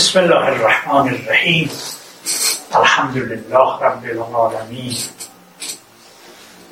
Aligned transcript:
بسم 0.00 0.18
الله 0.18 0.46
الرحمن 0.46 1.08
الرحیم. 1.14 1.70
الحمد 2.72 3.16
لله 3.16 3.80
رب 3.80 4.04
العالمین. 4.04 4.96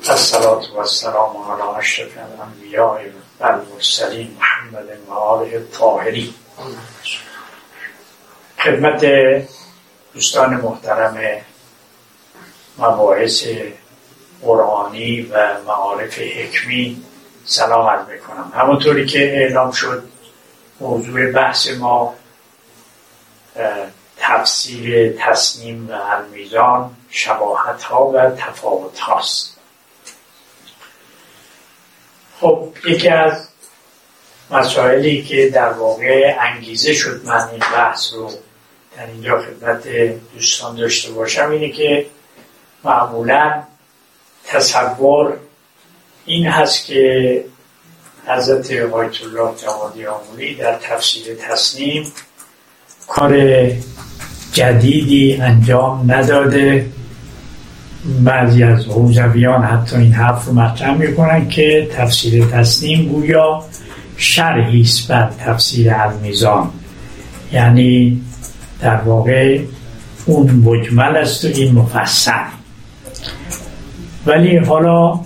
الصلاة 0.07 0.63
والسلام 0.75 1.37
على 1.37 1.77
اشرف 1.77 2.09
الانبیاء 2.17 3.01
و 3.39 4.25
محمد 4.39 4.97
و 5.07 5.13
آله 5.13 5.55
الطاهرین. 5.55 6.33
خدمت 8.63 9.05
دوستان 10.13 10.55
محترم 10.55 11.41
مباحث 12.77 13.43
قرآنی 14.41 15.21
و 15.21 15.53
معارف 15.67 16.19
حکمی 16.19 17.03
سلام 17.45 17.87
عرض 17.87 18.07
می‌کنم. 18.07 18.51
همونطوری 18.55 19.05
که 19.05 19.19
اعلام 19.19 19.71
شد 19.71 20.03
موضوع 20.79 21.31
بحث 21.31 21.67
ما 21.67 22.15
تفسیر 24.17 25.15
تصنیم 25.19 25.89
و 25.89 25.93
المیزان 25.93 26.95
شباهت 27.09 27.83
ها 27.83 28.05
و 28.05 28.29
تفاوت 28.29 28.99
هاست 28.99 29.57
خب 32.39 32.73
یکی 32.85 33.09
از 33.09 33.47
مسائلی 34.51 35.23
که 35.23 35.49
در 35.49 35.69
واقع 35.69 36.35
انگیزه 36.39 36.93
شد 36.93 37.25
من 37.25 37.49
این 37.49 37.59
بحث 37.59 38.13
رو 38.13 38.31
در 38.97 39.05
اینجا 39.05 39.41
خدمت 39.41 39.87
دوستان 40.33 40.75
داشته 40.75 41.11
باشم 41.11 41.51
اینه 41.51 41.69
که 41.69 42.05
معمولا 42.83 43.63
تصور 44.45 45.37
این 46.25 46.47
هست 46.47 46.85
که 46.85 47.45
حضرت 48.27 48.71
آیت 48.71 49.21
الله 49.21 49.55
جوادی 49.55 50.05
آمولی 50.05 50.55
در 50.55 50.75
تفسیر 50.75 51.35
تصنیم 51.35 52.13
کار 53.09 53.33
جدیدی 54.53 55.35
انجام 55.35 56.11
نداده. 56.11 56.85
بعضی 58.23 58.63
از 58.63 58.85
حوزویان 58.85 59.63
حتی 59.63 59.95
این 59.95 60.13
حرف 60.13 60.45
رو 60.45 60.53
مطرح 60.53 60.97
می‌کنن 60.97 61.49
که 61.49 61.87
تفسیر 61.93 62.45
تصنیم 62.45 63.05
گویا 63.05 63.63
شرحی 64.17 64.81
است 64.81 65.07
بر 65.07 65.29
تفسیر 65.45 65.93
المیزان. 65.93 66.69
یعنی 67.53 68.21
در 68.81 68.95
واقع 68.95 69.59
اون 70.25 70.51
مجمل 70.51 71.15
است 71.15 71.45
و 71.45 71.47
این 71.47 71.75
مفصل. 71.75 72.31
ولی 74.25 74.57
حالا 74.57 75.19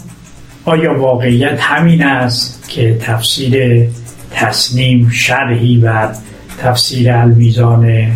آیا 0.66 1.00
واقعیت 1.00 1.62
همین 1.62 2.04
است 2.04 2.70
که 2.70 2.98
تفسیر 3.02 3.88
تصنیم 4.32 5.10
شرحی 5.10 5.78
بر 5.78 6.16
تفسیر 6.64 7.12
المیزانه 7.12 8.12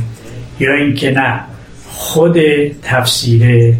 یا 0.60 0.74
اینکه 0.74 1.12
نه 1.12 1.40
خود 1.88 2.38
تفسیر 2.84 3.74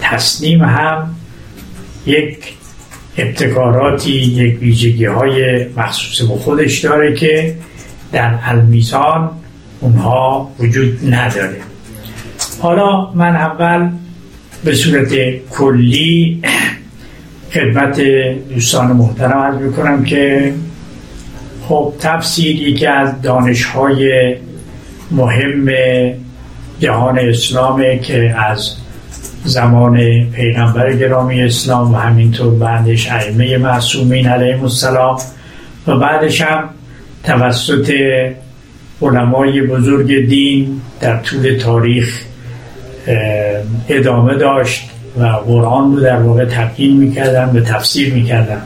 تصنیم 0.00 0.62
هم 0.62 1.14
یک 2.06 2.38
ابتکاراتی 3.18 4.12
یک 4.12 4.60
ویژگی 4.60 5.04
های 5.04 5.66
مخصوص 5.76 6.28
به 6.28 6.36
خودش 6.36 6.78
داره 6.78 7.14
که 7.14 7.54
در 8.12 8.38
المیزان 8.42 9.30
اونها 9.80 10.50
وجود 10.58 11.14
نداره. 11.14 11.60
حالا 12.60 13.10
من 13.14 13.36
اول 13.36 13.88
به 14.64 14.74
صورت 14.74 15.12
کلی 15.50 16.42
خدمت 17.52 18.00
دوستان 18.54 18.86
محترم 18.86 19.38
عرض 19.38 19.60
می‌کنم 19.60 20.04
که 20.04 20.52
خب 21.68 21.94
تفسیر 22.00 22.62
یکی 22.62 22.86
از 22.86 23.22
دانش 23.22 23.64
های 23.64 24.34
مهم 25.10 25.68
جهان 26.80 27.18
اسلامه 27.18 27.98
که 27.98 28.34
از 28.38 28.74
زمان 29.44 30.24
پیغمبر 30.30 30.92
گرامی 30.92 31.42
اسلام 31.42 31.94
و 31.94 31.96
همینطور 31.96 32.54
بعدش 32.54 33.10
ائمه 33.10 33.58
معصومین 33.58 34.28
علیهم 34.28 34.62
السلام 34.62 35.18
و 35.86 35.96
بعدش 35.96 36.40
هم 36.40 36.68
توسط 37.24 37.92
علمای 39.02 39.62
بزرگ 39.62 40.28
دین 40.28 40.80
در 41.00 41.16
طول 41.16 41.58
تاریخ 41.60 42.22
ادامه 43.88 44.34
داشت 44.34 44.90
و 45.18 45.24
قرآن 45.26 45.96
رو 45.96 46.00
در 46.00 46.16
واقع 46.16 46.44
تبیین 46.44 46.96
می‌کردن 46.96 47.52
به 47.52 47.60
تفسیر 47.60 48.14
می‌کردن. 48.14 48.62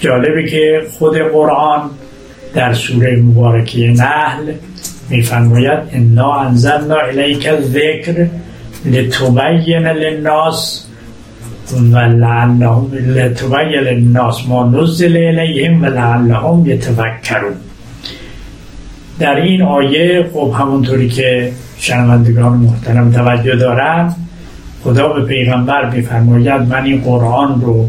جالبه 0.00 0.50
که 0.50 0.82
خود 0.98 1.18
قرآن 1.18 1.90
در 2.54 2.74
سوره 2.74 3.16
مبارکه 3.16 3.86
نحل 3.86 4.52
میفرماید 5.10 5.78
انا 5.92 6.32
انزلنا 6.34 6.96
الیک 6.96 7.48
الذکر 7.48 8.26
لتبین 8.84 9.86
للناس 9.86 10.86
و 11.92 11.98
لعلهم 11.98 12.92
لتبین 12.92 13.80
للناس 13.80 14.48
ما 14.48 14.64
نزل 14.64 15.16
الیهم 15.16 15.82
و 15.82 15.86
لعلهم 15.86 16.66
یتفکرون 16.66 17.54
در 19.18 19.36
این 19.36 19.62
آیه 19.62 20.30
خب 20.32 20.54
همونطوری 20.58 21.08
که 21.08 21.52
شنوندگان 21.78 22.52
محترم 22.52 23.12
توجه 23.12 23.56
دارم 23.56 24.16
خدا 24.84 25.08
به 25.08 25.24
پیغمبر 25.24 25.90
میفرماید 25.90 26.62
من 26.62 26.84
این 26.84 27.00
قرآن 27.00 27.60
رو 27.60 27.88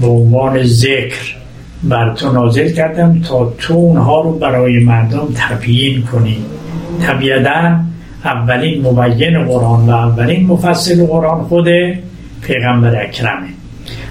به 0.00 0.06
عنوان 0.06 0.62
ذکر 0.62 1.36
بر 1.82 2.14
تو 2.14 2.32
نازل 2.32 2.72
کردم 2.72 3.20
تا 3.20 3.52
تو 3.58 3.74
اونها 3.74 4.20
رو 4.20 4.38
برای 4.38 4.84
مردم 4.84 5.28
تبیین 5.34 6.02
کنی. 6.02 6.36
طبیعتا 7.02 7.80
اولین 8.24 8.86
مبین 8.86 9.44
قرآن 9.44 9.88
و 9.88 9.90
اولین 9.90 10.46
مفصل 10.46 11.06
قرآن 11.06 11.42
خود 11.42 11.66
پیغمبر 12.42 13.02
اکرمه. 13.02 13.48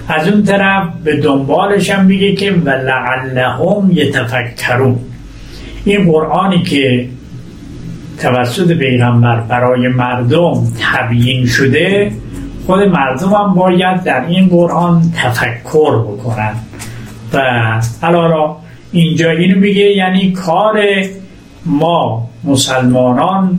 از 0.08 0.28
اون 0.28 0.42
طرف 0.42 0.88
به 1.04 1.16
دنبالش 1.16 1.90
هم 1.90 2.04
میگه 2.04 2.34
که 2.34 2.52
ولعلهم 2.52 3.90
یتفکرون. 3.92 4.98
این 5.84 6.12
قرآنی 6.12 6.62
که 6.62 7.08
توسط 8.18 8.72
پیغمبر 8.72 9.40
برای 9.40 9.88
مردم 9.88 10.72
تبیین 10.80 11.46
شده 11.46 12.12
خود 12.70 12.82
مردم 12.82 13.28
هم 13.28 13.54
باید 13.54 14.02
در 14.02 14.26
این 14.26 14.48
قرآن 14.48 15.02
تفکر 15.16 15.98
بکنن. 15.98 16.52
و 17.32 17.40
حالا 18.02 18.56
اینجا 18.92 19.30
اینو 19.30 19.60
میگه 19.60 19.82
یعنی 19.82 20.32
کار 20.32 20.80
ما 21.66 22.28
مسلمانان 22.44 23.58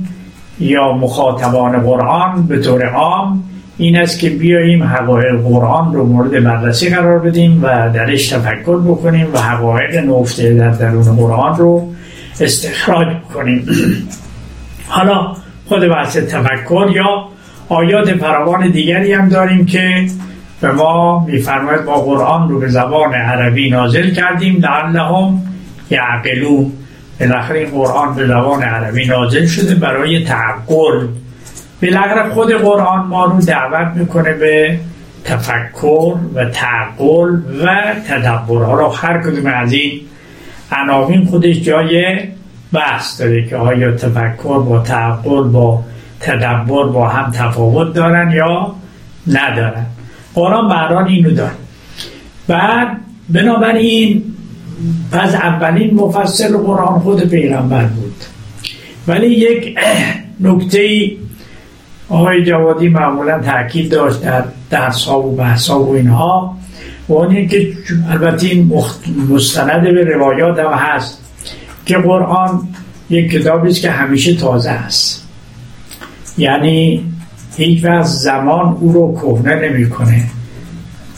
یا 0.59 0.91
مخاطبان 0.93 1.79
قرآن 1.79 2.47
به 2.47 2.59
طور 2.59 2.85
عام 2.85 3.43
این 3.77 3.97
است 3.97 4.19
که 4.19 4.29
بیاییم 4.29 4.83
حقایق 4.83 5.41
قرآن 5.43 5.93
رو 5.93 6.05
مورد 6.05 6.43
بررسی 6.43 6.89
قرار 6.89 7.19
بدیم 7.19 7.59
و 7.63 7.89
درش 7.93 8.29
تفکر 8.29 8.77
بکنیم 8.77 9.27
و 9.33 9.41
حقایق 9.41 9.95
نفته 9.95 10.53
در 10.53 10.69
درون 10.69 11.15
قرآن 11.15 11.57
رو 11.57 11.93
استخراج 12.41 13.07
بکنیم. 13.07 13.67
حالا 14.87 15.35
خود 15.67 15.87
بحث 15.89 16.17
تفکر 16.17 16.87
یا 16.95 17.31
آیات 17.71 18.13
فراوان 18.13 18.69
دیگری 18.69 19.13
هم 19.13 19.29
داریم 19.29 19.65
که 19.65 20.07
به 20.61 20.71
ما 20.71 21.25
میفرماید 21.27 21.85
با 21.85 21.93
قرآن 21.93 22.49
رو 22.49 22.59
به 22.59 22.67
زبان 22.67 23.13
عربی 23.13 23.69
نازل 23.69 24.13
کردیم 24.13 24.59
لعلهم 24.61 25.41
یعقلون. 25.89 26.71
بالاخره 27.19 27.59
این 27.59 27.69
قرآن 27.69 28.15
به 28.15 28.27
زبان 28.27 28.63
عربی 28.63 29.05
نازل 29.05 29.45
شده 29.45 29.75
برای 29.75 30.25
تعقل. 30.25 31.07
بالاخره 31.81 32.29
خود 32.29 32.51
قرآن 32.51 33.07
ما 33.07 33.25
رو 33.25 33.41
دعوت 33.41 33.95
می‌کنه 33.95 34.33
به 34.33 34.79
تفکر 35.25 36.15
و 36.35 36.45
تعقل 36.45 37.39
و 37.63 37.93
تدبر. 38.07 38.63
حالا 38.63 38.89
هر 38.89 39.21
کدوم 39.21 39.45
از 39.45 39.73
این 39.73 40.01
عناوین 40.71 41.25
خودش 41.25 41.61
جای 41.61 42.19
بحث 42.73 43.21
داره 43.21 43.45
که 43.45 43.55
آیا 43.55 43.91
تفکر 43.91 44.59
با 44.59 44.79
تعقل 44.79 45.43
با 45.43 45.83
تدبر 46.21 46.83
با 46.83 47.07
هم 47.07 47.31
تفاوت 47.31 47.93
دارن 47.93 48.31
یا 48.31 48.75
ندارن؟ 49.27 49.85
قرآن 50.33 50.67
بران 50.67 51.07
اینو 51.07 51.31
داره. 51.31 51.51
بعد 52.47 52.87
بنابراین 53.29 54.23
پس 55.11 55.35
اولین 55.35 55.93
مفصل 55.95 56.57
قرآن 56.57 56.99
خود 56.99 57.29
پیغمبر 57.29 57.83
بود. 57.83 58.15
ولی 59.07 59.27
یک 59.27 59.77
نکته 60.39 61.11
آقای 62.09 62.43
جوادی 62.43 62.89
معمولا 62.89 63.39
تاکید 63.39 63.91
داشت 63.91 64.21
در 64.21 64.43
درس 64.69 65.05
ها 65.05 65.21
و 65.21 65.35
بحث 65.35 65.69
ها 65.69 65.83
و 65.83 65.95
اینها. 65.95 66.57
و 67.09 67.13
اون 67.13 67.47
که 67.47 67.73
البته 68.09 68.47
این 68.47 68.71
مستند 69.29 69.83
به 69.83 70.03
روایات 70.03 70.59
هم 70.59 70.73
هست 70.73 71.21
که 71.85 71.97
قرآن 71.97 72.67
یک 73.09 73.31
کتابی 73.31 73.69
است 73.69 73.81
که 73.81 73.91
همیشه 73.91 74.35
تازه 74.35 74.69
است. 74.69 75.20
یعنی 76.37 77.03
هیچ 77.57 77.85
وقت 77.85 78.05
زمان 78.05 78.77
او 78.79 78.93
رو 78.93 79.13
کهنه 79.21 79.69
نمی‌کنه. 79.69 80.23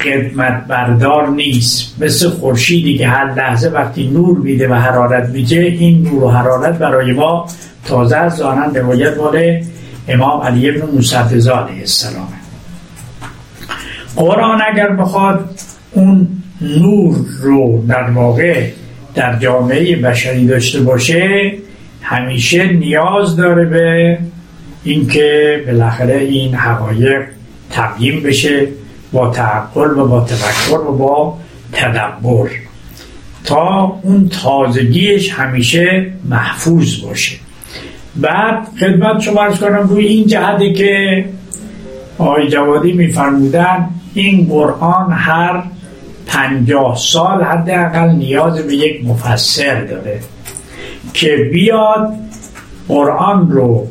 قدمت 0.06 0.68
بردار 0.68 1.30
نیست. 1.30 1.96
مثل 2.02 2.30
خورشیدی 2.30 2.98
که 2.98 3.08
هر 3.08 3.34
لحظه 3.34 3.70
وقتی 3.70 4.08
نور 4.08 4.38
میده 4.38 4.68
و 4.68 4.74
حرارت 4.74 5.30
میده 5.30 5.56
این 5.56 6.04
نور 6.04 6.24
و 6.24 6.30
حرارت 6.32 6.78
برای 6.78 7.14
ما 7.14 7.46
تازه 7.86 8.16
از 8.16 8.36
زانن 8.36 8.76
روایت 8.76 9.18
مال 9.18 9.64
امام 10.08 10.42
علی 10.42 10.70
ابن 10.70 10.92
موسی 10.92 11.16
علیه 11.16 11.80
السلام. 11.80 12.28
قرآن 14.16 14.62
اگر 14.74 14.88
بخواد 14.88 15.50
اون 15.92 16.28
نور 16.62 17.16
رو 17.42 17.86
در 17.88 18.10
واقع 18.10 18.70
در 19.16 19.40
جامعه 19.40 19.96
بشری 19.96 20.48
داشته 20.48 20.82
باشه 20.82 21.52
همیشه 22.02 22.74
نیاز 22.74 23.36
داره 23.36 23.66
به 23.66 24.18
اینکه 24.84 25.64
بالاخره 25.68 26.18
این 26.18 26.56
حقایق 26.56 27.22
تبیین 27.72 28.24
بشه 28.24 28.68
با 29.12 29.30
تعقل 29.30 30.00
و 30.00 30.08
با 30.08 30.22
تفکر 30.22 30.80
و 30.80 30.98
با 30.98 31.38
تدبر 31.72 32.50
تا 33.44 34.00
اون 34.04 34.30
تازگیش 34.30 35.34
همیشه 35.34 36.14
محفوظ 36.30 37.02
باشه. 37.02 37.36
بعد 38.16 38.68
خدمت 38.80 39.22
شما 39.22 39.42
ارز 39.42 39.60
کنم 39.60 39.88
روی 39.90 40.06
این 40.06 40.28
جهده 40.28 40.74
که 40.74 41.26
آقای 42.18 42.48
جوادی 42.48 42.92
میفرمودن 42.92 43.90
این 44.14 44.48
قرآن 44.50 45.12
هر 45.12 45.64
پنجاه 46.28 46.96
سال 46.98 47.44
حداقل 47.44 48.10
نیاز 48.10 48.68
به 48.68 48.76
یک 48.76 49.06
مفسر 49.06 49.82
داره 49.82 50.20
که 51.14 51.50
بیاد 51.52 52.14
قرآن 52.88 53.52
رو 53.52 53.88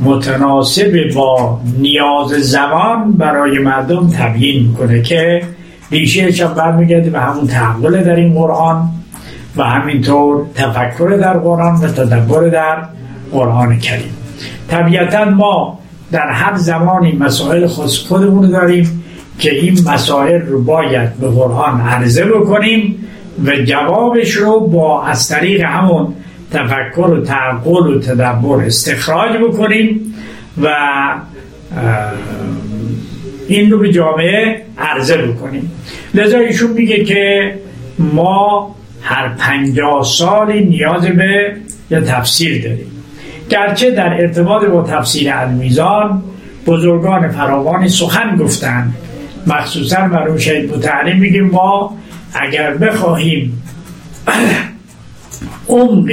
متناسب 0.00 1.14
با 1.14 1.60
نیاز 1.78 2.28
زمان 2.28 3.12
برای 3.12 3.58
مردم 3.58 4.10
تبیین 4.10 4.74
کنه 4.74 5.02
که 5.02 5.42
ریشه 5.90 6.46
هم 6.46 6.54
برمیگرده 6.54 7.10
به 7.10 7.20
همون 7.20 7.46
تحول 7.46 8.02
در 8.02 8.16
این 8.16 8.34
قرآن 8.34 8.88
و 9.56 9.62
همینطور 9.62 10.46
تفکر 10.54 11.18
در 11.20 11.38
قرآن 11.38 11.74
و 11.74 11.88
تدبر 11.88 12.48
در 12.48 12.76
قرآن 13.32 13.78
کریم. 13.78 14.14
طبیعتا 14.68 15.24
ما 15.24 15.78
در 16.12 16.30
هر 16.30 16.56
زمانی 16.56 17.12
مسائل 17.12 17.66
خود 17.66 17.90
خودمون 17.90 18.50
داریم 18.50 19.02
که 19.38 19.54
این 19.54 19.78
مسائل 19.88 20.40
رو 20.40 20.62
باید 20.62 21.14
به 21.14 21.28
قرآن 21.28 21.80
عرضه 21.80 22.24
بکنیم 22.24 23.08
و 23.44 23.50
جوابش 23.64 24.30
رو 24.30 24.60
با 24.60 25.04
از 25.04 25.28
طریق 25.28 25.64
همون 25.64 26.14
تفکر 26.56 27.00
و 27.00 27.24
تعقل 27.24 27.94
و 27.94 28.00
تدبر 28.00 28.64
استخراج 28.64 29.36
بکنیم 29.36 30.14
و 30.62 30.68
این 33.48 33.70
رو 33.70 33.78
به 33.78 33.92
جامعه 33.92 34.62
عرضه 34.78 35.16
بکنیم. 35.16 35.72
لذا 36.14 36.38
ایشون 36.38 36.70
میگه 36.70 37.04
که 37.04 37.54
ما 37.98 38.74
هر 39.02 39.28
پنجاه 39.28 40.04
سالی 40.04 40.64
نیاز 40.64 41.02
به 41.02 41.56
یه 41.90 42.00
تفسیر 42.00 42.62
داریم. 42.62 42.92
گرچه 43.50 43.90
در 43.90 44.14
ارتباط 44.20 44.64
با 44.64 44.82
تفسیر 44.82 45.32
المیزان 45.32 46.22
بزرگان 46.66 47.28
فراوانی 47.28 47.88
سخن 47.88 48.36
گفتند. 48.36 48.94
مخصوصا 49.46 50.06
مرحوم 50.06 50.38
شهید 50.38 50.70
بوتعلی 50.70 51.14
میگیم 51.20 51.46
ما 51.46 51.98
اگر 52.34 52.74
بخواهیم 52.74 53.62
عمق 55.68 56.10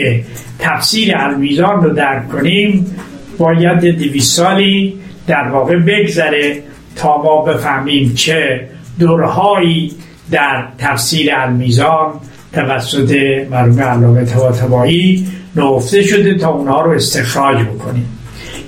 تفسیر 0.59 1.17
المیزان 1.17 1.83
رو 1.83 1.93
درک 1.93 2.29
کنیم 2.29 2.95
باید 3.37 3.79
دویست 3.79 4.37
سالی 4.37 4.93
در 5.27 5.47
واقع 5.47 5.79
بگذره 5.79 6.63
تا 6.95 7.21
ما 7.21 7.41
بفهمیم 7.41 8.13
چه 8.13 8.67
دورهایی 8.99 9.91
در 10.31 10.67
تفسیر 10.77 11.35
المیزان 11.35 12.13
توسط 12.53 13.17
مرحوم 13.51 13.81
علامه 13.81 14.25
طباطبایی 14.25 15.27
نهفته 15.55 16.01
شده 16.01 16.37
تا 16.37 16.49
اونها 16.49 16.81
رو 16.81 16.91
استخراج 16.91 17.57
بکنیم. 17.57 18.05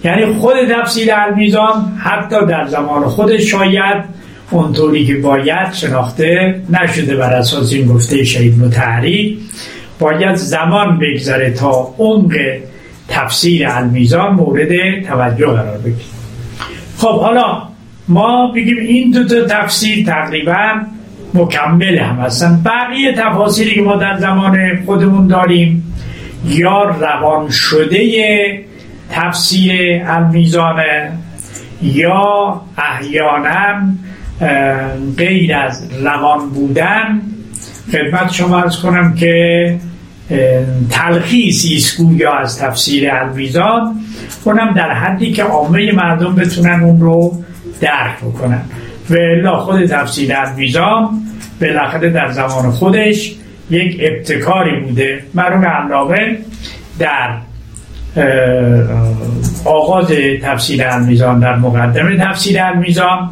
یعنی 0.04 0.26
خود 0.26 0.56
تفسیر 0.72 1.14
المیزان 1.14 1.98
حتی 2.04 2.46
در 2.46 2.68
زمان 2.68 3.06
خودش 3.06 3.52
شاید 3.52 4.04
اونطوری 4.52 5.06
که 5.06 5.16
باید 5.16 5.74
شناخته 5.74 6.62
نشده 6.70 7.16
بر 7.16 7.34
اساس 7.34 7.74
این 7.74 7.88
گفته 7.88 8.24
شهید 8.24 8.60
متحری 8.60 9.40
باید 10.00 10.36
زمان 10.36 11.00
بگذره 11.00 11.52
تا 11.52 11.94
عمق 11.98 12.34
تفسیر 13.08 13.68
المیزان 13.68 14.34
مورد 14.34 15.02
توجه 15.04 15.48
قرار 15.48 15.78
بگیره. 15.78 16.06
خب 16.98 17.20
حالا 17.20 17.62
ما 18.08 18.52
بگیم 18.56 18.78
این 18.78 19.12
دو 19.12 19.28
تا 19.28 19.48
تفسیر 19.48 20.06
تقریبا 20.06 20.82
مکمل 21.34 21.98
هم 21.98 22.16
هستن. 22.16 22.62
بقیه 22.66 23.14
تفاصیلی 23.14 23.76
که 23.76 23.82
ما 23.82 23.96
در 23.96 24.18
زمان 24.18 24.84
خودمون 24.86 25.28
داریم 25.28 25.94
یا 26.46 26.84
روان 26.84 27.50
شده 27.50 28.66
تفسیر 29.12 30.02
المیزانه 30.06 31.12
یا 31.82 32.62
احیانا 32.78 33.82
غیر 35.18 35.56
از 35.56 36.04
روان 36.04 36.50
بودن. 36.50 37.22
خدمت 37.92 38.32
شما 38.32 38.62
ارز 38.62 38.82
کنم 38.82 39.16
که 39.16 39.78
تلخیصی 40.90 41.76
است 41.76 41.98
گویا 41.98 42.34
از 42.34 42.60
تفسیر 42.60 43.12
المیزان 43.12 43.96
اونم 44.44 44.74
در 44.74 44.94
حدی 44.94 45.32
که 45.32 45.44
عامه 45.44 45.92
مردم 45.92 46.36
بتونن 46.36 46.84
اون 46.84 47.00
رو 47.00 47.44
درک 47.82 48.20
بکنن. 48.22 48.62
و 49.10 49.14
الا 49.14 49.58
خود 49.58 49.86
تفسیر 49.86 50.36
المیزان 50.36 51.10
بالاخره 51.62 52.10
در 52.10 52.32
زمان 52.32 52.72
خودش 52.72 53.36
یک 53.70 53.98
ابتکاری 54.00 54.80
بوده. 54.80 55.24
مرحوم 55.34 55.66
علامه 55.66 56.38
در 57.00 57.38
آغاز 59.66 60.08
تفسیر 60.44 60.88
المیزان 60.88 61.40
در 61.40 61.56
مقدمه 61.56 62.18
تفسیر 62.18 62.62
المیزان 62.62 63.30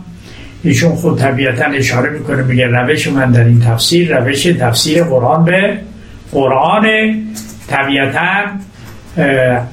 ایشون 0.63 0.95
خود 0.95 1.19
طبیعتا 1.19 1.65
اشاره 1.65 2.09
می‌کنه 2.09 2.43
میگه 2.43 2.67
روش 2.67 3.07
من 3.07 3.31
در 3.31 3.43
این 3.43 3.59
تفسیر 3.59 4.17
روش 4.17 4.43
تفسیر 4.43 5.03
قرآن 5.03 5.45
به 5.45 5.77
قرآن 6.33 6.87
طبیعتا 7.67 8.43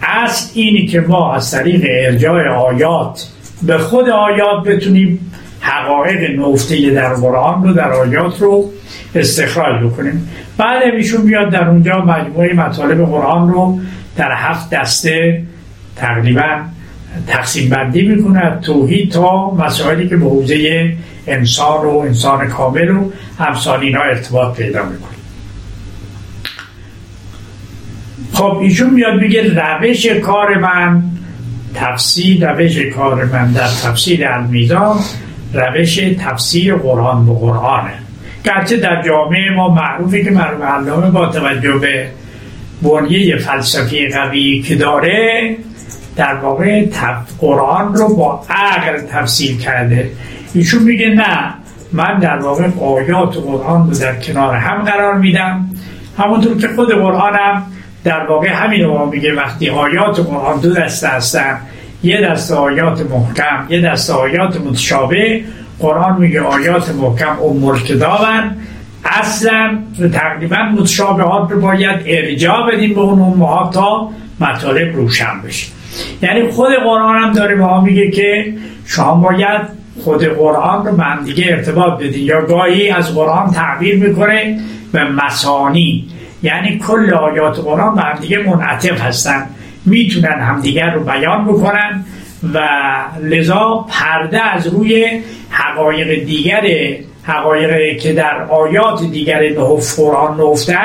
اصل 0.03 0.51
اینی 0.55 0.87
که 0.87 1.01
ما 1.01 1.35
از 1.35 1.51
طریق 1.51 1.87
ارجاع 1.91 2.49
آیات 2.49 3.27
به 3.63 3.79
خود 3.79 4.09
آیات 4.09 4.65
بتونیم 4.67 5.33
حقایق 5.61 6.41
نفته 6.41 6.91
در 6.91 7.15
قرآن 7.15 7.65
رو 7.65 7.73
در 7.73 7.93
آیات 7.93 8.41
رو 8.43 8.71
استخراج 9.15 9.85
بکنیم. 9.85 10.29
بعد 10.59 10.83
ایشون 10.83 11.27
بیاد 11.27 11.51
در 11.51 11.69
اونجا 11.69 12.01
مجموعه 12.01 12.55
مطالب 12.55 13.07
قرآن 13.07 13.53
رو 13.53 13.81
در 14.17 14.33
هفت 14.33 14.71
دسته 14.71 15.43
تقریبا 15.97 16.61
تقسیم 17.27 17.71
بندی 17.71 18.03
می‌کنه 18.03 18.59
توحید 18.63 19.13
تا 19.13 19.51
مسائلی 19.51 20.09
که 20.09 20.17
به 20.17 20.25
حوزه 20.25 20.93
انسان 21.27 21.87
و 21.87 21.99
انسان 21.99 22.49
کامل 22.49 22.91
و 22.91 23.11
همسان 23.39 23.81
اینا 23.81 24.01
ارتباط 24.01 24.57
پیدا 24.57 24.83
می‌کنه. 24.83 25.20
خب 28.41 28.59
ایشون 28.59 28.91
میاد 28.91 29.21
بگه 29.21 29.55
روش 29.55 30.07
کار 30.07 30.59
من 30.59 31.03
تفسیر 31.75 32.53
روش 32.53 32.79
کار 32.79 33.25
من 33.25 33.53
در 33.53 33.67
تفسیر 33.67 34.29
المیزان 34.29 34.97
روش 35.55 35.97
تفسیر 35.97 36.75
قرآن 36.75 37.27
به 37.27 37.33
قرآنه. 37.33 37.93
گرچه 38.45 38.77
در 38.77 39.03
جامعه 39.03 39.51
ما 39.57 39.69
معروفه 39.69 40.25
که 40.25 40.31
مرحوم 40.31 40.63
علامه 40.63 41.11
با 41.11 41.27
توجه 41.27 41.79
به 41.79 42.07
بنیه 42.83 43.37
فلسفی 43.37 44.09
قوی 44.09 44.63
که 44.63 44.75
داره 44.75 45.57
در 46.17 46.35
واقع 46.35 46.87
قرآن 47.39 47.95
رو 47.95 48.17
با 48.17 48.45
عقل 48.51 49.01
تفسیر 49.13 49.57
کرده. 49.57 50.11
ایشون 50.55 50.83
میگه 50.83 51.09
نه 51.09 51.55
من 51.93 52.19
در 52.19 52.39
واقع 52.39 52.69
آیات 52.81 53.37
قرآن 53.37 53.91
رو 53.91 53.99
در 53.99 54.21
کنار 54.21 54.57
هم 54.57 54.83
قرار 54.83 55.15
میدم. 55.15 55.71
همونطور 56.19 56.59
که 56.59 56.69
خود 56.69 56.93
قرآنم 56.93 57.67
در 58.05 58.27
واقع 58.27 58.49
همین 58.49 58.85
رو 58.85 59.07
میگه 59.07 59.35
وقتی 59.35 59.71
آیات 59.71 60.21
قرآن 60.21 60.61
دو 60.61 60.75
دسته 60.75 61.09
هستن 61.09 61.59
یه 62.03 62.21
دسته 62.21 62.55
آیات 62.55 63.11
محکم 63.11 63.67
یه 63.69 63.81
دسته 63.81 64.13
آیات 64.13 64.61
متشابه 64.61 65.45
قرآن 65.79 66.21
میگه 66.21 66.41
آیات 66.41 66.95
محکم 66.95 67.43
و 67.43 67.55
مرتدابن 67.55 68.57
اصلا 69.05 69.79
تقریبا 70.13 70.57
متشابهات 70.57 71.51
رو 71.51 71.61
باید 71.61 72.01
ارجاع 72.07 72.73
بدیم 72.73 72.95
به 72.95 73.01
اون 73.01 73.21
امهات 73.21 73.75
تا 73.75 74.11
مطالب 74.41 74.97
روشن 74.97 75.43
بشه. 75.47 75.67
یعنی 76.23 76.49
خود 76.49 76.73
قرآن 76.85 77.23
هم 77.23 77.33
داره 77.33 77.55
به 77.55 77.61
ما 77.61 77.81
میگه 77.81 78.11
که 78.11 78.55
شما 78.87 79.15
باید 79.15 79.61
خود 80.05 80.25
قرآن 80.25 80.87
رو 80.87 80.97
من 80.97 81.25
دیگه 81.25 81.45
ارتباط 81.49 81.99
بدین. 81.99 82.25
یا 82.27 82.43
گاهی 82.43 82.91
از 82.91 83.15
قرآن 83.15 83.51
تعبیر 83.51 83.97
می‌کنه 83.97 84.61
به 84.93 85.05
مسانی. 85.05 86.07
یعنی 86.43 86.79
کل 86.79 87.15
آیات 87.15 87.59
قرآن 87.59 87.95
به 87.95 88.01
همدیگه 88.03 88.39
منعطف 88.39 89.01
هستن. 89.01 89.47
می‌تونن 89.87 90.41
همدیگر 90.41 90.91
رو 90.91 91.05
بیان 91.05 91.45
بکنن 91.45 92.05
و 92.55 92.59
لذا 93.23 93.87
پرده 93.89 94.55
از 94.55 94.67
روی 94.67 95.23
حقایق 95.51 96.25
دیگر 96.25 96.63
حقایقی 97.23 97.97
که 97.97 98.13
در 98.13 98.43
آیات 98.43 99.03
دیگر 99.03 99.55
قرآن 99.97 100.41
نفته 100.41 100.77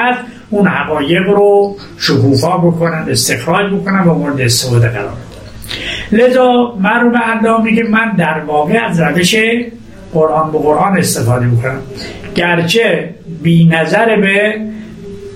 اون 0.50 0.68
حقایق 0.68 1.30
رو 1.30 1.76
شکوفا 2.00 2.58
بکنن 2.58 3.06
استخراج 3.10 3.74
بکنن 3.74 4.04
و 4.04 4.14
مورد 4.14 4.42
استفاده 4.42 4.90
قرار 4.90 5.14
لذا 6.12 6.76
من 6.80 7.46
رو 7.46 7.62
میگه 7.62 7.84
من 7.84 8.12
در 8.18 8.40
واقع 8.40 8.86
از 8.86 9.00
روش 9.00 9.36
قرآن 10.14 10.52
به 10.52 10.58
قرآن 10.58 10.98
استفاده 10.98 11.46
می‌کنم. 11.46 11.80
گرچه 12.36 13.10
بی 13.44 13.68
نظر 13.68 14.16
به 14.16 14.56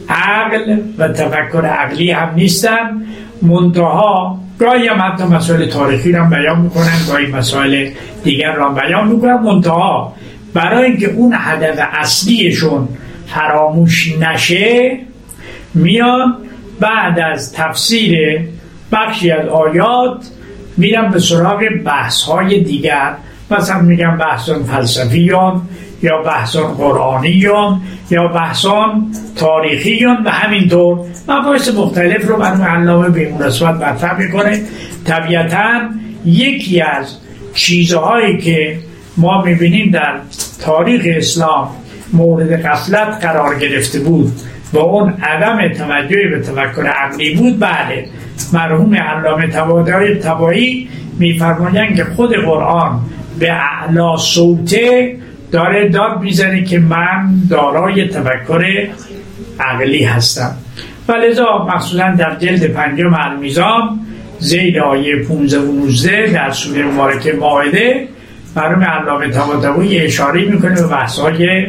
عقل 0.10 0.78
و 0.98 1.08
تفکر 1.08 1.66
عقلی 1.66 2.12
هم 2.12 2.34
نیستم 2.36 3.02
منتها 3.42 4.40
گاهی 4.60 4.88
هم 4.88 5.02
حتی 5.02 5.24
مسائل 5.24 5.70
تاریخی 5.70 6.12
را 6.12 6.26
بیان 6.26 6.62
می‌کنن 6.62 7.06
گاهی 7.08 7.26
مسائل 7.26 7.90
دیگر 8.24 8.54
را 8.54 8.70
بیان 8.70 9.08
می‌کنن. 9.08 9.34
منتها 9.34 10.14
برای 10.54 10.86
اینکه 10.86 11.12
اون 11.12 11.34
هدف 11.38 11.80
اصلیشون 11.94 12.88
فراموش 13.28 14.18
نشه 14.20 14.98
میان 15.74 16.36
بعد 16.80 17.20
از 17.20 17.54
تفسیر 17.54 18.40
بخشی 18.92 19.32
از 19.32 19.48
آیات 19.48 20.26
میرم 20.78 21.12
به 21.12 21.20
سراغ 21.20 21.64
بحث 21.86 22.22
های 22.22 22.64
دیگر. 22.64 23.14
مثلا 23.52 23.82
میگم 23.82 24.18
بحثان 24.18 24.64
فلسفیان 24.64 25.62
یا 26.04 26.22
بحثان 26.22 26.74
قرآنیان 26.74 27.82
یا 28.10 28.28
بحثان 28.28 29.12
تاریخیان 29.36 30.24
و 30.26 30.30
همینطور 30.30 31.00
مباحث 31.28 31.74
مختلف 31.74 32.28
رو 32.28 32.38
برای 32.38 32.62
علامه 32.62 33.10
به 33.10 33.32
مناسبت 33.32 33.76
مطرح 33.76 34.20
می‌کنه. 34.20 34.62
طبیعتا 35.06 35.90
یکی 36.26 36.82
از 36.82 37.18
چیزهایی 37.54 38.38
که 38.38 38.80
ما 39.18 39.42
می‌بینیم 39.42 39.92
در 39.92 40.20
تاریخ 40.62 41.02
اسلام 41.06 41.70
مورد 42.14 42.66
قفلت 42.66 43.26
قرار 43.26 43.60
گرفته 43.60 44.00
بود 44.00 44.32
و 44.74 44.78
اون 44.78 45.14
عدم 45.24 45.74
توجه 45.74 46.28
به 46.28 46.40
تفکر 46.40 46.88
عقلی 46.88 47.36
بود 47.36 47.60
بله 47.60 48.06
مرحوم 48.54 48.96
علامه 48.96 49.48
تبایی 50.24 50.90
میفرمایند 51.20 51.96
که 51.96 52.04
خود 52.04 52.36
قرآن 52.36 53.02
به 53.40 53.52
اعلا 53.52 54.18
صوته 54.18 55.16
داره 55.52 55.90
داد 55.90 56.22
می‌زنه 56.22 56.64
که 56.64 56.80
من 56.80 57.30
دارای 57.50 58.08
تفکر 58.08 58.88
عقلی 59.60 60.04
هستم. 60.04 60.56
و 61.08 61.12
لذا 61.12 61.68
مخصوصا 61.76 62.10
در 62.18 62.36
جلد 62.36 62.64
پنجم 62.64 63.14
المیزان 63.14 64.00
زید 64.40 64.78
آیه 64.78 65.24
15 65.24 65.60
و 65.60 65.72
19 65.72 66.32
در 66.34 66.52
سوره 66.52 66.86
مبارکه 66.86 67.34
ماعده 67.34 68.08
مرحوم 68.56 68.84
علامه 68.84 69.30
طباطبایی 69.30 70.00
اشاره 70.00 70.46
می‌کنه 70.46 70.76
به 70.76 70.88
بحث‌های 70.88 71.68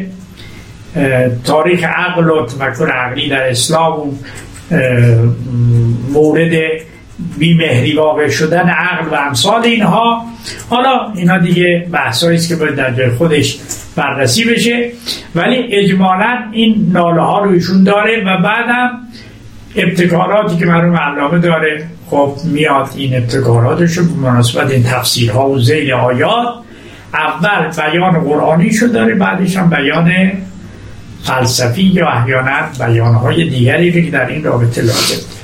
تاریخ 1.45 1.85
عقل 1.85 2.31
و 2.31 2.47
تفکر 2.47 2.91
عقلی 2.91 3.29
در 3.29 3.49
اسلام 3.49 4.19
مورد 6.13 6.53
بیمهری 7.39 7.97
واقع 7.97 8.29
شدن 8.29 8.69
عقل 8.69 9.09
و 9.11 9.15
امثال 9.15 9.63
اینها. 9.63 10.25
حالا 10.71 11.13
اینا 11.17 11.39
دیگه 11.39 11.87
بحثایی 11.93 12.37
است 12.37 12.49
که 12.49 12.57
باید 12.57 12.75
در 12.75 12.95
جای 12.95 13.11
خودش 13.11 13.59
بررسی 13.97 14.45
بشه. 14.45 14.91
ولی 15.35 15.57
اجمالا 15.57 16.39
این 16.53 16.91
ناله 16.93 17.23
ها 17.23 17.45
رو 17.45 17.51
ایشون 17.51 17.85
داره 17.85 18.25
و 18.27 18.43
بعدم 18.43 18.91
ابتکاراتی 19.77 20.57
که 20.57 20.67
مرحوم 20.67 20.97
علامه 20.97 21.39
داره 21.39 21.87
خب 22.11 22.35
میاد 22.45 22.89
این 22.97 23.17
ابتکاراتش 23.17 23.99
رو 23.99 24.05
به 24.05 24.31
مناسبت 24.31 24.71
این 24.71 24.83
تفسیرها 24.83 25.51
و 25.51 25.59
زیل 25.59 25.93
آیات. 25.93 26.49
اول 27.15 27.73
بیان 27.77 28.21
قرآنی 28.21 28.73
شو 28.73 28.87
داره 28.87 29.15
بعدش 29.15 29.57
هم 29.57 29.71
بیان 29.71 30.13
فلسفی 31.23 31.83
یا 31.83 32.09
احیانا 32.09 32.51
بیانهای 32.79 33.49
دیگری 33.49 34.05
که 34.05 34.11
در 34.11 34.27
این 34.27 34.45
رابطه 34.45 34.81
لازم. 34.81 35.40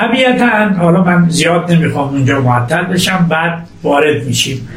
طبیعتا 0.00 0.68
حالا 0.78 1.04
من 1.04 1.28
زیاد 1.28 1.72
نمی‌خوام 1.72 2.08
اونجا 2.08 2.40
معطل 2.40 2.84
بشم 2.84 3.26
بعد 3.28 3.66
وارد 3.82 4.24
میشیم. 4.24 4.68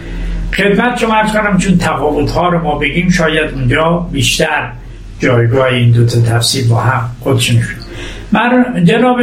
خدمت 0.54 0.98
شما 0.98 1.16
ارز 1.16 1.32
کنم 1.32 1.58
چون 1.58 1.78
تفاوت 1.78 2.32
ها 2.32 2.50
رو 2.50 2.64
ما 2.64 2.76
بگیم 2.76 3.10
شاید 3.10 3.54
اونجا 3.54 4.08
بیشتر 4.12 4.72
جایگاه 5.20 5.66
این 5.66 5.92
دو 5.92 6.06
تا 6.06 6.22
تفسیر 6.22 6.68
با 6.68 6.76
هم 6.76 7.10
خودشون 7.20 7.62
شد. 7.62 7.84
من 8.32 8.66
جناب 8.86 9.18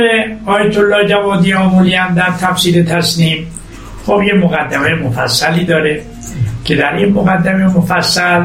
آیت 0.46 0.78
الله 0.78 1.08
جوادی 1.08 1.52
آمولی 1.52 1.94
هم 1.94 2.14
در 2.14 2.30
تفسیر 2.40 2.84
تصنیم 2.84 3.46
خب 4.06 4.22
یه 4.26 4.34
مقدمه 4.34 4.94
مفصلی 4.94 5.64
داره 5.64 6.02
که 6.64 6.76
در 6.76 6.96
این 6.96 7.12
مقدمه 7.12 7.66
مفصل 7.66 8.42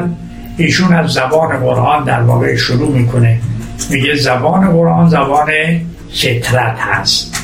ایشون 0.56 0.94
از 0.94 1.10
زبان 1.10 1.56
قرآن 1.56 2.04
در 2.04 2.20
واقع 2.20 2.56
شروع 2.56 2.90
می‌کنه. 2.98 3.40
میگه 3.90 4.14
زبان 4.14 4.70
قرآن 4.70 5.08
زبان 5.08 5.46
فطرت 6.14 6.78
هست. 6.78 7.35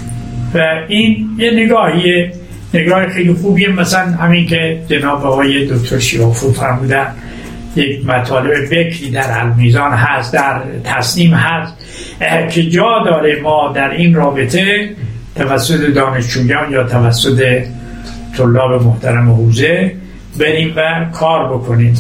و 0.55 0.61
این 0.89 1.31
یه 1.39 1.51
نگاهیه. 1.51 2.33
نگاه 2.75 3.09
خیلی 3.09 3.35
خوبیه. 3.35 3.69
مثلا 3.69 4.01
همین 4.01 4.47
که 4.47 4.83
جناب 4.89 5.25
آقای 5.25 5.67
دکتر 5.67 5.99
شیافو 5.99 6.53
فرمودن 6.53 7.07
یک 7.77 8.07
مطالب 8.07 8.71
بکری 8.71 9.11
در 9.11 9.41
المیزان 9.41 9.93
هست 9.93 10.33
در 10.33 10.63
تصنیم 10.85 11.35
هست 11.35 11.75
که 12.51 12.63
جا 12.63 13.03
داره 13.05 13.41
ما 13.41 13.73
در 13.75 13.91
این 13.91 14.15
رابطه 14.15 14.91
توسط 15.37 15.95
دانشجویان 15.95 16.73
یا 16.73 16.85
توسط 16.85 17.63
طلاب 18.37 18.83
محترم 18.83 19.31
حوزه 19.31 19.93
بریم 20.39 20.73
و 20.77 21.07
کار 21.13 21.55
بکنیم. 21.55 21.95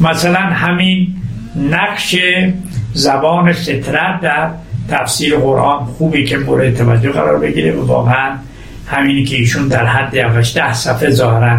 مثلا 0.00 0.40
همین 0.40 1.14
نقش 1.70 2.16
زبان 2.92 3.52
فطرت 3.52 4.20
در 4.20 4.50
تفسیر 4.88 5.36
قرآن 5.36 5.84
خوبی 5.84 6.24
که 6.24 6.38
مورد 6.38 6.76
توجه 6.76 7.10
قرار 7.10 7.38
بگیره 7.38 7.72
و 7.72 7.86
واقعا 7.86 8.36
همینی 8.86 9.24
که 9.24 9.36
ایشون 9.36 9.68
در 9.68 9.86
حد 9.86 10.18
اولش 10.18 10.56
ده 10.56 10.74
صفحه 10.74 11.10
ظاهرا 11.10 11.58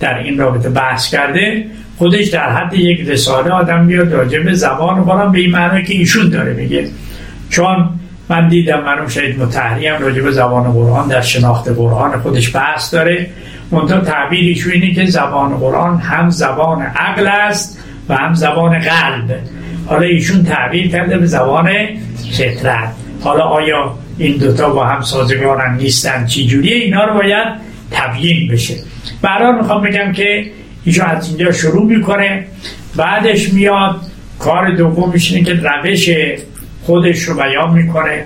در 0.00 0.18
این 0.18 0.38
رابطه 0.38 0.70
بحث 0.70 1.10
کرده 1.10 1.64
خودش 1.98 2.26
در 2.26 2.50
حد 2.50 2.74
یک 2.74 3.08
رساله 3.08 3.50
آدم 3.50 3.86
بیاد 3.86 4.12
راجع 4.12 4.38
به 4.38 4.54
زبان 4.54 5.04
قرآن 5.04 5.32
به 5.32 5.38
این 5.38 5.50
معنی 5.50 5.82
که 5.82 5.94
ایشون 5.94 6.28
داره 6.28 6.52
میگه. 6.52 6.88
چون 7.50 7.88
من 8.28 8.48
دیدم 8.48 8.84
منو 8.84 9.08
شهید 9.08 9.40
متحری 9.40 9.86
هم 9.86 10.02
راجع 10.02 10.22
به 10.22 10.30
زبان 10.30 10.72
قرآن 10.72 11.08
در 11.08 11.20
شناخت 11.20 11.68
قرآن 11.68 12.20
خودش 12.20 12.56
بحث 12.56 12.94
داره. 12.94 13.26
منتها 13.70 14.00
تعبیرش 14.00 14.66
اینه 14.66 14.94
که 14.94 15.06
زبان 15.06 15.56
قرآن 15.56 15.98
هم 15.98 16.30
زبان 16.30 16.82
عقل 16.82 17.26
است 17.26 17.78
و 18.08 18.16
هم 18.16 18.34
زبان 18.34 18.78
قلب. 18.78 19.38
حالا 19.86 20.02
ایشون 20.02 20.44
تعبیر 20.44 20.88
کرده 20.90 21.18
به 21.18 21.26
زبان 21.26 21.70
فطرت. 22.32 22.92
حالا 23.22 23.42
آیا 23.42 23.94
این 24.18 24.36
دوتا 24.36 24.70
با 24.70 24.84
هم 24.84 25.02
سازگارن 25.02 25.76
نیستن؟ 25.76 26.26
چی 26.26 26.46
جوریه 26.46 26.76
اینا 26.76 27.04
رو 27.04 27.14
باید 27.14 27.48
تبیین 27.90 28.48
بشه. 28.48 28.74
برای 29.22 29.52
می‌خوام 29.52 29.82
بگم 29.82 30.12
که 30.12 30.44
ایشون 30.84 31.06
از 31.06 31.28
اینجا 31.28 31.52
شروع 31.52 31.86
می‌کنه. 31.86 32.46
بعدش 32.96 33.52
میاد. 33.52 34.00
کار 34.38 34.76
دومش 34.76 35.32
اینه 35.32 35.44
که 35.44 35.52
روش 35.52 36.10
خودش 36.82 37.22
رو 37.22 37.34
بیان 37.34 37.72
می‌کنه 37.72 38.24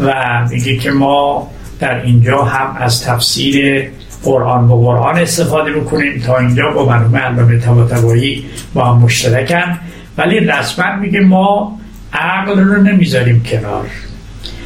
و 0.00 0.14
میگه 0.50 0.76
که 0.76 0.90
ما 0.90 1.50
در 1.80 2.02
اینجا 2.02 2.42
هم 2.42 2.76
از 2.80 3.04
تفسیر 3.04 3.88
قرآن 4.24 4.68
با 4.68 4.76
قرآن 4.76 5.18
استفاده 5.18 5.70
می‌کنیم. 5.70 6.20
تا 6.20 6.38
اینجا 6.38 6.70
با 6.70 6.86
مرحوم 6.86 7.16
علامه 7.16 7.58
طباطبایی 7.58 8.44
با 8.74 8.84
هم 8.84 9.02
مشترکن. 9.02 9.78
ولی 10.18 10.40
رسما 10.40 10.96
میگه 10.96 11.20
ما 11.20 11.78
عقل 12.14 12.60
رو 12.60 12.82
نمی‌ذاریم 12.82 13.42
کنار. 13.42 13.86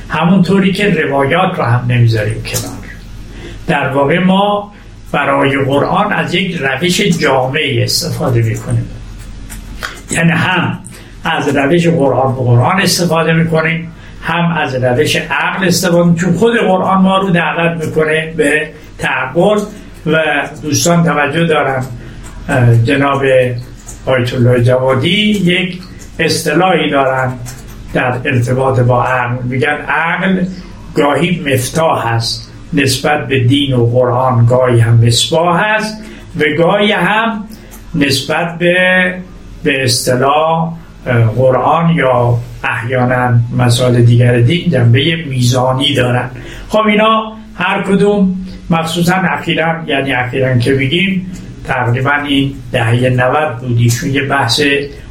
همونطوری 0.08 0.72
که 0.72 0.90
روایات 0.90 1.58
رو 1.58 1.64
هم 1.64 1.84
نمی‌ذاریم 1.88 2.42
کنار. 2.42 2.78
در 3.66 3.88
واقع 3.88 4.18
ما 4.18 4.72
برای 5.12 5.64
قرآن 5.64 6.12
از 6.12 6.34
یک 6.34 6.56
روش 6.60 7.00
جامعی 7.00 7.82
استفاده 7.82 8.42
می‌کنیم. 8.42 8.88
یعنی 10.10 10.30
هم 10.30 10.78
از 11.24 11.56
روش 11.56 11.86
قرآن 11.86 12.34
به 12.34 12.40
قرآن 12.40 12.80
استفاده 12.80 13.32
می‌کنیم 13.32 13.92
هم 14.22 14.52
از 14.52 14.74
روش 14.74 15.16
عقل 15.16 15.66
استفاده 15.66 16.20
چون 16.20 16.32
خود 16.32 16.56
قرآن 16.58 17.02
ما 17.02 17.18
رو 17.18 17.30
دعوت 17.30 17.84
می‌کنه 17.86 18.32
به 18.36 18.68
تعقل 18.98 19.60
و 20.06 20.18
دوستان 20.62 21.04
توجه 21.04 21.46
دارم 21.46 21.86
جناب 22.84 23.22
آیت 24.06 24.34
الله 24.34 24.62
جوادی 24.62 25.30
یک 25.30 25.78
اصطلاحی 26.18 26.90
دارن 26.90 27.32
در 27.94 28.12
ارتباط 28.24 28.80
با 28.80 29.04
عقل. 29.04 29.42
میگن 29.42 29.76
عقل 29.88 30.44
گاهی 30.94 31.42
مفتاح 31.46 32.08
هست 32.08 32.52
نسبت 32.72 33.26
به 33.26 33.40
دین 33.40 33.74
و 33.74 33.86
قرآن 33.86 34.46
گاهی 34.46 34.80
هم 34.80 35.06
مصباح 35.06 35.64
هست 35.64 36.02
و 36.40 36.44
گاهی 36.58 36.92
هم 36.92 37.44
نسبت 37.94 38.58
به 38.58 39.14
به 39.62 39.84
اصطلاح 39.84 40.72
قرآن 41.36 41.90
یا 41.90 42.38
احیانا 42.64 43.38
مسائل 43.56 44.02
دیگر 44.02 44.40
دین 44.40 44.70
جنبه 44.70 45.16
میزانی 45.16 45.94
دارن. 45.94 46.30
خب 46.68 46.86
اینا 46.86 47.32
هر 47.54 47.82
کدوم 47.82 48.36
مخصوصا 48.70 49.14
اخیرا 49.14 49.74
یعنی 49.86 50.12
اخیرا 50.12 50.58
که 50.58 50.74
بگیم 50.74 51.30
تقریبا 51.64 52.12
این 52.28 52.54
دهه 52.72 53.08
90 53.08 53.58
بودی 53.58 53.90
چون 53.90 54.10
یه 54.10 54.22
بحث 54.22 54.60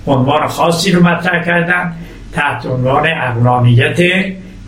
عنوان 0.08 0.48
خاصی 0.48 0.92
رو 0.92 1.04
مطرح 1.04 1.46
کردن 1.46 1.94
تحت 2.34 2.66
عنوان 2.66 3.08
اقلانیت 3.08 4.00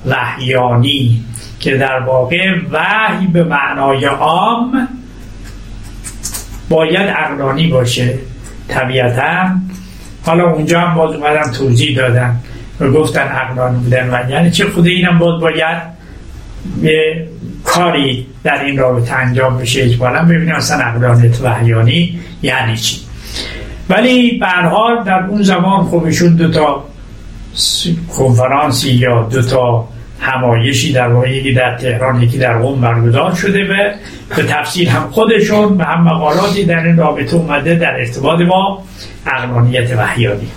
وحیانی 0.05 1.23
که 1.59 1.77
در 1.77 1.99
واقع 1.99 2.55
وحی 2.71 3.27
به 3.27 3.43
معنای 3.43 4.05
عام 4.05 4.87
باید 6.69 7.13
اقلانی 7.17 7.67
باشه. 7.67 8.13
طبیعتا 8.67 9.49
حالا 10.25 10.51
اونجا 10.51 10.79
هم 10.79 10.95
باز 10.95 11.15
اومدن 11.15 11.51
توضیح 11.51 11.97
دادن 11.97 12.35
و 12.79 12.89
گفتن 12.89 13.27
اقلانی 13.31 13.77
بودن 13.77 14.09
و 14.13 14.29
یعنی 14.29 14.51
چه 14.51 14.65
خود 14.65 14.87
اینم 14.87 15.17
باز 15.19 15.41
باید 15.41 15.77
یه 16.81 17.27
کاری 17.63 18.27
در 18.43 18.63
این 18.63 18.77
رابطه 18.77 19.13
انجام 19.13 19.57
بشه. 19.57 19.83
اجبالا 19.83 20.21
ببینیم 20.21 20.55
اصلا 20.55 20.85
اقلانیت 20.85 21.41
وحیانی 21.41 22.19
یعنی 22.41 22.77
چی. 22.77 23.08
ولی 23.89 24.37
به 24.37 24.47
حال 24.47 25.03
در 25.03 25.23
اون 25.23 25.43
زمان 25.43 25.83
خوبشون 25.83 26.35
دو 26.35 26.51
تا 26.51 26.83
کنفرانسی 28.17 28.91
یا 28.91 29.23
دو 29.23 29.41
تا 29.41 29.87
همایشی 30.19 30.93
در 30.93 31.07
واقع 31.07 31.35
یکی 31.35 31.53
در 31.53 31.77
تهران 31.77 32.21
یکی 32.23 32.37
در 32.37 32.57
قم 32.57 32.81
برگزار 32.81 33.35
شده 33.35 33.63
و 33.63 33.91
به 34.35 34.43
تفسیر 34.43 34.89
هم 34.89 35.09
خودشون 35.11 35.77
و 35.77 35.83
هم 35.83 36.03
مقالاتی 36.03 36.65
در 36.65 36.85
این 36.85 36.97
رابطه 36.97 37.35
اومده 37.35 37.75
در 37.75 37.95
ارتباط 37.95 38.41
با 38.41 38.83
اقلانیت 39.25 39.97
وحیانی. 39.97 40.47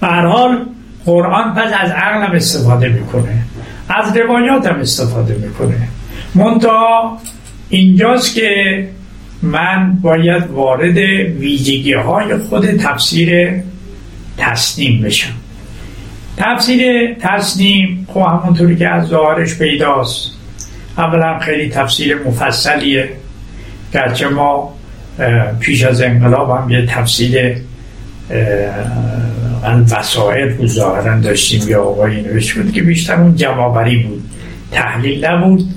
به 0.00 0.06
حال 0.06 0.66
قرآن 1.06 1.54
پس 1.54 1.72
از 1.80 1.90
عقلم 1.90 2.32
استفاده 2.32 2.88
می‌کنه. 2.88 3.42
از 3.88 4.16
روایات 4.16 4.66
هم 4.66 4.80
استفاده 4.80 5.34
می‌کنه. 5.34 5.88
منتها 6.34 7.18
اینجاست 7.68 8.34
که 8.34 8.88
من 9.42 9.98
باید 10.02 10.46
وارد 10.46 10.96
ویژگی 10.96 11.92
های 11.92 12.36
خود 12.36 12.76
تفسیر 12.76 13.52
تصنیم 14.38 15.02
بشم. 15.02 15.32
تفسیر 16.36 17.14
تصنیم 17.14 18.06
خب 18.14 18.20
همونطوری 18.20 18.76
که 18.76 18.88
از 18.88 19.06
ظاهرش 19.06 19.58
پیداست. 19.58 20.30
اولا 20.98 21.38
خیلی 21.38 21.68
تفسیر 21.68 22.18
مفصلیه. 22.26 23.08
گرچه 23.94 24.28
ما 24.28 24.74
پیش 25.60 25.84
از 25.84 26.02
انقلاب 26.02 26.50
هم 26.50 26.70
یه 26.70 26.86
تفسیر 26.86 27.56
وسائل 29.90 30.54
بود 30.54 30.66
ظاهرا 30.66 31.20
داشتیم. 31.20 31.68
یا 31.68 31.82
آقایی 31.82 32.22
نوشت 32.22 32.54
بود 32.54 32.72
که 32.72 32.82
بیشتر 32.82 33.14
اون 33.14 33.36
جمعبری 33.36 34.02
بود. 34.02 34.22
تحلیل 34.72 35.24
نبود. 35.24 35.68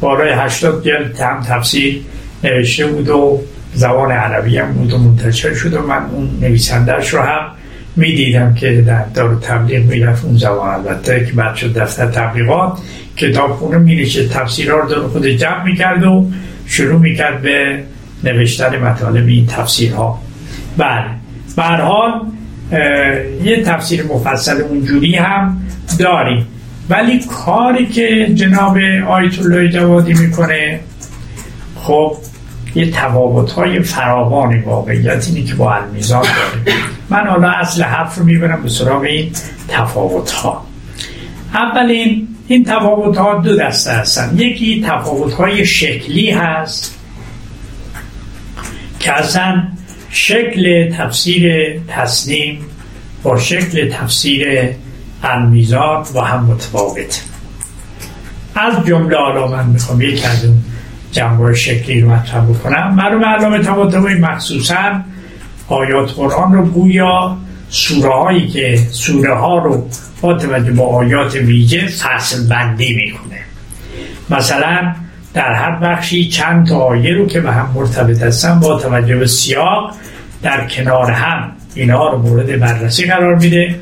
بالای 0.00 0.32
هشتاد 0.32 0.84
جلد 0.84 1.20
هم 1.20 1.42
تفسیر 1.42 2.00
نوشته 2.44 2.86
بود 2.86 3.08
و 3.08 3.40
زبان 3.74 4.12
عربی 4.12 4.58
هم 4.58 4.72
بود 4.72 4.92
و 4.92 4.98
منتشر 4.98 5.54
شد 5.54 5.74
و 5.74 5.82
من 5.82 6.04
اون 6.12 6.38
نویسندهش 6.40 7.08
رو 7.08 7.20
هم 7.20 7.48
می‌دیدم 7.96 8.54
که 8.54 8.84
در 8.86 9.04
دار 9.04 9.34
تبلیغ 9.34 9.84
می‌رفت 9.84 10.24
اون 10.24 10.36
زبان. 10.36 10.74
البته 10.74 11.26
که 11.26 11.32
بعد 11.32 11.54
شد 11.54 11.78
دفتر 11.78 12.06
تبلیغات 12.06 12.78
کتاب 13.16 13.50
خونه 13.50 13.78
میریشه 13.78 14.28
تفسیرها 14.28 14.78
رو 14.78 14.88
دار 14.88 15.08
خود 15.08 15.26
جمع 15.26 15.64
می‌کرد 15.64 16.04
و 16.04 16.30
شروع 16.66 17.00
می‌کرد 17.00 17.42
به 17.42 17.82
نوشتن 18.24 18.78
مطالب 18.78 19.26
این 19.26 19.46
تفسیرها. 19.46 20.22
بله. 20.76 21.04
حال 21.76 22.12
یه 23.44 23.62
تفسیر 23.62 24.04
مفصل 24.04 24.60
اونجوری 24.60 25.16
هم 25.16 25.62
داریم. 25.98 26.46
ولی 26.90 27.20
کاری 27.44 27.86
که 27.86 28.26
جناب 28.34 28.78
آیت 29.08 29.38
الله 29.38 29.68
جوادی 29.68 30.14
می‌کنه 30.14 30.80
خب 31.76 32.16
یه 32.74 32.90
تفاوت 32.90 33.52
های 33.52 33.80
فراوانی 33.80 34.58
واقعیت 34.58 35.26
اینی 35.28 35.44
که 35.44 35.54
با 35.54 35.74
المیزان 35.74 36.22
داره. 36.22 36.76
من 37.10 37.26
حالا 37.26 37.48
اصل 37.48 37.82
حرف 37.82 38.18
رو 38.18 38.24
می‌برم 38.24 38.62
به 38.62 38.68
سراغ 38.68 39.02
این 39.02 39.32
تفاوت 39.68 40.30
ها 40.30 40.66
اولین 41.54 42.28
این 42.48 42.64
تفاوت 42.64 43.16
ها 43.16 43.34
دو 43.34 43.56
دسته 43.56 43.92
هستن. 43.92 44.38
یکی 44.38 44.84
تفاوت 44.86 45.32
های 45.32 45.66
شکلی 45.66 46.30
هست 46.30 46.98
که 49.00 49.12
اصلا 49.12 49.62
شکل 50.10 50.90
تفسیر 50.90 51.74
تسلیم 51.88 52.60
با 53.22 53.38
شکل 53.38 53.90
تفسیر 53.90 54.68
المیزان 55.22 56.06
و 56.14 56.20
هم 56.20 56.44
متفاوت. 56.44 57.22
از 58.54 58.86
جمله 58.86 59.16
حالا 59.16 59.46
من 59.46 59.66
می‌خوام 59.66 60.00
یک 60.00 60.24
از 60.24 60.44
اون 60.44 60.64
جنبه 61.12 61.54
شکلی 61.54 62.00
رو 62.00 62.10
مطرح 62.10 62.44
بکنم. 62.44 62.94
معلوم 62.94 63.24
علامه 63.24 63.58
طباطبایی 63.58 64.18
مخصوصا 64.18 65.00
آیات 65.68 66.10
قرآن 66.10 66.52
رو 66.52 66.64
گویا 66.64 67.36
سوره 67.70 68.12
هایی 68.12 68.48
که 68.48 68.76
سوره 68.90 69.34
ها 69.34 69.58
رو 69.58 69.88
با 70.20 70.34
توجه 70.34 70.72
با 70.72 70.86
آیات 70.86 71.34
ویژه 71.34 71.86
فصل 71.86 72.48
بندی 72.48 72.94
می‌کنه. 72.94 73.40
مثلا 74.30 74.94
در 75.34 75.52
هر 75.52 75.76
بخشی 75.76 76.28
چند 76.28 76.66
تا 76.66 76.78
آیه 76.78 77.14
رو 77.14 77.26
که 77.26 77.40
به 77.40 77.52
هم 77.52 77.70
مرتبط 77.74 78.22
هستن 78.22 78.60
با 78.60 78.78
توجه 78.78 79.16
به 79.16 79.26
سیاق 79.26 79.94
در 80.42 80.66
کنار 80.66 81.10
هم 81.10 81.52
اینها 81.74 82.08
رو 82.08 82.18
مورد 82.18 82.60
بررسی 82.60 83.06
قرار 83.06 83.34
میده 83.34 83.74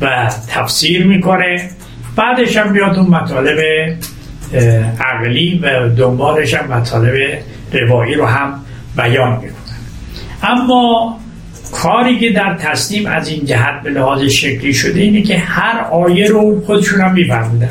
و 0.00 0.30
تفسیر 0.48 1.06
می‌کنه. 1.06 1.70
بعدش 2.16 2.56
هم 2.56 2.72
بیاد 2.72 2.98
اون 2.98 3.06
مطالب 3.10 3.58
عقلی 5.00 5.58
و 5.62 5.88
دنبالش 5.88 6.54
هم 6.54 6.72
مطالب 6.72 7.14
روایی 7.72 8.14
رو 8.14 8.26
هم 8.26 8.60
بیان 8.96 9.32
می‌کنن 9.32 9.52
اما 10.42 11.18
کاری 11.72 12.18
که 12.18 12.30
در 12.30 12.54
تصنیم 12.54 13.06
از 13.06 13.28
این 13.28 13.44
جهت 13.44 13.82
به 13.82 13.90
لحاظ 13.90 14.22
شکلی 14.22 14.74
شده 14.74 15.00
اینه 15.00 15.22
که 15.22 15.38
هر 15.38 15.80
آیه 15.80 16.28
رو 16.28 16.62
خودشون 16.66 17.00
هم 17.00 17.12
میفرمودن 17.12 17.70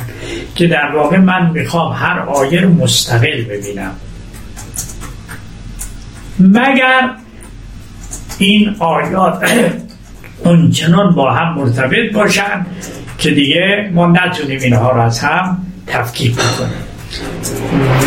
که 0.56 0.67
در 0.67 0.91
واقع 0.96 1.17
من 1.17 1.52
می‌خوام 1.52 1.94
هر 1.94 2.20
آیه 2.20 2.62
رو 2.62 2.74
مستقل 2.74 3.44
ببینم. 3.44 3.91
مگر 6.39 7.10
این 8.38 8.76
آیات 8.80 9.44
اونچنان 10.46 11.15
با 11.15 11.32
هم 11.32 11.54
مرتبط 11.54 12.13
باشن 12.13 12.65
که 13.17 13.32
دیگه 13.32 13.89
ما 13.94 14.08
نتونیم 14.08 14.60
اینها 14.62 14.91
رو 14.91 15.02
از 15.02 15.20
هم 15.20 15.58
تفکیک 15.91 16.34
بکنیم 16.34 16.84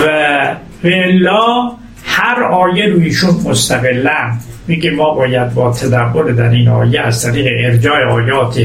و 0.04 0.56
بلا 0.82 1.72
هر 2.04 2.42
آیه 2.42 2.86
رویشون 2.86 3.30
مستقلا 3.44 4.32
میگه 4.68 4.90
ما 4.90 5.14
باید 5.14 5.54
با 5.54 5.72
تدبر 5.72 6.22
در 6.22 6.50
این 6.50 6.68
آیه 6.68 7.00
از 7.00 7.22
طریق 7.22 7.46
ارجاع 7.64 8.04
آیات 8.04 8.58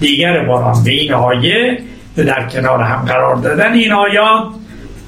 دیگر 0.00 0.44
قرآن 0.44 0.84
به 0.84 0.90
این 0.90 1.12
آیه 1.12 1.78
و 2.18 2.24
در 2.24 2.48
کنار 2.48 2.82
هم 2.82 3.04
قرار 3.04 3.36
دادن 3.36 3.72
این 3.72 3.92
آیات 3.92 4.44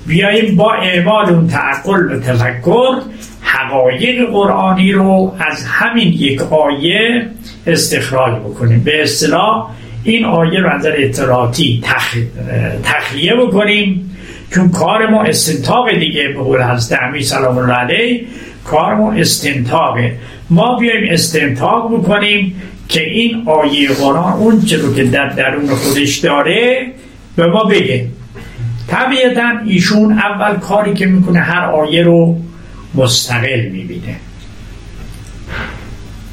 بیاییم 0.07 0.57
با 0.57 0.75
اعمال 0.75 1.29
اون 1.29 1.49
تعقل 1.49 2.13
و 2.13 2.21
تفکر 2.21 3.01
حقایق 3.43 4.31
قرآنی 4.31 4.93
رو 4.93 5.37
از 5.39 5.65
همین 5.65 6.13
یک 6.13 6.53
آیه 6.53 7.27
استخراج 7.67 8.41
بکنیم. 8.41 8.83
به 8.85 9.03
اصطلاح 9.03 9.71
این 10.07 10.25
آیه 10.25 10.61
رو 10.61 10.77
نظر 10.77 10.95
اطلاعاتی 10.97 11.81
تخ... 11.85 12.17
تخلیه 12.83 13.35
بکنیم. 13.35 14.17
چون 14.55 14.69
کار 14.69 15.07
ما 15.07 15.23
استنتاق 15.23 15.99
دیگه 15.99 16.29
به 16.29 16.43
قول 16.43 16.63
حضرت 16.63 17.03
امیر 17.03 17.23
سلام 17.23 17.59
الله 17.59 17.73
علیه 17.73 18.25
کار 18.65 18.95
ما 18.95 19.13
استنتاقه. 19.13 20.13
ما 20.51 20.79
بیایم 20.79 21.13
استنتاق 21.13 21.99
بکنیم 21.99 22.63
که 22.89 23.11
این 23.11 23.43
آیه 23.47 23.89
قرآن 23.89 24.33
اون 24.33 24.63
رو 24.83 24.95
که 24.95 25.05
در 25.05 25.29
درون 25.29 25.69
خودش 25.69 26.17
داره 26.19 26.87
به 27.37 27.47
ما 27.47 27.65
بگه. 27.65 28.07
طبیعتا 28.89 29.53
ایشون 29.67 30.13
اول 30.13 30.57
کاری 30.57 30.95
که 30.95 31.07
می‌کنه 31.07 31.41
هر 31.41 31.65
آیه 31.65 32.03
رو 32.03 32.37
مستقل 32.95 33.69
می‌بینه. 33.73 34.17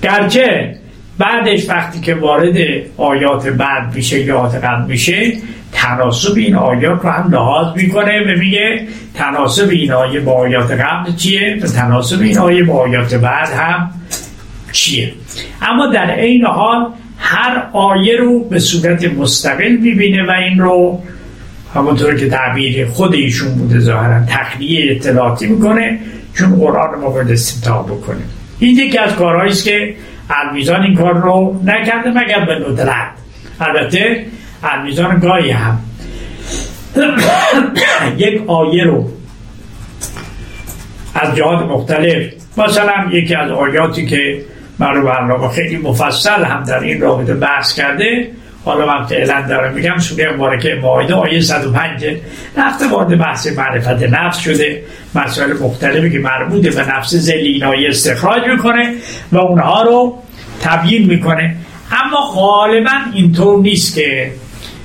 گرچه 0.03 0.75
بعدش 1.17 1.69
وقتی 1.69 1.99
که 1.99 2.15
وارد 2.15 2.55
آیات 2.97 3.47
بعد 3.47 3.95
میشه 3.95 4.19
یا 4.19 4.37
آیات 4.37 4.55
قبل 4.55 4.85
میشه 4.87 5.33
تناسب 5.71 6.37
این 6.37 6.55
آیات 6.55 7.01
رو 7.03 7.09
هم 7.09 7.31
لحاظ 7.31 7.75
می‌کنه 7.75 8.21
و 8.21 8.39
میگه 8.39 8.87
تناسب 9.13 9.69
این 9.69 9.91
آیه 9.91 10.19
با 10.19 10.31
آیات 10.31 10.71
قبل 10.71 11.15
چیه 11.15 11.59
و 11.61 11.67
تناسب 11.67 12.21
این 12.21 12.37
آیه 12.37 12.63
با 12.63 12.73
آیات 12.73 13.13
بعد 13.13 13.49
هم 13.49 13.91
چیه. 14.71 15.13
اما 15.61 15.87
در 15.87 16.11
عین 16.11 16.45
حال 16.45 16.87
هر 17.17 17.63
آیه 17.73 18.17
رو 18.17 18.43
به 18.43 18.59
صورت 18.59 19.05
مستقل 19.05 19.71
می‌بینه 19.71 20.27
و 20.27 20.31
این 20.31 20.59
رو 20.59 21.01
همونطور 21.75 22.15
که 22.15 22.29
تعبیر 22.29 22.85
خود 22.85 23.13
ایشون 23.13 23.55
بوده 23.55 23.79
ظاهرا 23.79 24.25
تخلیه 24.25 24.95
اطلاعاتی 24.95 25.47
می‌کنه 25.47 25.99
چون 26.33 26.55
قرآن 26.55 26.99
ما 26.99 27.09
باید 27.09 27.31
استمتاع 27.31 27.83
بکنه 27.83 28.21
این 28.59 28.77
یکی 28.77 28.97
از 28.97 29.15
کارهایی 29.15 29.51
است 29.51 29.63
که 29.63 29.95
المیزان 30.33 30.83
این 30.83 30.95
کار 30.95 31.13
رو 31.13 31.61
نکرده 31.63 32.09
مگر 32.09 32.45
به 32.45 32.69
ندرت؟ 32.69 33.11
البته 33.59 34.25
المیزان 34.63 35.19
گاهی 35.19 35.51
هم. 35.51 35.79
یک 38.17 38.49
آیه 38.49 38.83
رو 38.83 39.09
از 41.15 41.35
جهات 41.35 41.65
مختلف 41.65 42.33
مثلا 42.57 43.09
یکی 43.11 43.35
از 43.35 43.51
آیاتی 43.51 44.05
که 44.05 44.41
مرو 44.79 45.05
برنامه 45.05 45.49
خیلی 45.49 45.77
مفصل 45.77 46.43
هم 46.43 46.63
در 46.63 46.79
این 46.79 47.01
رابطه 47.01 47.33
بحث 47.33 47.73
کرده 47.73 48.31
حالا 48.65 48.85
من 48.85 49.05
فعلا 49.05 49.41
دارم 49.49 49.73
میگم 49.73 49.97
سوره 49.97 50.33
مبارکه 50.33 50.79
مایده 50.81 51.13
آیه 51.13 51.41
105 51.41 52.05
رفته 52.57 52.87
وارد 52.87 53.17
بحث 53.17 53.47
معرفت 53.47 54.03
نفس 54.03 54.37
شده. 54.37 54.83
مسائل 55.15 55.53
مختلفی 55.53 56.11
که 56.11 56.19
مربوط 56.19 56.75
به 56.75 56.95
نفس 56.97 57.13
زلینایی 57.15 57.87
استخراج 57.87 58.47
می‌کنه 58.47 58.93
و 59.31 59.37
اونها 59.37 59.83
رو 59.83 60.22
تبیین 60.63 61.05
می‌کنه. 61.05 61.55
اما 61.91 62.17
غالبا 62.35 62.91
اینطور 63.13 63.61
نیست 63.61 63.95
که 63.95 64.31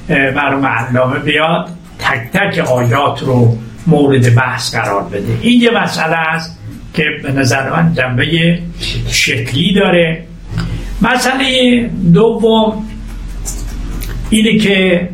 برای 0.09 0.65
علامه 0.65 1.19
بیاد 1.19 1.69
تک 1.99 2.33
تک 2.33 2.59
آیات 2.59 3.23
رو 3.23 3.59
مورد 3.87 4.35
بحث 4.35 4.75
قرار 4.75 5.03
بده. 5.03 5.39
این 5.43 5.63
یه 5.63 5.71
مسئله 5.83 6.17
است 6.17 6.59
که 6.95 7.05
به 7.23 7.33
نظر 7.33 7.71
من 7.71 7.95
جنبه 7.95 8.59
شکلی 9.09 9.75
داره. 9.75 10.25
مسئله 11.03 11.91
دوم 12.15 12.85
اینه 14.31 14.59
که 14.59 15.09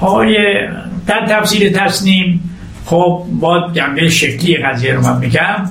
آقای 0.00 0.36
در 1.06 1.26
تفسیر 1.26 1.72
تصنیم 1.72 2.50
خب 2.84 3.24
با 3.40 3.70
جنبه 3.72 4.08
شکلی 4.08 4.56
قضیه 4.56 4.94
رو 4.94 5.02
من 5.02 5.18
میگم 5.18 5.70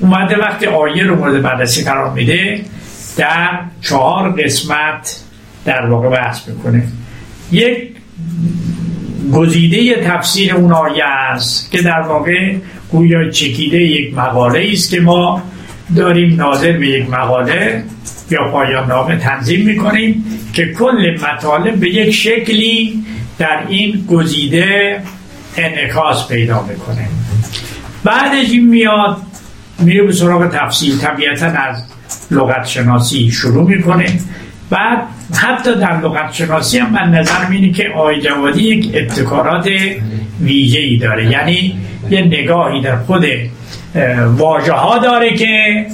اومده 0.00 0.36
وقتی 0.36 0.66
آیه 0.66 1.04
رو 1.04 1.16
مورد 1.16 1.42
بررسی 1.42 1.84
قرار 1.84 2.12
میده 2.12 2.60
در 3.16 3.60
چهار 3.80 4.30
قسمت 4.30 5.20
در 5.64 5.86
واقع 5.86 6.08
بحث 6.08 6.48
می‌کنه. 6.48 6.82
یک 7.52 7.88
گزیده 9.32 9.94
تفسیر 9.94 10.54
اون 10.54 10.72
آیه 10.72 11.04
است 11.04 11.72
که 11.72 11.82
در 11.82 12.00
واقع 12.00 12.54
گویا 12.90 13.30
چکیده 13.30 13.76
یک 13.76 14.14
مقاله 14.14 14.70
است 14.72 14.90
که 14.90 15.00
ما 15.00 15.42
داریم 15.96 16.36
ناظر 16.36 16.72
به 16.72 16.88
یک 16.88 17.10
مقاله 17.10 17.84
یا 18.30 18.50
پایان 18.52 18.88
نامه 18.88 19.16
تنظیم 19.16 19.66
می‌کنیم 19.66 20.24
که 20.52 20.72
کل 20.72 21.18
مطالب 21.22 21.74
به 21.74 21.88
یک 21.88 22.10
شکلی 22.10 23.04
در 23.38 23.64
این 23.68 24.06
گزیده 24.10 25.00
انعکاس 25.56 26.28
پیدا 26.28 26.62
می‌کنه. 26.62 27.08
بعدش 28.04 28.50
این 28.50 28.68
میاد 28.68 29.16
میره 29.80 30.02
به 30.02 30.12
سراغ 30.12 30.48
تفسیر. 30.48 30.94
طبیعتا 30.96 31.46
از 31.46 31.84
لغت 32.30 32.66
شناسی 32.66 33.30
شروع 33.30 33.68
می‌کنه. 33.68 34.06
بعد 34.70 34.98
حتی 35.34 35.74
در 35.74 36.00
لغت 36.00 36.32
شناسی 36.32 36.78
هم 36.78 36.90
من 36.90 37.18
نظر 37.18 37.50
اینه 37.50 37.72
که 37.72 37.88
آی 37.96 38.20
جوادی 38.20 38.62
یک 38.62 38.90
ابتکارات 38.94 39.68
ویژه 40.40 40.80
ای 40.80 40.96
داره. 40.96 41.30
یعنی 41.30 41.78
یه 42.10 42.20
نگاهی 42.22 42.80
در 42.80 42.96
خود 42.96 43.24
واژه 44.36 44.72
ها 44.72 44.98
داره 44.98 45.36
که 45.36 45.86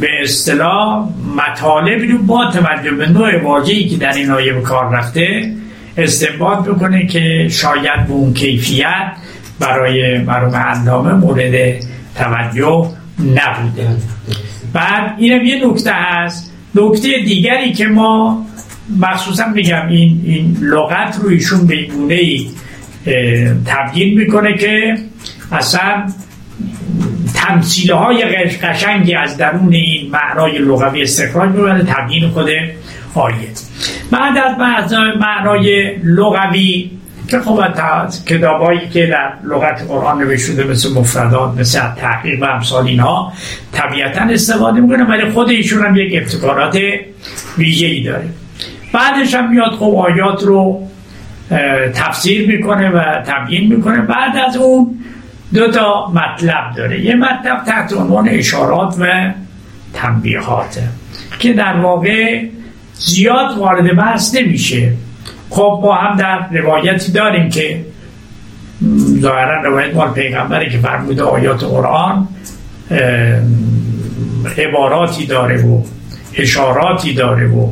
به 0.00 0.08
اصطلاح 0.22 1.08
مطالب 1.36 2.10
رو 2.10 2.18
با 2.18 2.50
توجه 2.50 2.90
به 2.90 3.08
نوع 3.08 3.42
واژه‌ای 3.42 3.88
که 3.88 3.96
در 3.96 4.12
این 4.12 4.30
آیه 4.30 4.52
به 4.52 4.60
کار 4.60 4.94
رفته 4.94 5.52
استنباط 5.96 6.68
بکنه 6.68 7.06
که 7.06 7.48
شاید 7.50 8.06
به 8.06 8.12
اون 8.12 8.34
کیفیت 8.34 9.12
برای 9.60 10.18
مرحوم 10.18 10.56
علامه 10.56 11.12
مورد 11.12 11.74
توجه 12.16 12.90
نبوده. 13.18 13.88
بعد 14.72 15.14
اینم 15.18 15.44
یه 15.44 15.66
نکته 15.66 15.92
هست. 15.92 16.52
نکته 16.74 17.08
دیگری 17.24 17.72
که 17.72 17.86
ما 17.86 18.46
مخصوصا 19.00 19.48
میگم 19.48 19.88
این, 19.88 20.20
این 20.24 20.56
لغت 20.60 21.18
رو 21.22 21.28
ایشون 21.28 21.66
به 21.66 21.82
گونه 21.82 22.14
ای 22.14 22.50
تبدیل 23.66 24.18
می‌کنه 24.18 24.58
که 24.58 24.94
اصلا 25.52 26.06
تمثیل 27.34 27.92
های 27.92 28.24
قشنگی 28.62 29.14
از 29.14 29.36
درون 29.36 29.72
این 29.72 30.10
معنای 30.10 30.58
لغوی 30.58 31.02
استخراج 31.02 31.50
می‌بره 31.50 31.84
تبیین 31.84 32.28
خود 32.28 32.48
آیه 33.14 33.34
بعد 34.10 34.38
از 34.76 34.92
معنای 35.20 35.96
لغوی 36.02 36.90
که 37.28 37.40
خب 37.40 37.64
کتابایی 38.26 38.88
که 38.88 39.06
در 39.06 39.32
لغت 39.44 39.82
قرآن 39.88 40.18
نوشته 40.18 40.52
شده 40.52 40.64
مثل 40.64 40.92
مفردات 40.92 41.58
مثل 41.58 41.80
تحقیق 41.96 42.42
و 42.42 42.44
امثال 42.44 42.86
اینها 42.86 43.32
طبیعتا 43.72 44.20
استفاده 44.20 44.80
می‌کنه 44.80 45.04
ولی 45.04 45.30
خود 45.30 45.48
ایشون 45.48 45.86
هم 45.86 45.96
یک 45.96 46.22
ابتکارات 46.22 46.78
ویژه 47.58 47.86
ای 47.86 48.02
داره. 48.02 48.28
بعدش 48.92 49.34
هم 49.34 49.50
میاد 49.50 49.70
خب 49.70 49.94
آیات 49.94 50.42
رو 50.42 50.88
تفسیر 51.94 52.48
می‌کنه 52.48 52.90
و 52.90 53.02
تبیین 53.26 53.76
می‌کنه. 53.76 54.00
بعد 54.00 54.36
از 54.48 54.56
اون 54.56 54.98
دو 55.54 55.70
تا 55.70 56.12
مطلب 56.14 56.74
داره. 56.76 57.04
یه 57.04 57.14
مطلب 57.14 57.64
تحت 57.66 57.92
عنوان 57.92 58.28
اشارات 58.28 58.94
و 59.00 59.32
تنبیهات 59.94 60.78
که 61.38 61.52
در 61.52 61.76
واقع 61.76 62.44
زیاد 62.94 63.58
وارد 63.58 63.96
بحث 63.96 64.34
نمیشه. 64.34 64.92
خب 65.54 65.80
با 65.82 65.94
هم 65.94 66.16
در 66.16 66.48
روایتی 66.52 67.12
داریم 67.12 67.48
که 67.48 67.84
ظاهرا 69.20 69.62
روایت 69.62 69.94
مال 69.94 70.10
پیغمبره 70.10 70.70
که 70.70 70.78
فرموده 70.78 71.22
آیات 71.22 71.64
قرآن 71.64 72.28
عباراتی 74.58 75.26
داره 75.26 75.62
و 75.62 75.82
اشاراتی 76.34 77.14
داره 77.14 77.46
و 77.46 77.68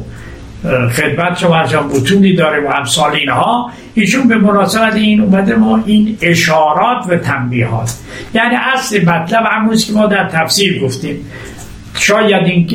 خدمت 0.88 1.38
شما 1.38 1.56
ارجان 1.56 1.88
بطونی 1.88 2.36
داره 2.36 2.68
و 2.68 2.72
امثال 2.76 3.12
اینها. 3.12 3.70
ایشون 3.94 4.28
به 4.28 4.36
مناسبت 4.36 4.94
این 4.94 5.20
اومده 5.20 5.54
ما 5.54 5.82
این 5.86 6.18
اشارات 6.20 7.04
و 7.08 7.16
تنبیهات. 7.16 7.94
یعنی 8.34 8.54
اصل 8.74 9.04
مطلب 9.04 9.44
همونیست 9.50 9.86
که 9.86 9.92
ما 9.92 10.06
در 10.06 10.28
تفسیر 10.28 10.82
گفتیم. 10.82 11.16
شاید 12.02 12.46
این 12.46 12.68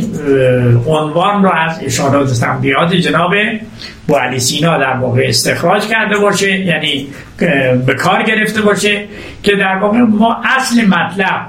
عنوان 0.87 1.43
رو 1.43 1.51
از 1.53 1.79
اشارات 1.83 2.33
تنبیهات 2.33 2.93
جناب 2.93 3.33
بو 4.07 4.15
علی 4.15 4.39
سینا 4.39 4.77
در 4.77 4.97
واقع 4.97 5.25
استخراج 5.27 5.87
کرده 5.87 6.17
باشه 6.17 6.59
یعنی 6.59 7.07
به 7.85 7.93
کار 7.93 8.23
گرفته 8.23 8.61
باشه 8.61 9.03
که 9.43 9.55
در 9.55 9.77
واقع 9.81 9.97
ما 9.97 10.37
اصل 10.57 10.85
مطلب 10.85 11.47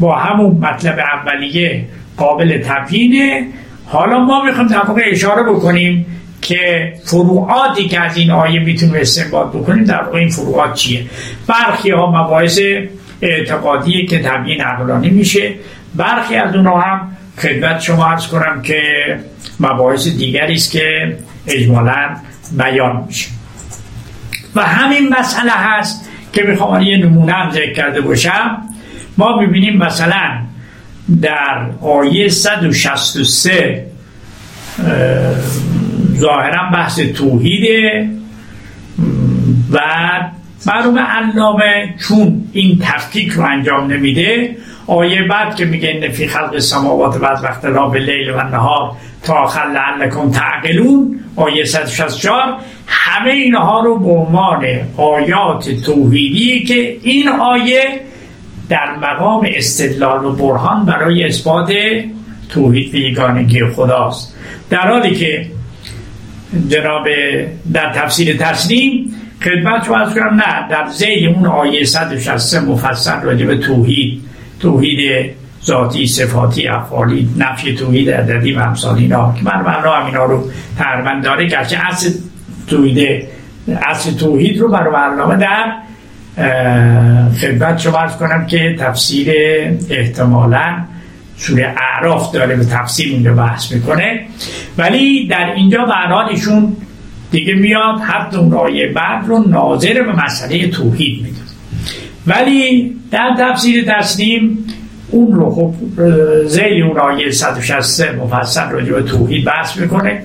با 0.00 0.16
همون 0.16 0.56
مطلب 0.56 0.98
اولیه 0.98 1.84
قابل 2.16 2.58
تبیینه. 2.58 3.46
حالا 3.86 4.18
ما 4.18 4.44
می‌خوایم 4.44 4.68
در 4.68 4.82
واقع 4.82 5.02
اشاره 5.06 5.42
بکنیم 5.42 6.06
که 6.42 6.92
فروعاتی 7.04 7.88
که 7.88 8.00
از 8.00 8.16
این 8.16 8.30
آیه 8.30 8.60
می‌تونیم 8.60 8.94
استنباط 8.94 9.48
بکنیم 9.48 9.84
در 9.84 10.02
واقع 10.02 10.18
این 10.18 10.28
فروعات 10.28 10.74
چیه؟ 10.74 11.06
برخی 11.48 11.90
ها 11.90 12.10
مباحث 12.10 12.60
اعتقادی 13.22 14.06
که 14.06 14.18
تبیین 14.18 14.60
عقلانی 14.60 15.10
میشه. 15.10 15.54
برخی 15.94 16.36
از 16.36 16.54
اونها 16.54 16.80
هم 16.80 17.16
خدمت 17.38 17.80
شما 17.80 18.06
عرض 18.06 18.26
کنم 18.26 18.62
که 18.62 18.82
مباحث 19.60 20.08
دیگری 20.08 20.54
است 20.54 20.70
که 20.70 21.16
اجمالا 21.46 22.16
بیان 22.58 23.04
میشه. 23.06 23.30
و 24.54 24.62
همین 24.62 25.14
مسئله 25.20 25.52
هست 25.52 26.08
که 26.32 26.42
می‌خوام 26.42 26.82
یه 26.82 26.96
نمونه 26.96 27.32
هم 27.32 27.50
ذکر 27.50 27.72
کرده 27.72 28.00
باشم. 28.00 28.58
ما 29.18 29.36
ببینیم 29.36 29.76
مثلا 29.76 30.38
در 31.22 31.66
آیه 31.80 32.28
163 32.28 33.86
ظاهرا 36.18 36.70
بحث 36.72 37.00
توحیده 37.00 38.08
و 39.72 39.80
معلوم 40.66 40.98
علامه 40.98 41.94
چون 42.08 42.44
این 42.52 42.78
تفکیک 42.82 43.32
رو 43.32 43.44
انجام 43.44 43.92
نمیده 43.92 44.56
آیه 44.86 45.22
بعد 45.22 45.56
که 45.56 45.64
میگه 45.64 45.88
این 45.88 46.10
فی 46.10 46.26
خلق 46.26 46.58
سماوات 46.58 47.24
از 47.24 47.44
وقت 47.44 47.62
به 47.66 47.98
لیل 47.98 48.30
و 48.30 48.42
نهار 48.42 48.92
تا 49.22 49.46
خل 49.46 49.70
لعلکم 49.70 50.30
تعقلون 50.30 51.20
آیه 51.36 51.64
164 51.64 52.56
همه 52.86 53.30
اینها 53.30 53.80
رو 53.80 53.98
به 53.98 54.10
عنوان 54.10 54.66
آیات 54.96 55.70
توحیدی 55.70 56.64
که 56.64 56.96
این 57.02 57.28
آیه 57.28 57.84
در 58.68 58.96
مقام 58.96 59.48
استدلال 59.54 60.24
و 60.24 60.32
برهان 60.32 60.84
برای 60.84 61.24
اثبات 61.24 61.72
توحید 62.48 62.94
و 62.94 62.98
یگانگی 62.98 63.64
خداست. 63.64 64.36
در 64.70 64.90
حالی 64.90 65.14
که 65.14 65.46
جناب 66.68 67.08
در 67.72 67.92
تفسیر 67.92 68.36
تسلیم 68.36 69.14
خدمت 69.42 69.88
رو 69.88 69.94
از 69.94 70.18
نه 70.18 70.68
در 70.70 70.88
زیل 70.88 71.28
اون 71.28 71.46
آیه 71.46 71.84
163 71.84 72.60
مفصل 72.60 73.22
راجع 73.22 73.46
به 73.46 73.56
توحید 73.56 74.22
توحید 74.62 75.30
ذاتی 75.64 76.06
صفاتی 76.06 76.68
افعالی 76.68 77.28
نفی 77.38 77.74
توحید 77.74 78.10
عددی 78.10 78.52
و 78.52 78.58
امثال 78.58 78.98
اینا 78.98 79.34
که 79.38 79.44
من 79.44 79.60
معنا 79.60 79.92
هم 79.92 80.06
اینا 80.06 80.24
رو 80.24 80.50
تقریبا 80.78 81.20
داره 81.24 81.46
گرچه 81.46 81.78
اصل 81.86 82.10
توحید 82.66 83.24
اصل 83.86 84.12
توحید 84.12 84.58
رو 84.58 84.68
برای 84.68 84.92
برنامه 84.92 85.36
در 85.36 85.72
خدمت 87.40 87.78
شما 87.78 87.98
ارز 87.98 88.16
کنم 88.16 88.46
که 88.46 88.76
تفسیر 88.80 89.30
احتمالا 89.90 90.76
سوره 91.36 91.74
اعراف 91.78 92.32
داره 92.32 92.56
به 92.56 92.64
تفسیر 92.64 93.08
اینجا 93.08 93.34
بحث 93.34 93.72
می‌کنه. 93.72 94.20
ولی 94.78 95.26
در 95.26 95.52
اینجا 95.56 95.86
ایشون 96.30 96.76
دیگه 97.30 97.54
میاد 97.54 98.00
حتی 98.00 98.36
اون 98.36 98.50
بعد 98.94 99.26
رو 99.26 99.48
ناظر 99.48 100.02
به 100.02 100.24
مسئله 100.24 100.68
توحید 100.68 101.22
میده 101.22 101.41
ولی 102.26 102.96
در 103.10 103.36
تفسیر 103.38 103.84
تسلیم 103.84 104.58
اون 105.10 105.32
رو 105.34 105.50
خب 105.50 105.74
زیل 106.46 106.82
اون 106.82 106.98
آیه 106.98 107.30
163 107.30 108.12
مفصل 108.12 108.70
راجع 108.70 108.92
به 108.92 109.02
توحید 109.02 109.44
بحث 109.44 109.76
می‌کنه. 109.76 110.22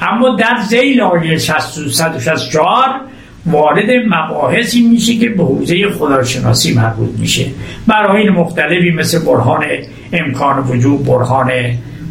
اما 0.00 0.36
در 0.36 0.56
زیل 0.68 1.00
آیه 1.00 1.38
164 1.38 3.00
وارد 3.46 3.90
مباحثی 4.06 4.82
میشه 4.82 5.16
که 5.16 5.28
به 5.28 5.44
حوزه 5.44 5.88
خداشناسی 5.88 6.74
مربوط 6.74 7.10
میشه. 7.18 7.46
براهین 7.86 8.30
مختلفی 8.30 8.90
مثل 8.90 9.24
برهان 9.24 9.64
امکان 10.12 10.58
وجود 10.58 11.04
برهان 11.04 11.50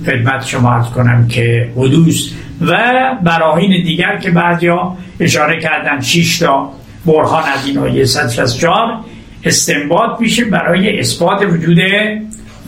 خدمت 0.06 0.45
شما 0.45 0.73
ارز 0.73 0.86
کنم 0.86 1.28
که 1.28 1.69
حدوث 1.78 2.30
و 2.62 2.78
براهین 3.23 3.84
دیگر 3.84 4.17
که 4.17 4.32
بعضیا 4.32 4.97
اشاره 5.19 5.60
کردن 5.60 6.02
6 6.02 6.39
تا 6.39 6.69
برهان 7.06 7.43
از 7.43 7.67
این 7.67 7.78
آیه 7.78 8.06
164 8.06 8.99
استنباط 9.43 10.19
میشه 10.19 10.45
برای 10.45 10.99
اثبات 10.99 11.41
وجود 11.41 11.78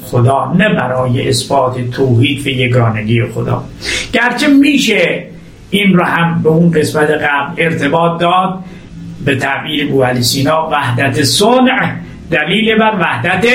خدا 0.03 0.53
نه 0.57 0.69
برای 0.69 1.29
اثبات 1.29 1.91
توحید 1.91 2.47
و 2.47 2.49
یگانگی 2.49 3.23
خدا. 3.25 3.63
گرچه 4.13 4.47
میشه 4.47 5.25
این 5.69 5.93
رو 5.93 6.03
هم 6.03 6.41
به 6.43 6.49
اون 6.49 6.71
قسمت 6.71 7.09
قبل 7.09 7.63
ارتباط 7.63 8.21
داد 8.21 8.59
به 9.25 9.35
تعبیر 9.35 9.87
بو 9.87 10.03
علی 10.03 10.23
سینا 10.23 10.69
وحدت 10.71 11.23
صنع 11.23 11.95
دلیل 12.31 12.77
بر 12.77 12.93
وحدت 12.99 13.45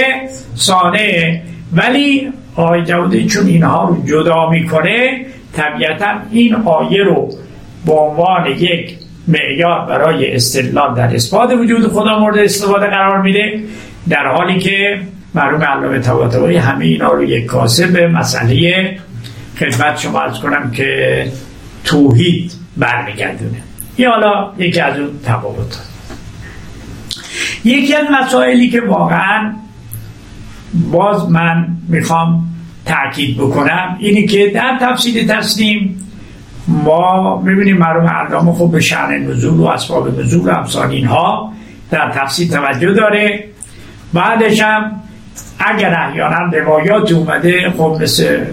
صانع. 0.54 1.40
ولی 1.72 2.28
آقای 2.56 2.84
جوادی 2.84 3.26
چون 3.26 3.46
اینها 3.46 3.88
رو 3.88 4.06
جدا 4.06 4.50
می‌کنه 4.50 5.26
طبیعتا 5.56 6.06
این 6.30 6.54
آیه 6.54 7.02
رو 7.02 7.30
به 7.86 7.92
عنوان 7.92 8.46
یک 8.46 8.94
معیار 9.28 9.86
برای 9.86 10.34
استدلال 10.34 10.94
در 10.94 11.14
اثبات 11.14 11.52
وجود 11.52 11.88
خدا 11.88 12.18
مورد 12.18 12.38
استفاده 12.38 12.86
قرار 12.86 13.22
میده 13.22 13.60
در 14.08 14.26
حالی 14.26 14.58
که 14.58 15.00
معلوم 15.34 15.62
علامه 15.62 15.98
طباطبایی 15.98 16.56
همه 16.56 16.84
اینا 16.84 17.12
رو 17.12 17.24
یک 17.24 17.46
کاسه 17.46 17.86
به 17.86 18.08
مسئله 18.08 18.96
خدمت 19.58 19.98
شما 19.98 20.20
از 20.20 20.40
کنم 20.40 20.70
که 20.70 21.26
توحید 21.84 22.52
برمیگردونه. 22.76 23.62
این 23.96 24.08
حالا 24.08 24.52
یکی 24.58 24.80
از 24.80 24.98
اون 24.98 25.10
تفاوت. 25.24 25.78
یکی 27.64 27.94
از 27.94 28.06
مسائلی 28.22 28.70
که 28.70 28.80
واقعا 28.80 29.52
باز 30.90 31.30
من 31.30 31.68
می‌خوام 31.88 32.46
تاکید 32.84 33.36
بکنم 33.36 33.96
اینه 33.98 34.26
که 34.26 34.50
در 34.54 34.78
تفسیر 34.80 35.26
تسلیم 35.26 36.05
ما 36.68 37.42
می‌بینیم 37.42 37.76
مرحوم 37.76 38.06
علامه 38.06 38.52
خب 38.52 38.70
به 38.72 38.80
شعن 38.80 39.22
نزول 39.22 39.60
و 39.60 39.64
اسباب 39.64 40.20
نزول 40.20 40.50
امثال 40.50 40.90
اینها 40.90 41.52
در 41.90 42.10
تفسیر 42.10 42.48
توجه 42.48 42.92
داره. 42.92 43.44
بعدش 44.12 44.60
هم 44.60 44.92
اگر 45.58 45.94
احیانا 45.94 46.58
روایات 46.58 47.12
اومده 47.12 47.70
خب 47.70 47.98
مثل 48.00 48.44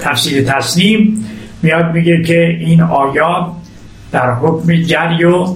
تفسیر 0.00 0.44
تسلیم 0.44 1.26
میاد 1.62 1.92
میگه 1.92 2.22
که 2.22 2.56
این 2.60 2.82
آیات 2.82 3.46
در 4.12 4.34
حکم 4.34 4.82
جری 4.82 5.24
و 5.24 5.46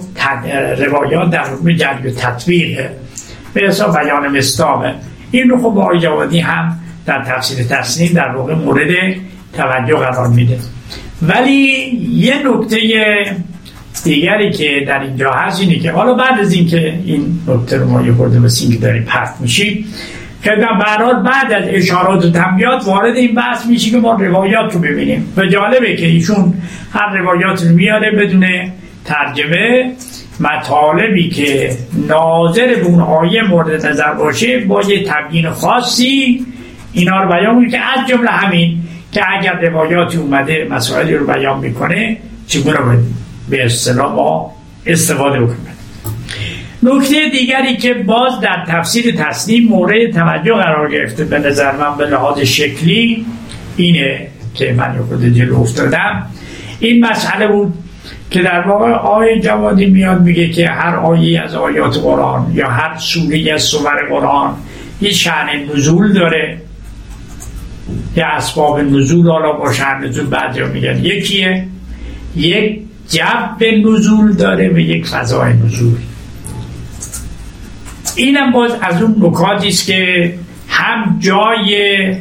روایات 0.77 1.29
در 1.29 1.43
حکم 1.43 1.71
جری 1.71 2.07
و 2.07 2.11
تطبیقه 2.11 2.89
به 3.53 3.61
حساب 3.61 3.97
بیان 3.99 4.37
مستامه. 4.37 4.95
این 5.31 5.49
رو 5.49 5.57
خب 5.57 5.77
آقای 5.77 5.99
جوادی 5.99 6.39
هم 6.39 6.79
در 7.05 7.23
تفسیر 7.23 7.65
تسلیم 7.65 8.13
در 8.13 8.35
واقع 8.35 8.55
مورد 8.55 9.15
توجه 9.53 9.95
قرار 9.95 10.27
میده. 10.27 10.57
ولی 11.21 11.61
یه 12.11 12.35
نکته 12.47 12.77
دیگری 14.03 14.51
که 14.51 14.85
در 14.87 14.99
اینجا 14.99 15.31
هست 15.31 15.61
اینه 15.61 15.79
که 15.79 15.91
حالا 15.91 16.13
بعد 16.13 16.39
از 16.39 16.53
اینکه 16.53 16.99
این 17.05 17.39
نکته 17.47 17.77
رو 17.77 17.89
ما 17.89 18.01
یه 18.01 18.13
خورده 18.13 18.39
مثل 18.39 18.75
داریم 18.75 19.03
پرت 19.03 19.35
میشیم 19.39 19.85
که 20.43 20.49
در 20.49 21.13
بعد 21.13 21.53
از 21.53 21.63
اشارات 21.67 22.25
و 22.25 22.31
تنبیات 22.31 22.87
وارد 22.87 23.15
این 23.15 23.35
بحث 23.35 23.65
میشه 23.65 23.91
که 23.91 23.97
ما 23.97 24.13
روایات 24.13 24.73
رو 24.73 24.79
ببینیم. 24.79 25.33
و 25.37 25.45
جالبه 25.45 25.95
که 25.95 26.05
ایشون 26.05 26.53
هر 26.93 27.17
روایات 27.17 27.63
رو 27.63 27.75
میاره 27.75 28.11
بدون 28.11 28.45
ترجمه. 29.05 29.91
مطالبی 30.39 31.29
که 31.29 31.71
ناظر 32.07 32.67
به 32.67 32.81
اون 32.81 32.99
آیه 32.99 33.43
مورد 33.43 33.85
نظر 33.85 34.13
باشه 34.13 34.59
با 34.59 34.81
یه 34.81 35.03
تبیین 35.03 35.49
خاصی 35.49 36.45
اینا 36.93 37.23
رو 37.23 37.29
بیان 37.29 37.69
که 37.69 37.79
از 37.79 38.07
جمله 38.07 38.29
همین 38.29 38.80
که 39.11 39.21
اگر 39.37 39.69
روایاتی 39.69 40.17
اومده 40.17 40.67
مسائلی 40.69 41.15
رو 41.15 41.27
بیان 41.27 41.59
می‌کنه 41.59 42.17
چگونه 42.47 42.77
به 43.49 43.65
اصطلاح 43.65 44.15
ما 44.15 44.55
استفاده 44.85 45.39
بکنه 45.39 45.71
نکته 46.83 47.29
دیگری 47.31 47.77
که 47.77 47.93
باز 47.93 48.39
در 48.39 48.65
تفسیر 48.67 49.15
تسلیم 49.17 49.67
مورد 49.67 50.11
توجه 50.11 50.53
قرار 50.53 50.91
گرفته 50.91 51.23
به 51.23 51.39
نظر 51.39 51.71
من 51.71 51.97
به 51.97 52.05
لحاظ 52.05 52.39
شکلی 52.39 53.25
اینه 53.77 54.27
که 54.53 54.73
من 54.77 54.97
خود 55.09 55.25
جلو 55.25 55.59
افتادم. 55.59 56.25
این 56.79 57.05
مسئله 57.05 57.47
بود 57.47 57.73
که 58.31 58.41
در 58.41 58.61
واقع 58.61 58.91
آیه 58.91 59.39
جوادی 59.39 59.85
میاد 59.85 60.21
میگه 60.21 60.49
که 60.49 60.67
هر 60.67 60.95
آیه 60.95 61.41
از 61.41 61.55
آیات 61.55 61.97
قرآن 61.97 62.51
یا 62.53 62.69
هر 62.69 62.97
سوره 62.97 63.53
از 63.53 63.61
سور 63.61 64.09
قرآن 64.09 64.55
یه 65.01 65.11
شعن 65.11 65.69
نزول 65.75 66.13
داره. 66.13 66.60
یا 68.15 68.27
اسباب 68.27 68.79
نزول 68.79 69.29
حالا 69.29 69.51
با 69.51 69.73
شعن 69.73 70.03
نزول 70.03 70.25
بعد 70.25 70.73
میگن. 70.73 71.05
یکیه 71.05 71.67
یک 72.35 72.81
جب 73.09 73.63
نزول 73.85 74.33
داره 74.33 74.69
و 74.69 74.79
یک 74.79 75.07
فضای 75.07 75.53
نزول. 75.53 75.97
اینم 78.15 78.51
باز 78.51 78.71
از 78.81 79.01
اون 79.01 79.15
نکاتی 79.19 79.67
است 79.67 79.85
که 79.85 80.33
هم 80.67 81.19
جای 81.19 82.15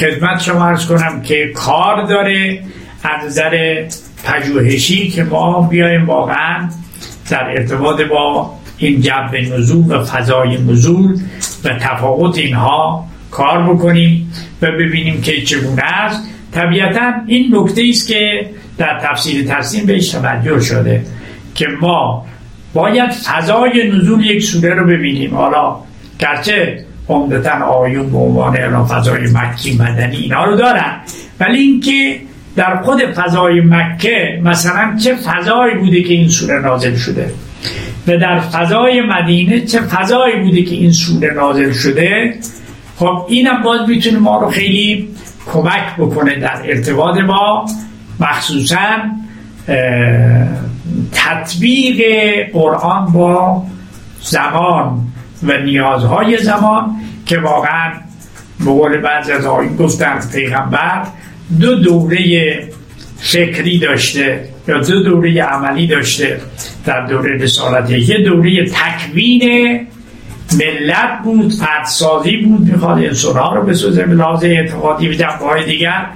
خدمت 0.00 0.40
شما 0.40 0.66
ارز 0.66 0.86
کنم 0.86 1.22
که 1.22 1.52
کار 1.54 2.06
داره 2.06 2.62
از 3.02 3.26
نظر 3.26 3.84
پژوهشی 4.24 5.08
که 5.08 5.24
ما 5.24 5.62
بیایم 5.62 6.06
واقعا 6.06 6.68
در 7.30 7.44
ارتباط 7.44 8.00
با 8.00 8.50
این 8.78 9.00
جب 9.00 9.30
نزول 9.52 9.96
و 9.96 10.04
فضای 10.04 10.56
نزول 10.56 11.20
و 11.64 11.68
تفاوت 11.68 12.38
اینها 12.38 13.04
کار 13.32 13.74
بکنیم 13.74 14.32
و 14.62 14.66
ببینیم 14.70 15.20
که 15.20 15.42
چگونه 15.42 15.82
است. 15.82 16.28
طبیعتا 16.52 17.12
این 17.26 17.54
نکته 17.56 17.82
است 17.90 18.08
که 18.08 18.50
در 18.78 19.00
تفسیر 19.02 19.46
ترسیم 19.46 19.86
بهش 19.86 20.10
توجه 20.10 20.60
شده 20.60 21.02
که 21.54 21.66
ما 21.80 22.26
باید 22.74 23.10
فضای 23.10 23.90
نزول 23.92 24.24
یک 24.24 24.42
سوره 24.42 24.74
رو 24.74 24.86
ببینیم. 24.86 25.34
حالا 25.34 25.76
گرچه 26.18 26.84
عمدتا 27.08 27.64
آیون 27.64 28.10
به 28.10 28.18
عنوان 28.18 28.84
فضای 28.84 29.20
مکی 29.20 29.78
مدنی 29.80 30.16
اینا 30.16 30.44
رو 30.44 30.56
دارن 30.56 30.96
ولی 31.40 31.58
اینکه 31.58 32.20
در 32.56 32.82
خود 32.82 33.00
فضای 33.00 33.60
مکه 33.60 34.40
مثلا 34.44 34.96
چه 35.04 35.14
فضایی 35.14 35.74
بوده 35.74 36.02
که 36.02 36.14
این 36.14 36.28
سوره 36.28 36.60
نازل 36.60 36.96
شده 36.96 37.30
و 38.08 38.16
در 38.16 38.40
فضای 38.40 39.00
مدینه 39.00 39.60
چه 39.60 39.80
فضایی 39.80 40.36
بوده 40.36 40.62
که 40.62 40.74
این 40.74 40.92
سوره 40.92 41.34
نازل 41.34 41.72
شده 41.72 42.34
خب 42.96 43.26
اینم 43.28 43.62
باز 43.62 43.88
می‌تونه 43.88 44.18
ما 44.18 44.40
رو 44.40 44.50
خیلی 44.50 45.08
کمک 45.52 45.96
بکنه 45.98 46.34
در 46.34 46.60
ارتباط 46.64 47.18
با 47.18 47.64
مخصوصا 48.20 48.98
تطبیق 51.12 52.02
قرآن 52.52 53.12
با 53.12 53.62
زمان 54.20 55.00
و 55.42 55.58
نیازهای 55.58 56.38
زمان 56.38 56.90
که 57.26 57.38
واقعا 57.38 57.92
به 58.58 58.64
قول 58.64 58.96
بعضی 58.96 59.32
از 59.32 59.46
آیین 59.46 59.76
گفتن 59.76 60.20
پیغمبر 60.32 61.06
دو 61.60 61.74
دوره 61.74 62.18
فکری 63.18 63.78
داشته 63.78 64.48
یا 64.68 64.78
دو 64.78 65.02
دوره 65.02 65.42
عملی 65.42 65.86
داشته 65.86 66.40
در 66.84 67.06
دوره 67.06 67.36
رسالت 67.36 67.90
یه 67.90 68.18
دوره 68.18 68.64
تکوین 68.64 69.80
ملت 70.54 71.22
بود 71.24 71.52
فردسازی 71.52 72.36
بود 72.36 72.72
می‌خواد 72.72 72.98
انسان 72.98 73.54
رو 73.56 73.62
بسازه 73.62 74.04
به 74.04 74.14
لحاظ 74.14 74.44
اعتقادی 74.44 75.08
و 75.08 75.12
جنبه 75.12 75.64
دیگر 75.66 76.06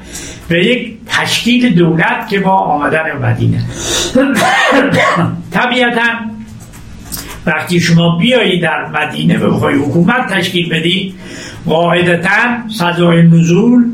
و 0.51 0.55
یک 0.55 0.97
تشکیل 1.07 1.75
دولت 1.75 2.29
که 2.29 2.41
با 2.41 2.51
آمدن 2.51 3.13
مدینه. 3.23 3.65
طبیعتا 5.51 6.03
وقتی 7.47 7.81
شما 7.81 8.19
بیایی 8.19 8.61
در 8.61 8.87
مدینه 8.87 9.39
و 9.39 9.55
بخوای 9.55 9.75
حکومت 9.75 10.27
تشکیل 10.31 10.69
بدی 10.69 11.15
قاعدتا 11.67 12.69
فضای 12.81 13.23
نزول 13.23 13.85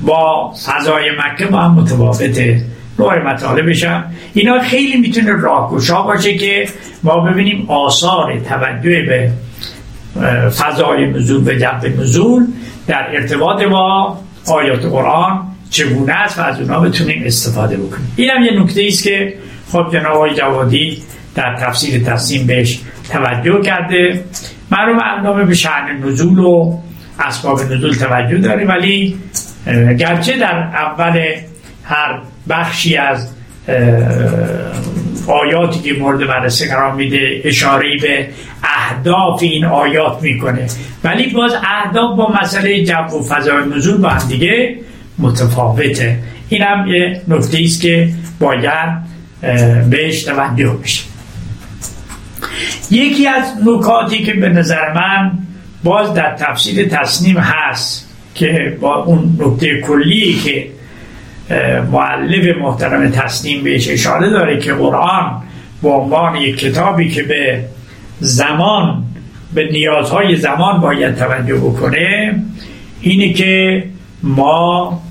با 0.00 0.52
فضای 0.66 1.10
مکه 1.10 1.46
با 1.46 1.58
هم 1.58 1.74
متفاوته. 1.74 2.64
راه 2.96 3.18
مطالبش 3.18 3.84
هم 3.84 4.04
اینا 4.34 4.58
خیلی 4.60 5.00
می‌تونه 5.00 5.32
راهگشا 5.32 6.02
باشه 6.02 6.34
که 6.34 6.68
ما 7.02 7.20
ببینیم 7.20 7.70
آثار 7.70 8.40
توجه 8.40 9.02
به 9.02 9.30
فضای 10.50 11.06
نزول 11.06 11.44
به 11.44 11.58
جنب 11.58 12.00
نزول 12.00 12.46
در 12.86 13.06
ارتباط 13.12 13.62
با 13.62 14.18
آیات 14.46 14.84
قرآن 14.84 15.48
چگونه 15.70 16.12
است 16.12 16.38
و 16.38 16.42
از 16.42 16.60
اونها 16.60 16.80
بتونیم 16.80 17.22
استفاده 17.26 17.76
بکنیم. 17.76 18.12
این 18.16 18.30
هم 18.30 18.42
یه 18.42 18.62
نکته 18.62 18.84
است 18.88 19.02
که 19.02 19.34
خب 19.72 19.86
جناب 19.92 20.16
آقای 20.16 20.34
جوادی 20.34 21.02
در 21.34 21.56
تفسیر 21.56 22.02
تفسیم 22.02 22.46
بهش 22.46 22.80
توجه 23.10 23.60
کرده. 23.60 24.24
مرحوم 24.70 25.00
علامه 25.00 25.44
به 25.44 25.54
شعن 25.54 25.98
نزول 26.04 26.38
و 26.38 26.78
اسباب 27.20 27.60
نزول 27.60 27.94
توجه 27.94 28.38
داره 28.38 28.64
ولی 28.64 29.18
گرچه 29.98 30.38
در 30.38 30.54
اول 30.54 31.20
هر 31.84 32.20
بخشی 32.48 32.96
از 32.96 33.28
آیاتی 35.26 35.80
که 35.80 35.92
مورد 36.00 36.26
بررسی 36.26 36.68
قرار 36.68 36.92
میده 36.92 37.40
اشاره 37.44 37.96
به 38.02 38.28
اهداف 38.64 39.42
این 39.42 39.64
آیات 39.64 40.22
می‌کنه. 40.22 40.66
ولی 41.04 41.30
باز 41.30 41.52
اهداف 41.54 42.16
با 42.16 42.32
مسئله 42.42 42.84
جو 42.84 42.94
و 42.94 43.22
فضای 43.22 43.64
نزول 43.76 43.96
با 43.96 44.08
هم 44.08 44.28
دیگه 44.28 44.76
متفاوته. 45.18 46.18
این 46.48 46.62
هم 46.62 46.86
یه 46.86 47.20
نکته 47.28 47.58
است 47.64 47.80
که 47.80 48.08
باید 48.40 49.02
بهش 49.90 50.22
توجه 50.22 50.70
بشه. 50.82 51.04
یکی 52.90 53.26
از 53.26 53.44
نکاتی 53.66 54.24
که 54.24 54.34
به 54.34 54.48
نظر 54.48 54.92
من 54.92 55.32
باز 55.84 56.14
در 56.14 56.36
تفسیر 56.36 56.88
تصنیم 56.88 57.36
هست 57.36 58.08
که 58.34 58.76
با 58.80 58.94
اون 58.94 59.38
نکته 59.38 59.80
کلی 59.80 60.40
که 60.44 60.66
معلف 61.92 62.56
محترم 62.56 63.10
تصنیم 63.10 63.64
بهش 63.64 63.88
اشاره 63.90 64.30
داره 64.30 64.58
که 64.58 64.72
قرآن 64.72 65.42
به 65.82 65.88
عنوان 65.88 66.36
یک 66.36 66.58
کتابی 66.58 67.08
که 67.08 67.22
به 67.22 67.64
زمان 68.20 69.04
به 69.54 69.68
نیازهای 69.72 70.36
زمان 70.36 70.80
باید 70.80 71.16
توجه 71.16 71.54
بکنه 71.56 72.34
اینه 73.00 73.32
که 73.32 73.84
ما 74.22 75.02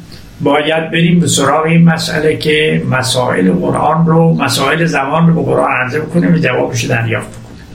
باید 0.42 0.92
بریم 0.92 1.20
به 1.20 1.28
سراغ 1.28 1.66
این 1.66 1.84
مسئله 1.84 2.38
که 2.38 2.82
مسائل 2.90 3.52
قرآن 3.52 4.06
رو 4.06 4.34
مسائل 4.34 4.86
زمان 4.86 5.28
رو 5.28 5.34
به 5.34 5.52
قرآن 5.52 5.72
عرضه 5.72 6.00
بکنیم 6.00 6.34
و 6.34 6.38
جوابش 6.38 6.84
دریافت 6.84 7.30
بکنیم. 7.30 7.66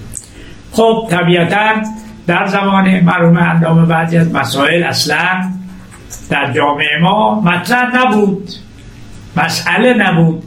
خب 0.73 1.09
طبیعتا 1.11 1.83
در 2.27 2.47
زمان 2.47 3.01
مرحوم 3.01 3.39
علامه 3.39 3.87
بعضی 3.87 4.17
از 4.17 4.33
مسائل 4.33 4.83
اصلا 4.83 5.43
در 6.31 6.53
جامعه 6.53 6.99
ما 7.03 7.41
مطرح 7.41 7.97
نبود 7.97 8.49
مسئله 9.37 9.95
نبود. 9.95 10.43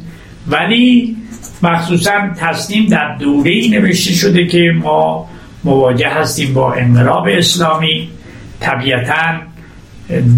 ولی 0.48 1.16
مخصوصا 1.64 2.12
تصنیم 2.40 2.86
در 2.86 3.16
دوره 3.16 3.68
نوشته 3.72 4.14
شده 4.14 4.48
که 4.48 4.74
ما 4.84 5.30
مواجه 5.64 6.10
هستیم 6.10 6.54
با 6.54 6.74
انقلاب 6.74 7.28
اسلامی. 7.28 8.10
طبیعتا 8.60 9.40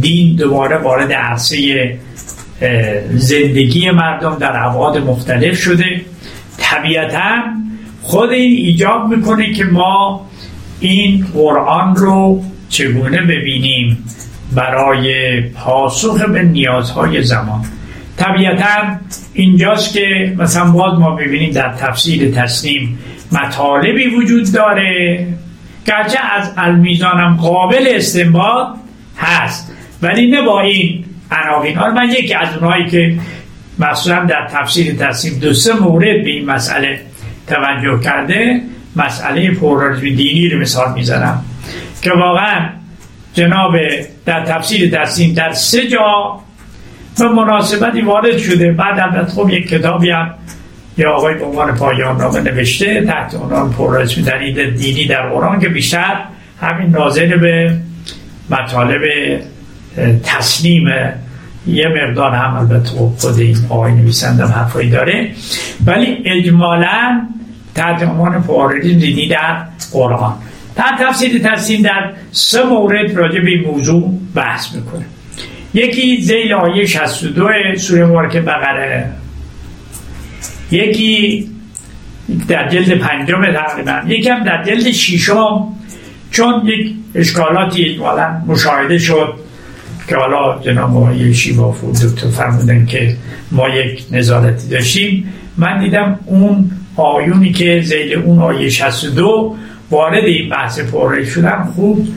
دین 0.01 0.35
دوباره 0.35 0.77
وارد 0.77 1.11
عرصه 1.11 1.99
زندگی 3.11 3.91
مردم 3.91 4.37
در 4.39 4.65
ابعاد 4.65 4.97
مختلف 4.97 5.57
شده. 5.57 6.01
طبیعتا 6.57 7.43
خود 8.01 8.29
این 8.29 8.65
ایجاب 8.65 9.07
می‌کنه 9.07 9.53
که 9.53 9.63
ما 9.63 10.27
این 10.79 11.27
قرآن 11.33 11.95
رو 11.95 12.43
چگونه 12.69 13.21
ببینیم. 13.21 14.05
برای 14.55 15.41
پاسخ 15.41 16.21
به 16.21 16.43
نیازهای 16.43 17.23
زمان. 17.23 17.61
طبیعتا 18.17 18.97
اینجاست 19.33 19.93
که 19.93 20.35
مثلا 20.37 20.71
باز 20.71 20.99
ما 20.99 21.15
ببینیم 21.15 21.51
در 21.51 21.73
تفسیر 21.73 22.31
تسلیم 22.31 22.99
مطالبی 23.31 24.07
وجود 24.07 24.51
داره. 24.53 25.27
گرچه 25.85 26.19
از 26.39 26.53
المیزانم 26.57 27.37
قابل 27.41 27.87
استنباط 27.87 28.67
هست 29.17 29.71
ولی 30.01 30.31
نه 30.31 30.41
با 30.41 30.61
این 30.61 31.05
عناوین. 31.31 31.77
حالا 31.77 31.93
من 31.93 32.09
یکی 32.09 32.33
از 32.33 32.57
اونهایی 32.57 32.89
که 32.89 33.17
مثلا 33.79 34.25
در 34.25 34.47
تفسیر 34.47 34.95
تصمیم 34.95 35.39
دو 35.39 35.53
سه 35.53 35.73
مورد 35.73 36.23
به 36.23 36.29
این 36.29 36.45
مسئله 36.45 36.99
توجه 37.47 37.99
کرده 38.03 38.61
مسئله 38.95 39.51
پورالیسم 39.51 40.15
دینی 40.15 40.49
رو 40.49 40.59
مثال 40.59 40.93
می‌زنم. 40.93 41.45
که 42.01 42.11
واقعا 42.11 42.69
جناب 43.33 43.75
در 44.25 44.45
تفسیر 44.45 44.97
تصمیم 44.97 45.33
در 45.33 45.53
سه 45.53 45.87
جا 45.87 46.39
به 47.19 47.29
مناسبتی 47.29 48.01
وارد 48.01 48.37
شده. 48.37 48.71
بعد 48.71 48.99
البته 48.99 49.31
خب 49.31 49.49
یک 49.49 49.67
کتابی 49.69 50.09
هم 50.09 50.33
یا 50.97 51.11
آقای 51.11 51.35
به 51.35 51.45
عنوان 51.45 51.75
پایان 51.75 52.17
نامه 52.17 52.41
نوشته 52.41 53.05
تحت 53.05 53.35
عنوان 53.35 53.71
پورالیسم 53.71 54.21
در 54.21 54.37
دینی 54.69 55.05
در 55.05 55.29
قرآن 55.29 55.59
که 55.59 55.69
بیشتر 55.69 56.15
همین 56.61 56.89
ناظر 56.89 57.37
به 57.37 57.77
مطالب 58.49 59.01
تسلیم 60.23 60.87
یه 61.67 61.87
مقدار 61.87 62.31
هم 62.31 62.57
البته 62.57 62.89
خود 62.89 63.39
این 63.39 63.57
آقای 63.69 63.93
نویسنده 63.93 64.45
حرفایی 64.45 64.89
داره. 64.89 65.31
ولی 65.85 66.17
اجمالا 66.25 67.21
تحت 67.75 68.03
عنوان 68.03 68.43
پواردیزم 68.43 68.99
دینی 68.99 69.27
در 69.27 69.63
قرآن. 69.93 70.33
در 70.75 70.97
تفسیر 70.99 71.39
تسلیم 71.39 71.81
در 71.81 72.13
سه 72.31 72.63
مورد 72.63 73.15
راجع 73.15 73.39
به 73.39 73.49
این 73.49 73.61
موضوع 73.61 74.13
بحث 74.35 74.75
می‌کنه. 74.75 75.05
یکی 75.73 76.21
زیل 76.21 76.53
آیه 76.53 76.85
62 76.85 77.77
سوره 77.77 78.05
مبارکه 78.05 78.41
بقره. 78.41 79.11
یکی 80.71 81.47
در 82.47 82.69
جلد 82.69 82.97
پنجم 82.97 83.51
تقریبا. 83.53 84.01
یکم 84.07 84.43
در 84.43 84.63
جلد 84.63 84.91
ششم 84.91 85.67
چون 86.31 86.65
یک 86.65 86.93
اشکالاتی 87.15 87.97
والا 87.97 88.41
مشاهده 88.47 88.97
شد 88.97 89.33
که 90.07 90.15
حالا 90.15 90.59
جناب 90.61 90.97
آقای 90.97 91.33
شیبافور 91.33 91.93
دکتر 91.93 92.27
فرمودن 92.27 92.85
که 92.85 93.15
ما 93.51 93.69
یک 93.69 94.03
نظارتی 94.11 94.67
داشتیم. 94.67 95.33
من 95.57 95.79
دیدم 95.79 96.19
اون 96.25 96.71
آیونی 96.95 97.51
که 97.51 97.81
زیل 97.81 98.13
اون 98.13 98.39
آیه 98.39 98.69
62 98.69 99.55
وارد 99.91 100.23
این 100.23 100.49
بحث 100.49 100.79
پره 100.79 101.25
شدن 101.25 101.63
خوب 101.75 102.07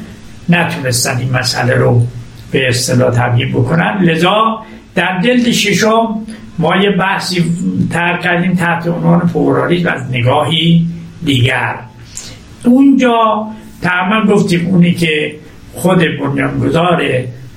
نتونستن 0.48 1.18
این 1.18 1.30
مسئله 1.30 1.74
رو 1.74 2.02
به 2.50 2.68
اصطلاح 2.68 3.10
تبیین 3.10 3.52
بکنن. 3.52 3.98
لذا 4.02 4.62
در 4.94 5.20
جلد 5.24 5.50
ششم 5.50 6.26
ما 6.58 6.76
یه 6.76 6.90
بحثی 6.90 7.44
تر 7.90 8.16
کردیم 8.16 8.54
تحت 8.54 8.86
عنوان 8.86 9.20
پورالیسم 9.20 9.88
از 9.88 10.02
نگاهی 10.10 10.86
دیگر. 11.24 11.74
اونجا 12.64 13.46
تمام 13.82 14.26
گفتیم 14.26 14.66
اونی 14.66 14.94
که 14.94 15.34
خود 15.74 15.98
بنیانگذار 15.98 17.02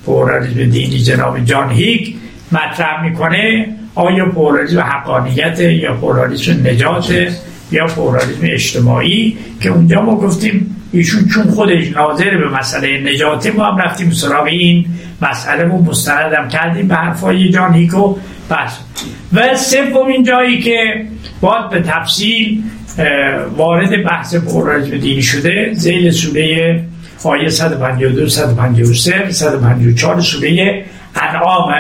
پورالیسم 0.06 0.70
دینی 0.70 1.00
جناب 1.00 1.40
جان 1.40 1.70
هیک 1.70 2.16
مطرح 2.52 3.04
می‌کنه 3.04 3.68
آیا 3.96 4.26
پورالیسم 4.26 4.80
حقانیت 4.80 5.60
یا 5.60 5.94
پورالیسم 5.94 6.68
نجات 6.68 7.38
یا 7.72 7.86
پورالیسم 7.86 8.42
اجتماعی 8.44 9.38
که 9.62 9.70
اونجا 9.70 10.02
ما 10.02 10.16
گفتیم 10.16 10.76
ایشون 10.92 11.28
چون 11.28 11.44
خودش 11.44 11.92
ناظر 11.92 12.38
به 12.38 12.50
مسئله 12.50 13.12
نجات 13.14 13.56
ما 13.56 13.66
هم 13.66 13.78
رفتیم 13.78 14.12
سراغ 14.12 14.44
این 14.44 14.86
مسئله 15.22 15.64
رو 15.64 15.82
مستندم 15.84 16.48
کردیم 16.48 16.88
به 16.88 16.96
حرفای 16.96 17.50
جان 17.50 17.74
هیکو. 17.74 18.16
بس. 18.52 18.80
و 19.34 19.56
سومین 19.56 20.24
جایی 20.24 20.62
که 20.62 21.06
باید 21.42 21.70
به 21.70 21.82
تفصیل 21.82 22.64
وارد 23.58 24.04
بحث 24.06 24.36
پورالیسم 24.36 24.98
دینی 24.98 25.22
شده 25.22 25.74
زیل 25.74 26.12
سوره 26.12 26.84
آیه 27.24 27.50
152 27.50 28.30
153 28.30 29.32
154 29.32 30.22
سوره 30.22 30.86
انعام. 31.16 31.74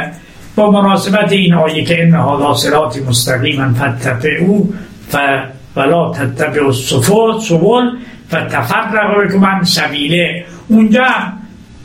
با 0.55 0.71
مناسبت 0.71 1.31
این 1.31 1.53
آیه 1.53 1.83
که 1.83 2.03
این 2.03 2.13
هذا 2.13 2.53
صراط 2.53 2.97
مستقیما 2.97 3.73
او 4.39 4.73
ف 5.09 5.15
ولا 5.77 6.11
تتبع 6.11 6.65
السفل 6.65 7.39
سبل 7.41 7.91
فتفرق 8.27 9.25
بكم 9.25 9.63
سبیله 9.63 10.45
اونجا 10.67 11.07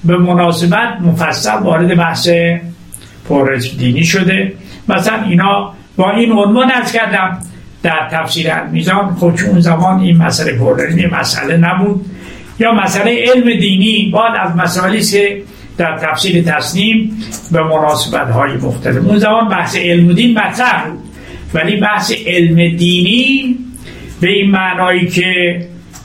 به 0.04 0.16
مناسبت 0.16 1.00
مفصل 1.00 1.58
وارد 1.62 1.96
بحث 1.96 2.28
پرش 3.28 3.74
دینی 3.78 4.04
شده. 4.04 4.52
مثلا 4.88 5.22
اینا 5.22 5.72
با 5.96 6.10
این 6.10 6.32
عنوان 6.32 6.70
از 6.70 6.92
کردم 6.92 7.38
در 7.82 8.08
تفسیر 8.12 8.62
میزان 8.62 9.14
خود 9.14 9.40
اون 9.48 9.60
زمان 9.60 10.00
این 10.00 10.16
مسئله 10.16 10.52
پرش 10.52 11.12
مسئله 11.12 11.56
نبود. 11.56 12.06
یا 12.58 12.72
مسئله 12.72 13.24
علم 13.26 13.60
دینی 13.60 14.12
بعد 14.14 14.36
از 14.40 14.56
مسائلی 14.56 15.02
که 15.02 15.42
در 15.78 15.98
تفسیر 15.98 16.42
تصنیم 16.42 17.16
به 17.52 17.62
مناسبت 17.62 18.30
های 18.30 18.52
مختلف. 18.52 19.06
اون 19.06 19.18
زمان 19.18 19.48
بحث 19.48 19.76
علم 19.76 20.12
دین 20.12 20.38
مطرح 20.38 20.88
بود. 20.88 20.98
ولی 21.54 21.76
بحث 21.76 22.12
علم 22.26 22.76
دینی 22.76 23.56
به 24.22 24.28
این 24.28 24.50
معنایی 24.50 25.06
که 25.06 25.60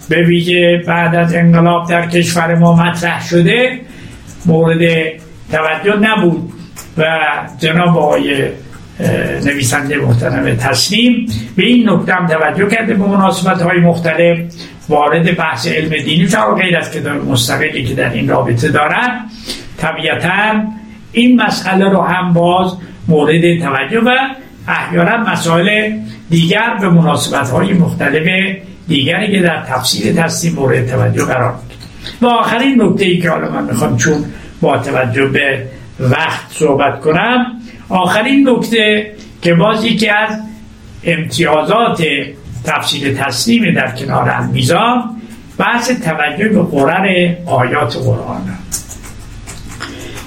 به 0.10 0.24
ویژه 0.24 0.84
بعد 0.88 1.16
از 1.16 1.36
انقلاب 1.36 1.90
در 1.90 2.08
کشور 2.08 2.56
ما 2.56 2.76
مطرح 2.76 3.28
شده 3.28 3.80
مورد 4.46 4.80
توجه 5.52 5.96
نبود 5.96 6.54
و 6.98 7.04
جناب 7.60 7.98
آقای 7.98 8.50
نویسنده 9.46 9.98
محترم 9.98 10.56
تسلیم 10.56 11.26
به 11.56 11.66
این 11.66 11.90
نکته 11.90 12.14
هم 12.14 12.28
توجه 12.28 12.68
کرده 12.68 12.94
به 12.94 13.06
مناسبت 13.06 13.62
های 13.62 13.80
مختلف 13.80 14.40
وارد 14.90 15.38
بحث 15.38 15.68
علم 15.68 16.04
دینی 16.04 16.28
شد 16.28 16.38
غیر 16.62 16.78
از 16.78 16.92
کتاب 16.92 17.30
مستقلی 17.30 17.84
که 17.84 17.94
در 17.94 18.14
این 18.14 18.28
رابطه 18.28 18.70
دارن. 18.70 19.22
طبیعتا 19.78 20.64
این 21.12 21.42
مسئله 21.42 21.90
رو 21.90 22.02
هم 22.02 22.34
باز 22.34 22.74
مورد 23.08 23.60
توجه 23.60 24.00
و 24.00 24.12
احیانا 24.68 25.18
مسائل 25.18 25.98
دیگر 26.30 26.78
به 26.82 26.90
مناسبت 26.90 27.50
های 27.50 27.74
مختلف 27.74 28.56
دیگری 28.88 29.32
که 29.32 29.42
در 29.42 29.62
تفسیر 29.62 30.14
تصدیم 30.14 30.54
مورد 30.54 30.88
توجه 30.88 31.26
قرار 31.26 31.54
می‌گیره 31.54 31.80
و 32.22 32.26
آخرین 32.26 32.82
نکته 32.82 33.06
ای 33.06 33.18
که 33.18 33.30
حالا 33.30 33.52
من 33.52 33.64
می‌خوام 33.64 33.98
چون 33.98 34.26
با 34.62 34.78
توجه 34.78 35.26
به 35.26 35.68
وقت 36.00 36.46
صحبت 36.50 37.00
کنم 37.02 37.46
آخرین 37.90 38.50
نکته 38.50 39.12
که 39.42 39.54
بازی 39.54 39.96
که 39.96 40.18
از 40.18 40.40
امتیازات 41.04 42.04
تفسیر 42.64 43.14
تسلیم 43.14 43.74
در 43.74 43.92
کنار 43.92 44.42
میزان 44.42 45.04
بحث 45.58 45.92
توجه 45.92 46.50
به 46.50 46.64
قرر 46.64 47.36
آیات 47.46 47.98
قرآن 47.98 48.42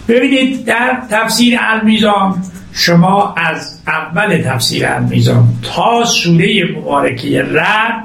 ببینید 0.08 0.64
در 0.64 1.02
تفسیر 1.10 1.58
المیزان 1.60 2.42
شما 2.72 3.34
از 3.36 3.80
اول 3.86 4.42
تفسیر 4.42 4.86
المیزان 4.86 5.48
تا 5.62 6.04
سوره 6.04 6.64
مبارکه 6.76 7.42
رد 7.42 8.02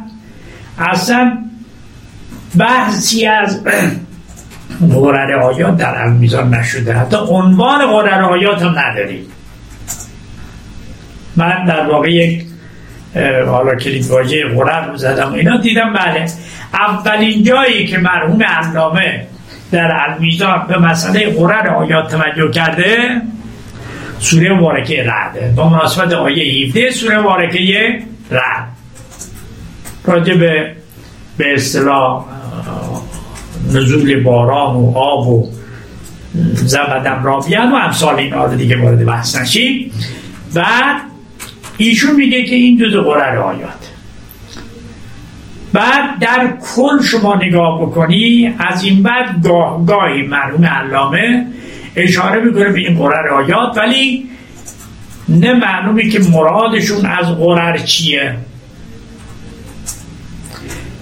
اصلا 0.80 1.38
بحثی 2.57 3.28
از 3.28 3.63
قرر 4.80 5.34
آیات 5.34 5.78
در 5.78 6.01
المیزان 6.01 6.53
نشده. 6.53 6.93
حتی 6.93 7.18
عنوان 7.18 7.86
قرر 7.86 8.22
آیات 8.22 8.61
هم 8.61 8.80
نداریم 8.80 9.26
من 11.36 11.66
در 11.66 11.88
واقع 11.88 12.11
یک 12.11 12.45
حالا 13.47 13.76
کلید 13.76 14.07
واژه 14.07 14.45
قرر 14.55 14.88
رو 14.88 14.97
زدم. 14.97 15.34
اینا 15.34 15.57
دیدم 15.57 15.93
بله. 15.93 16.26
اولین 16.74 17.43
جایی 17.43 17.88
که 17.88 17.97
مرحوم 17.97 18.43
علامه 18.43 19.28
در 19.72 19.91
المیزان 20.07 20.66
به 20.68 20.78
مسئله 20.78 21.30
قرر 21.30 21.68
آیات 21.68 22.11
توجه 22.11 22.51
کرده 22.51 23.22
سوره 24.26 24.54
مبارکه 24.54 25.04
رعده 25.04 25.54
با 25.56 25.70
مناسبت 25.70 26.14
آیه 26.14 26.68
17 26.68 26.92
سوره 26.92 27.20
مبارکه 27.20 28.00
رعد 28.32 28.68
راجع 30.06 30.36
به 30.36 30.72
به 31.38 31.54
اصطلاح 31.54 32.26
نزول 33.74 34.24
باران 34.24 34.76
و 34.76 34.94
آب 34.96 35.28
و 35.28 35.50
زبدم 36.54 37.24
رابیان 37.24 37.72
و 37.72 37.76
امثال 37.76 38.16
این 38.16 38.34
رو 38.34 38.56
دیگه 38.56 38.82
وارد 38.82 39.06
بحث 39.06 39.36
نشیم. 39.36 39.92
بعد 40.54 41.02
ایشون 41.78 42.16
میگه 42.16 42.44
که 42.44 42.56
این 42.56 42.78
جز 42.78 42.96
قرر 42.96 43.38
آیات. 43.38 43.92
بعد 45.74 46.20
در 46.20 46.54
کل 46.76 47.02
شما 47.04 47.36
نگاه 47.36 47.82
بکنی 47.82 48.56
از 48.60 48.84
این 48.84 49.04
بعد 49.04 49.44
گاه 49.44 49.86
گاهی 49.86 50.22
مرحوم 50.22 50.66
علامه 50.66 51.46
اشاره 51.96 52.41
می‌کنه 52.41 52.70
به 52.70 52.80
این 52.80 52.98
قرر 52.98 53.28
آیات 53.28 53.78
ولی 53.78 54.30
نه 55.30 55.54
معلومی 55.54 56.10
که 56.10 56.20
مرادشون 56.20 57.06
از 57.06 57.38
قرر 57.38 57.78
چیه. 57.78 58.36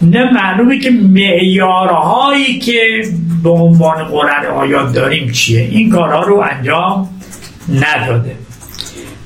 نه 0.01 0.33
معلومه 0.33 0.79
که 0.79 0.89
معیارهایی 0.91 2.59
که 2.59 3.03
به 3.43 3.49
عنوان 3.49 4.03
قرر 4.03 4.47
آیات 4.47 4.93
داریم 4.93 5.31
چیه. 5.31 5.61
این 5.61 5.89
کارها 5.89 6.23
رو 6.23 6.45
انجام 6.51 7.09
نداده. 7.69 8.35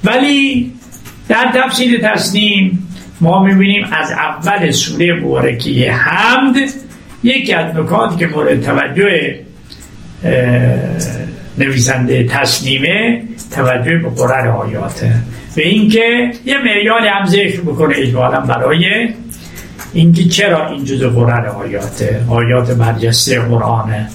ولی 0.04 0.72
در 1.30 1.52
تفسیر 1.54 2.00
تصنیم 2.00 2.88
ما 3.22 3.44
می‌بینیم 3.44 3.88
از 3.92 4.12
اول 4.12 4.72
سوره 4.72 5.14
مبارکه 5.14 5.92
حمد 5.92 6.56
یکی 7.24 7.54
از 7.54 7.76
نکاتی 7.76 8.18
که 8.18 8.28
مورد 8.28 8.62
توجه 8.62 9.40
نویسنده 11.58 12.24
تصنیمه 12.24 13.24
توجه 13.52 13.98
به 13.98 14.10
قرر 14.10 14.48
آیاته 14.48 15.14
به 15.56 15.68
اینکه 15.68 16.32
یه 16.46 16.58
معیاری 16.58 17.08
هم 17.08 17.26
ذکر 17.26 17.62
بکنه 17.62 17.96
اجمالا 17.98 18.40
برای 18.40 19.10
اینکه 19.94 20.24
چرا 20.24 20.70
این 20.70 20.84
جز 20.86 21.04
قرر 21.04 21.48
آیاته 21.48 22.22
آیات 22.30 22.72
برجسته 22.72 23.40
قرآنه 23.40 24.08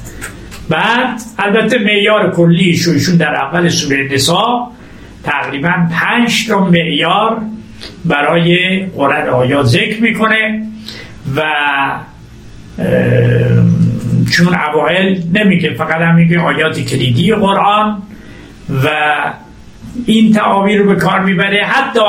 بعد 0.69 1.21
البته 1.39 1.79
معیار 1.79 2.31
کلی 2.31 2.77
شویشون 2.77 3.17
در 3.17 3.35
اول 3.35 3.69
سوره 3.69 4.09
نسا 4.13 4.71
تقریبا 5.25 5.73
پنج 5.93 6.49
تا 6.49 6.65
معیار 6.65 7.37
برای 8.05 8.81
قرآن 8.87 9.29
آیات 9.29 9.67
ذکر 9.67 10.03
می‌کنه 10.03 10.67
و 11.37 11.43
چون 14.33 14.55
اوائل 14.55 15.19
نمیگه 15.35 15.75
فقط 15.75 16.01
هم 16.01 16.15
میگه 16.15 16.41
آیات 16.41 16.81
کلیدی 16.81 17.35
قرآن 17.35 18.03
و 18.85 18.89
این 20.07 20.33
تعابیر 20.33 20.79
رو 20.79 20.95
به 20.95 21.01
کار 21.01 21.21
می‌بره. 21.21 21.65
حتی 21.65 22.01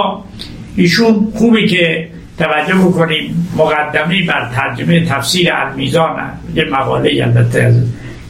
ایشون 0.76 1.28
خوبی 1.36 1.68
که 1.68 2.10
توجه 2.38 2.76
بکنیم 2.76 3.50
مقدمه 3.58 4.26
بر 4.26 4.50
ترجمه 4.56 5.06
تفسیر 5.06 5.54
المیزان 5.54 6.32
یه 6.56 6.64
مقاله 6.64 7.24
البته 7.24 7.62
از 7.62 7.76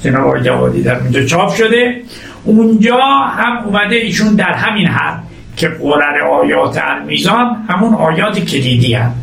جناب 0.04 0.40
جوادی 0.44 0.84
در 0.84 1.00
اونجا 1.00 1.26
چاپ 1.26 1.56
شده. 1.56 2.02
اونجا 2.44 2.98
هم 3.38 3.64
اومده 3.66 3.96
ایشون 3.96 4.36
در 4.36 4.54
همین 4.54 4.88
حد 4.88 5.24
که 5.58 5.68
قرر 5.68 6.22
آیات 6.22 6.82
المیزان 6.84 7.66
همون 7.70 7.94
آیات 7.94 8.40
کلیدی 8.40 8.94
هم 8.94 9.14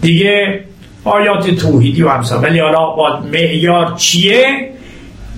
دیگه 0.00 0.64
آیات 1.08 1.50
توحیدی 1.50 2.02
و 2.02 2.08
همسا 2.08 2.40
ولی 2.40 2.58
حالا 2.58 2.86
با 2.86 3.20
معیار 3.32 3.94
چیه؟ 3.96 4.70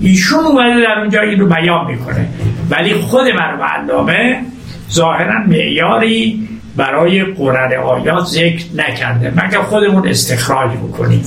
ایشون 0.01 0.39
اومده 0.39 0.81
در 0.81 0.99
اونجا 1.01 1.21
این 1.21 1.41
رو 1.41 1.47
بیان 1.47 1.87
می‌کنه. 1.87 2.29
ولی 2.71 2.95
خود 2.95 3.27
مرموم 3.29 3.63
علامه 3.63 4.41
ظاهرا 4.91 5.39
معیاری 5.47 6.49
برای 6.77 7.25
قرر 7.25 7.75
آیات 7.75 8.25
ذکر 8.25 8.65
نکرده. 8.77 9.33
مگر 9.37 9.63
خودمون 9.63 10.09
استخراج 10.09 10.71
بکنیم. 10.71 11.23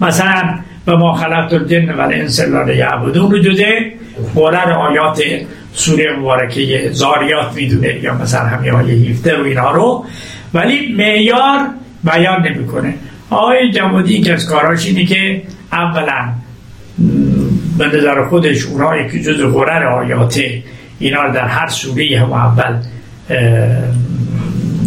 مثلا 0.00 0.58
به 0.86 0.96
ما 0.96 1.14
خلقت 1.14 1.52
الجن 1.52 1.90
و 1.90 2.00
الانس 2.00 2.40
الا 2.40 2.72
یعبدون 2.72 3.30
رو 3.30 3.38
جده 3.38 3.92
قرر 4.34 4.72
آیات 4.72 5.22
سوره 5.72 6.16
مبارکه 6.16 6.90
زاریات 6.92 7.52
می‌دونه 7.54 7.94
یا 8.02 8.14
مثلا 8.14 8.40
همین 8.40 8.70
آیه 8.70 9.10
17 9.10 9.40
و 9.40 9.44
اینا 9.44 9.70
رو. 9.70 10.04
ولی 10.54 10.94
معیار 10.96 11.58
بیان 12.10 12.46
نمی‌کنه. 12.46 12.94
آقای 13.30 13.70
جوادی 13.70 14.20
که 14.20 14.32
از 14.32 14.48
کاراش 14.48 14.86
اینه 14.86 15.04
که 15.04 15.42
اولا 15.72 16.28
به 17.78 17.86
نظر 17.86 18.24
خودش 18.24 18.66
اونایی 18.66 19.08
که 19.08 19.22
جز 19.22 19.40
قرر 19.40 19.86
آیات 19.86 20.40
اینا 20.98 21.22
رو 21.22 21.32
در 21.32 21.46
هر 21.46 21.68
سوره 21.68 22.18
هم 22.20 22.32
اول 22.32 22.76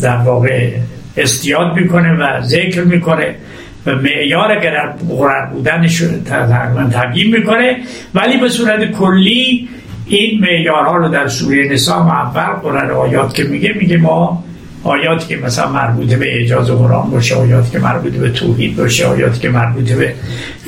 در 0.02 0.18
واقع 0.18 0.70
استیاد 1.18 1.76
می‌کنه 1.76 2.14
و 2.14 2.42
ذکر 2.42 2.82
می‌کنه 2.82 3.36
و 3.86 3.96
معیار 3.96 4.60
در 4.60 4.88
قرر 4.88 5.46
بودنش 5.46 6.04
تقریبا 6.26 6.90
تبیین 6.94 7.36
می‌کنه. 7.38 7.78
ولی 8.14 8.38
به 8.38 8.50
صورت 8.50 8.92
کلی 8.92 9.70
این 10.06 10.40
معیارها 10.42 10.96
رو 10.98 11.10
در 11.10 11.28
سوره 11.28 11.68
نساء 11.72 12.08
اول 12.08 12.54
قرآن 12.62 12.92
آیات 12.92 13.34
که 13.34 13.44
میگه 13.44 13.74
میگه 13.80 13.98
ما 13.98 14.44
آیاتی 14.84 15.28
که 15.28 15.38
مثلا 15.38 15.72
مربوطه 15.72 16.18
به 16.18 16.34
اعجاز 16.34 16.68
قرآن 16.68 17.10
باشه 17.10 17.36
آیاتی 17.36 17.72
که 17.72 17.80
مربوطه 17.80 18.18
به 18.18 18.30
توحید 18.30 18.78
باشه 18.78 19.06
آیاتی 19.06 19.40
که 19.40 19.50
مربوطه 19.50 19.96
به 19.96 20.14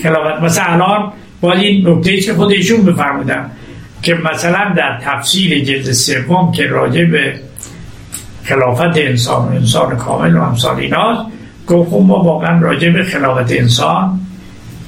خلافت. 0.04 0.44
مثلا 0.44 0.64
الان 0.66 1.12
باید 1.42 1.60
این 1.60 1.88
نکته 1.88 2.18
که 2.18 2.34
خودشون 2.34 2.86
بفرمودن 2.86 3.52
که 4.02 4.14
مثلا 4.14 4.74
در 4.78 5.00
تفسیر 5.02 5.64
جلد 5.64 5.92
سوم 5.92 6.52
که 6.52 6.68
راجع 6.68 7.06
به 7.06 7.34
خلافت 8.44 8.98
انسان 8.98 9.48
و 9.48 9.56
انسان 9.56 9.98
کامل 9.98 10.36
و 10.38 10.42
امثال 10.42 10.80
ایناست 10.80 11.22
گفت 11.68 11.92
خب 11.92 12.04
ما 12.08 12.24
واقعا 12.24 12.62
راجع 12.62 12.90
به 12.90 13.04
خلافت 13.04 13.52
انسان 13.52 14.20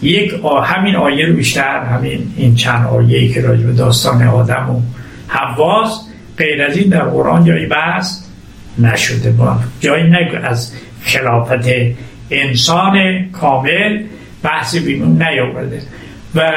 یک 0.02 0.34
آ... 0.44 0.62
همین 0.62 0.96
آیه 0.96 1.26
رو 1.26 1.34
بیشتر 1.34 1.80
همین 1.80 2.34
این 2.38 2.56
چند 2.56 2.88
آیه 2.88 3.34
که 3.34 3.42
راجع 3.42 3.64
به 3.64 3.74
داستان 3.74 4.28
آدم 4.28 4.70
و 4.70 4.82
حواس 5.28 6.02
غیر 6.38 6.62
از 6.62 6.78
این 6.78 6.90
در 6.90 7.04
قرآن 7.04 7.46
جایی 7.46 7.66
بحث 7.66 8.25
نشده 8.80 9.32
با 9.32 9.56
جایی 9.80 10.04
نگو 10.04 10.38
از 10.44 10.74
خلافت 11.02 11.66
انسان 12.32 13.26
کامل 13.32 14.04
بحث 14.44 14.76
بیرون 14.76 15.24
نیاورده. 15.24 15.82
و 16.36 16.52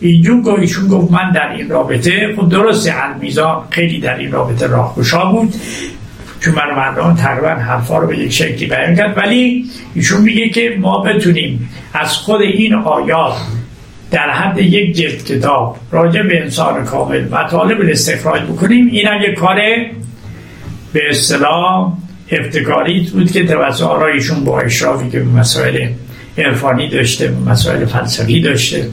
اینجور 0.00 0.42
گفت 0.42 0.60
ایشون 0.60 0.88
گفت 0.88 1.12
من 1.12 1.32
در 1.32 1.52
این 1.52 1.68
رابطه 1.68 2.34
خب 2.36 2.48
درست 2.48 2.90
المیزان 2.92 3.64
خیلی 3.70 4.00
در 4.00 4.18
این 4.18 4.32
رابطه 4.32 4.66
راهگشا 4.66 5.24
بود. 5.24 5.54
چون 6.40 6.54
من 6.54 6.76
مردم 6.76 7.14
تقریبا 7.14 7.48
حرفا 7.48 7.98
رو 7.98 8.06
به 8.06 8.18
یک 8.18 8.32
شکلی 8.32 8.66
بیان 8.66 8.96
کرد. 8.96 9.18
ولی 9.18 9.64
ایشون 9.94 10.20
میگه 10.20 10.48
که 10.48 10.76
ما 10.80 10.98
بتونیم 11.02 11.70
از 11.94 12.12
خود 12.16 12.40
این 12.40 12.74
آیات 12.74 13.36
در 14.10 14.30
حد 14.30 14.58
یک 14.58 14.96
جلد 14.96 15.24
کتاب 15.24 15.76
راجع 15.90 16.22
به 16.22 16.42
انسان 16.42 16.84
کامل 16.84 17.24
و 17.30 17.44
طالب 17.50 17.78
استخراج 17.90 18.42
بکنیم. 18.42 18.86
این 18.86 19.06
هم 19.06 19.22
یک 19.22 19.34
کار 19.34 19.56
به 20.92 21.00
اصطلاح 21.10 21.92
ابتکاری 22.30 23.10
بود 23.12 23.32
که 23.32 23.46
توسط 23.46 23.82
آرایشون 23.82 24.44
با 24.44 24.60
اشرافی 24.60 25.10
که 25.10 25.20
مسائل 25.20 25.88
عرفانی 26.38 26.88
داشته 26.88 27.32
مسائل 27.46 27.84
فلسفی 27.84 28.40
داشته 28.40 28.88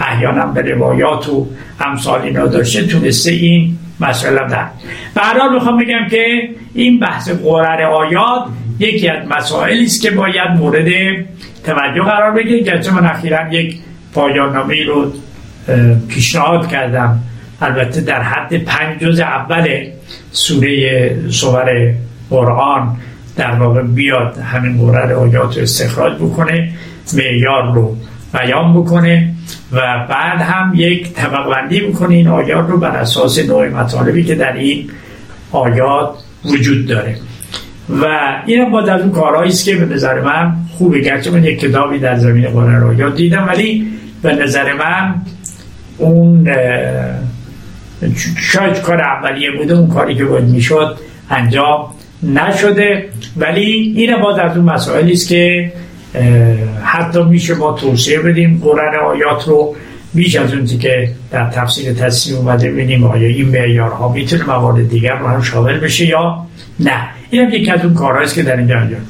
احیانا 0.00 0.46
به 0.46 0.62
روایات 0.62 1.28
و 1.28 1.46
امثال 1.80 2.20
اینا 2.20 2.46
داشته 2.46 2.86
تونسته 2.86 3.30
این 3.30 3.78
مسئله 4.00 4.48
در. 4.48 4.66
به 5.14 5.48
می‌خوام 5.54 5.78
بگم 5.78 6.08
که 6.10 6.48
این 6.74 7.00
بحث 7.00 7.30
قرر 7.30 7.82
آیات 7.82 8.44
یکی 8.78 9.08
از 9.08 9.28
مسائلی 9.28 9.84
است 9.84 10.02
که 10.02 10.10
باید 10.10 10.50
مورد 10.50 10.88
توجه 11.64 12.02
قرار 12.02 12.32
بگیره 12.32 12.62
گرچه 12.62 12.92
من 12.92 13.06
اخیرا 13.06 13.52
یک 13.52 13.76
پایان 14.14 14.70
رو 14.86 15.12
پیشنهاد 16.08 16.68
کردم. 16.68 17.20
البته 17.60 18.00
در 18.00 18.22
حد 18.22 18.64
پنج 18.64 18.98
جز 18.98 19.20
اول 19.20 19.86
سوره 20.32 21.16
سور 21.30 21.94
قرآن 22.30 22.96
در 23.36 23.50
واقع 23.50 23.82
بیاد 23.82 24.38
همین 24.38 24.72
مورد 24.72 25.12
آیات 25.12 25.56
رو 25.56 25.62
استخراج 25.62 26.12
بکنه 26.12 26.70
معیار 27.14 27.74
رو 27.74 27.96
بیان 28.32 28.80
بکنه 28.80 29.32
و 29.72 29.76
بعد 30.10 30.40
هم 30.40 30.72
یک 30.76 31.12
طبق 31.12 31.50
بندی 31.50 31.80
بکنه 31.80 32.14
این 32.14 32.28
آیات 32.28 32.68
رو 32.68 32.78
بر 32.78 32.96
اساس 32.96 33.38
نوع 33.38 33.68
مطالبی 33.68 34.24
که 34.24 34.34
در 34.34 34.52
این 34.52 34.90
آیات 35.52 36.10
وجود 36.44 36.86
داره. 36.86 37.16
و 38.02 38.06
این 38.46 38.60
هم 38.60 38.70
باید 38.70 38.88
از 38.88 39.00
اون 39.00 39.10
کارهایی 39.10 39.50
است 39.50 39.64
که 39.64 39.76
به 39.76 39.94
نظر 39.94 40.20
من 40.20 40.52
خوبه 40.78 41.00
گرچه 41.00 41.30
من 41.30 41.44
یک 41.44 41.60
کتابی 41.60 41.98
در 41.98 42.16
زمین 42.16 42.48
قرآن 42.48 42.82
آیات 42.82 43.16
دیدم 43.16 43.46
ولی 43.48 43.88
به 44.22 44.32
نظر 44.32 44.72
من 44.72 45.14
اون 45.98 46.48
شاید 48.40 48.80
کار 48.80 49.02
اولیه 49.02 49.50
بوده 49.50 49.74
اون 49.74 49.88
کاری 49.88 50.14
که 50.14 50.24
باید 50.24 50.44
می‌شد 50.44 50.96
انجام 51.30 51.86
نشده. 52.22 53.08
ولی 53.36 53.94
این 53.96 54.20
باز 54.20 54.38
از 54.38 54.56
اون 54.56 54.64
مسائلی 54.66 55.12
است 55.12 55.28
که 55.28 55.72
حتی 56.84 57.22
میشه 57.22 57.54
ما 57.54 57.72
توصیه 57.72 58.20
بدیم 58.20 58.60
قرآن 58.64 58.94
آیات 58.94 59.48
رو 59.48 59.76
بیش 60.14 60.36
از 60.36 60.54
اون 60.54 60.66
که 60.66 61.10
در 61.30 61.50
تفسیر 61.50 61.92
تصمیم 61.92 62.38
اومده 62.38 62.70
ببینیم 62.70 63.04
آیا 63.04 63.28
این 63.28 63.48
معیارها 63.48 64.12
می‌تونه 64.12 64.44
موارد 64.44 64.88
دیگر 64.88 65.16
رو 65.18 65.26
هم 65.26 65.42
شامل 65.42 65.78
بشه 65.80 66.06
یا 66.06 66.46
نه. 66.80 67.08
این 67.30 67.42
هم 67.42 67.50
یکی 67.50 67.70
از 67.70 67.84
اون 67.84 67.94
کارهاییست 67.94 68.34
که 68.34 68.42
در 68.42 68.56
اینجا 68.56 68.78
انجام 68.78 69.00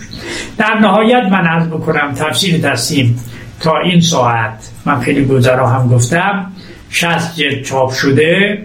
در 0.58 0.74
نهایت 0.74 1.22
من 1.22 1.46
عرض 1.46 1.66
بکنم 1.66 2.14
تفسیر 2.14 2.58
تصمیم 2.58 3.20
تا 3.60 3.78
این 3.78 4.00
ساعت 4.00 4.70
من 4.86 5.00
خیلی 5.00 5.24
گذرا 5.24 5.68
هم 5.68 5.88
گفتم 5.88 6.46
شست 6.90 7.36
جلد 7.36 7.62
چاپ 7.62 7.92
شده. 7.92 8.58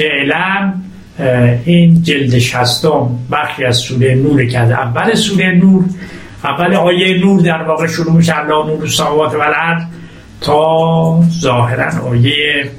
فعلا 0.00 0.72
این 1.64 2.02
جلد 2.02 2.38
شستم 2.38 3.10
بخشی 3.32 3.64
از 3.64 3.76
سوره 3.76 4.14
نور 4.14 4.46
که 4.46 4.58
اول 4.58 5.14
سوره 5.14 5.52
نور 5.52 5.84
اول 6.44 6.74
آیه 6.74 7.18
نور 7.18 7.40
در 7.40 7.62
واقع 7.62 7.86
شروع 7.86 8.12
میشه 8.12 8.38
الله 8.38 8.66
نور 8.66 8.86
سماوات 8.86 9.34
و 9.34 9.40
الارض 9.40 9.82
تا 10.40 11.22
ظاهرا 11.40 12.08
آیه 12.10 12.70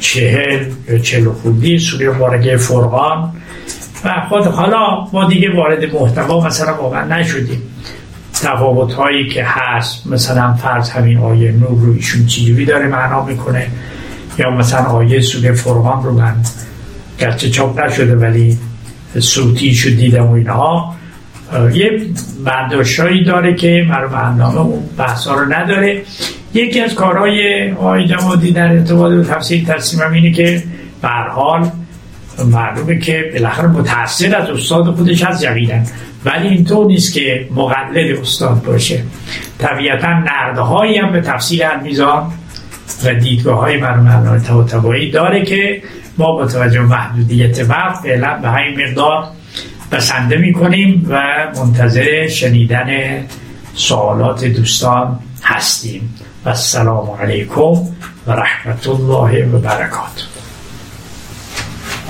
چهل 0.00 0.64
یا 0.88 0.98
چهل 0.98 1.28
خوندی 1.28 1.78
سوره 1.78 2.10
مبارکه 2.10 2.56
فرقان. 2.56 3.32
و 4.04 4.10
خود 4.28 4.46
حالا 4.46 5.06
ما 5.12 5.28
دیگه 5.28 5.56
وارد 5.56 5.94
محتوا 5.94 6.46
مثلا 6.46 6.74
واقعا 6.74 7.18
نشدیم. 7.18 7.62
تفاوت 8.42 8.92
هایی 8.92 9.28
که 9.28 9.44
هست 9.44 10.06
مثلا 10.06 10.54
فرض 10.54 10.90
همین 10.90 11.18
آیه 11.18 11.52
نور 11.52 11.80
رو 11.80 11.92
ایشون 11.92 12.26
چجوری 12.26 12.64
داره 12.64 12.86
معنا 12.86 13.24
می‌کنه؟ 13.24 13.66
یا 14.38 14.50
مثلا 14.50 14.84
آیه 14.84 15.20
سوره 15.20 15.52
فرقان 15.52 16.02
رو 16.02 16.12
من 16.12 16.36
گرچه 17.18 17.50
چاپ 17.50 17.80
نشده 17.80 18.16
ولی 18.16 18.58
صوتی 19.18 19.74
شد 19.74 19.96
دیدم 19.96 20.26
و 20.26 20.32
اینها 20.32 20.96
یه 21.72 22.00
برداشتهایی 22.44 23.24
داره 23.24 23.54
که 23.54 23.86
مرو 23.88 24.08
برنامه 24.08 24.60
اون 24.60 24.82
بحث 24.98 25.28
رو 25.28 25.52
نداره. 25.52 26.02
یکی 26.54 26.80
از 26.80 26.94
کارهای 26.94 27.70
آقای 27.72 28.06
جمادی 28.06 28.52
در 28.52 28.72
ارتباط 28.72 29.12
به 29.12 29.24
تفسیر 29.24 29.64
تصمیم 29.64 30.12
اینه 30.12 30.32
که 30.32 30.62
به 31.02 31.08
حال 31.08 31.70
معلومه 32.46 32.98
که 32.98 33.30
بالاخره 33.32 33.66
متاثر 33.66 34.36
از 34.36 34.50
استاد 34.50 34.94
خودش 34.94 35.22
از 35.22 35.42
یقینا. 35.42 35.82
ولی 36.24 36.48
اینطور 36.48 36.86
نیست 36.86 37.12
که 37.12 37.48
مقلد 37.54 38.18
استاد 38.20 38.62
باشه. 38.62 39.02
طبیعتا 39.58 40.08
نردهایی 40.08 40.98
هم 40.98 41.12
به 41.12 41.20
تفسیر 41.20 41.66
المیزان 41.66 42.32
و 43.04 43.14
دیدگاه 43.14 43.58
های 43.58 43.76
مرمون 43.76 44.42
توتبایی 44.42 45.10
داره 45.10 45.44
که 45.44 45.82
ما 46.18 46.32
با 46.32 46.46
توجه 46.46 46.80
محدودیت 46.80 47.70
وقت 47.70 48.02
فعلا 48.02 48.38
به 48.42 48.48
همین 48.48 48.88
مقدار 48.88 49.24
بسنده 49.92 50.36
می‌کنیم 50.36 51.06
و 51.10 51.22
منتظر 51.56 52.28
شنیدن 52.28 52.88
سوالات 53.74 54.44
دوستان 54.44 55.18
هستیم. 55.42 56.14
و 56.44 56.48
السلام 56.48 57.10
علیکم 57.10 57.72
و 58.26 58.32
رحمت 58.32 58.88
الله 58.88 59.46
و 59.46 59.58
برکات 59.58 60.26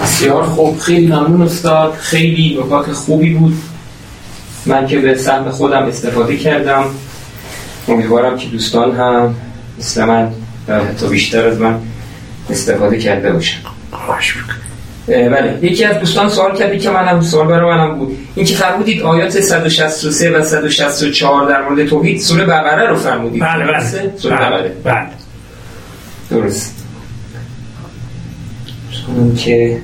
بسیار 0.03 0.43
خوب. 0.43 0.78
خیلی 0.78 1.07
ممنون 1.07 1.43
استاد. 1.43 1.95
خیلی 1.95 2.59
نکات 2.61 2.93
خوبی 2.93 3.34
بود. 3.34 3.62
من 4.66 4.87
که 4.87 4.99
به 4.99 5.14
سهم 5.14 5.51
خودم 5.51 5.82
استفاده 5.82 6.37
کردم. 6.37 6.84
امیدوارم 7.89 8.39
که 8.39 8.49
دوستان 8.49 8.97
هم 8.97 9.34
مثل 9.78 10.05
من 10.05 10.32
حتی 10.69 11.09
بیشتر 11.09 11.47
از 11.47 11.59
من 11.61 11.79
استفاده 12.51 12.99
کرده 12.99 13.33
باشن 13.33 13.59
بله. 15.07 15.59
یکی 15.62 15.85
از 15.85 15.99
دوستان 15.99 16.29
سوال 16.29 16.57
کردی 16.57 16.79
که 16.79 16.91
منم 16.91 17.21
سوال 17.21 17.47
برای 17.47 17.77
منم 17.77 17.99
بود. 17.99 18.19
این 18.35 18.47
که 18.47 18.55
فرمودید 18.55 19.03
آیات 19.03 19.41
163 19.41 20.31
و 20.31 20.45
164 20.45 21.49
در 21.49 21.69
مورد 21.69 21.87
توحید 21.87 22.21
سوره 22.21 22.45
بقره 22.45 22.89
رو 22.89 22.97
فرمودید. 22.97 23.43
بله 23.43 23.64
بله. 23.64 24.12
سوره 24.17 24.37
بله, 24.37 24.51
بله. 24.51 24.73
بله. 24.85 25.07
درست. 26.31 26.85
که 29.39 29.81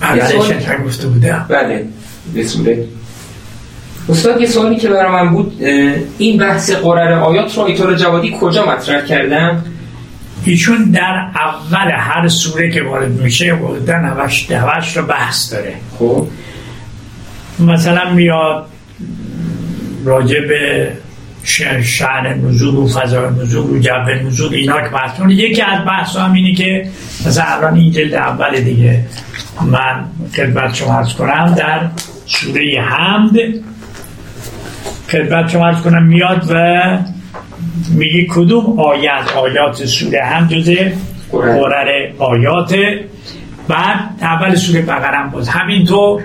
بله 0.00 0.84
گفته 0.86 1.08
بوده. 1.08 1.36
بله. 1.48 1.84
به 2.34 2.44
سوره 2.44 2.84
استاد 4.08 4.40
یه 4.40 4.46
سوالی 4.46 4.76
که 4.76 4.88
برای 4.88 5.12
من 5.12 5.32
بود 5.32 5.62
این 6.18 6.38
بحث 6.38 6.70
قرار 6.70 7.12
آیات 7.12 7.56
رو 7.56 7.62
ایتور 7.62 7.94
جوادی 7.94 8.36
کجا 8.40 8.66
مطرح 8.66 9.06
کردن؟ 9.06 9.64
ایشون 10.44 10.90
در 10.90 11.26
اول 11.34 11.90
هر 11.90 12.28
سوره 12.28 12.70
که 12.70 12.82
وارد 12.82 13.10
میشه 13.10 13.54
بودن 13.54 14.04
هوش 14.04 14.50
دوش 14.50 14.96
رو 14.96 15.06
بحث 15.06 15.52
داره. 15.52 15.74
خب. 15.98 16.26
مثلا 17.58 18.10
میاد 18.10 18.66
راجع 20.04 20.40
به 20.40 20.92
شعن 21.82 22.44
نزول 22.48 22.74
و 22.74 22.88
فضای 22.88 23.30
نزول 23.30 23.70
و 23.70 23.78
جو 23.78 24.26
نزول 24.26 24.54
اینا 24.54 24.82
که 24.82 24.88
بحث 24.88 25.20
یکی 25.28 25.62
از 25.62 25.84
بحث 25.86 26.16
هم 26.16 26.32
اینه 26.32 26.54
که 26.54 26.86
مثلا 27.26 27.44
الان 27.44 27.74
این 27.74 27.92
جلد 27.92 28.14
اول 28.14 28.60
دیگه. 28.60 29.04
من 29.62 30.04
خدمت 30.36 30.74
شما 30.74 30.98
ارز 30.98 31.14
کنم 31.14 31.54
در 31.58 31.80
سوره 32.26 32.80
حمد 32.80 33.32
خدمت 35.12 35.50
شما 35.50 35.66
ارز 35.66 35.82
کنم 35.82 36.02
میاد 36.02 36.46
و 36.50 36.98
میگه 37.94 38.26
کدوم 38.30 38.78
از 38.80 39.28
آیات 39.36 39.84
سوره 39.84 40.24
هم 40.24 40.46
جزه 40.46 40.92
قرر 41.32 42.12
آیات. 42.18 42.74
بعد 43.68 43.98
اول 44.20 44.54
سوره 44.54 44.82
بقرم 44.82 45.30
باز. 45.30 45.48
همینطور 45.48 46.22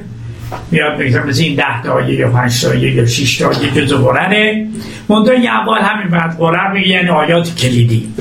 میاد 0.71 0.97
بگذارم 0.97 1.27
مثل 1.27 1.43
این 1.43 1.55
ده 1.55 1.83
تا 1.83 1.93
آیه 1.93 2.15
یا 2.15 2.31
پنج 2.31 2.61
تا 2.61 2.69
آیه 2.69 2.95
یا 2.95 3.05
شیش 3.05 3.37
تا 3.37 3.47
آیه 3.47 3.71
جزء 3.71 3.97
قرره. 3.97 4.67
منطقه 5.09 5.39
یه 5.39 5.49
اول 5.49 5.79
همین 5.79 6.07
بعد 6.07 6.37
قرر 6.37 6.71
میگه 6.71 6.87
یعنی 6.87 7.09
آیات 7.09 7.55
کلیدی. 7.55 8.13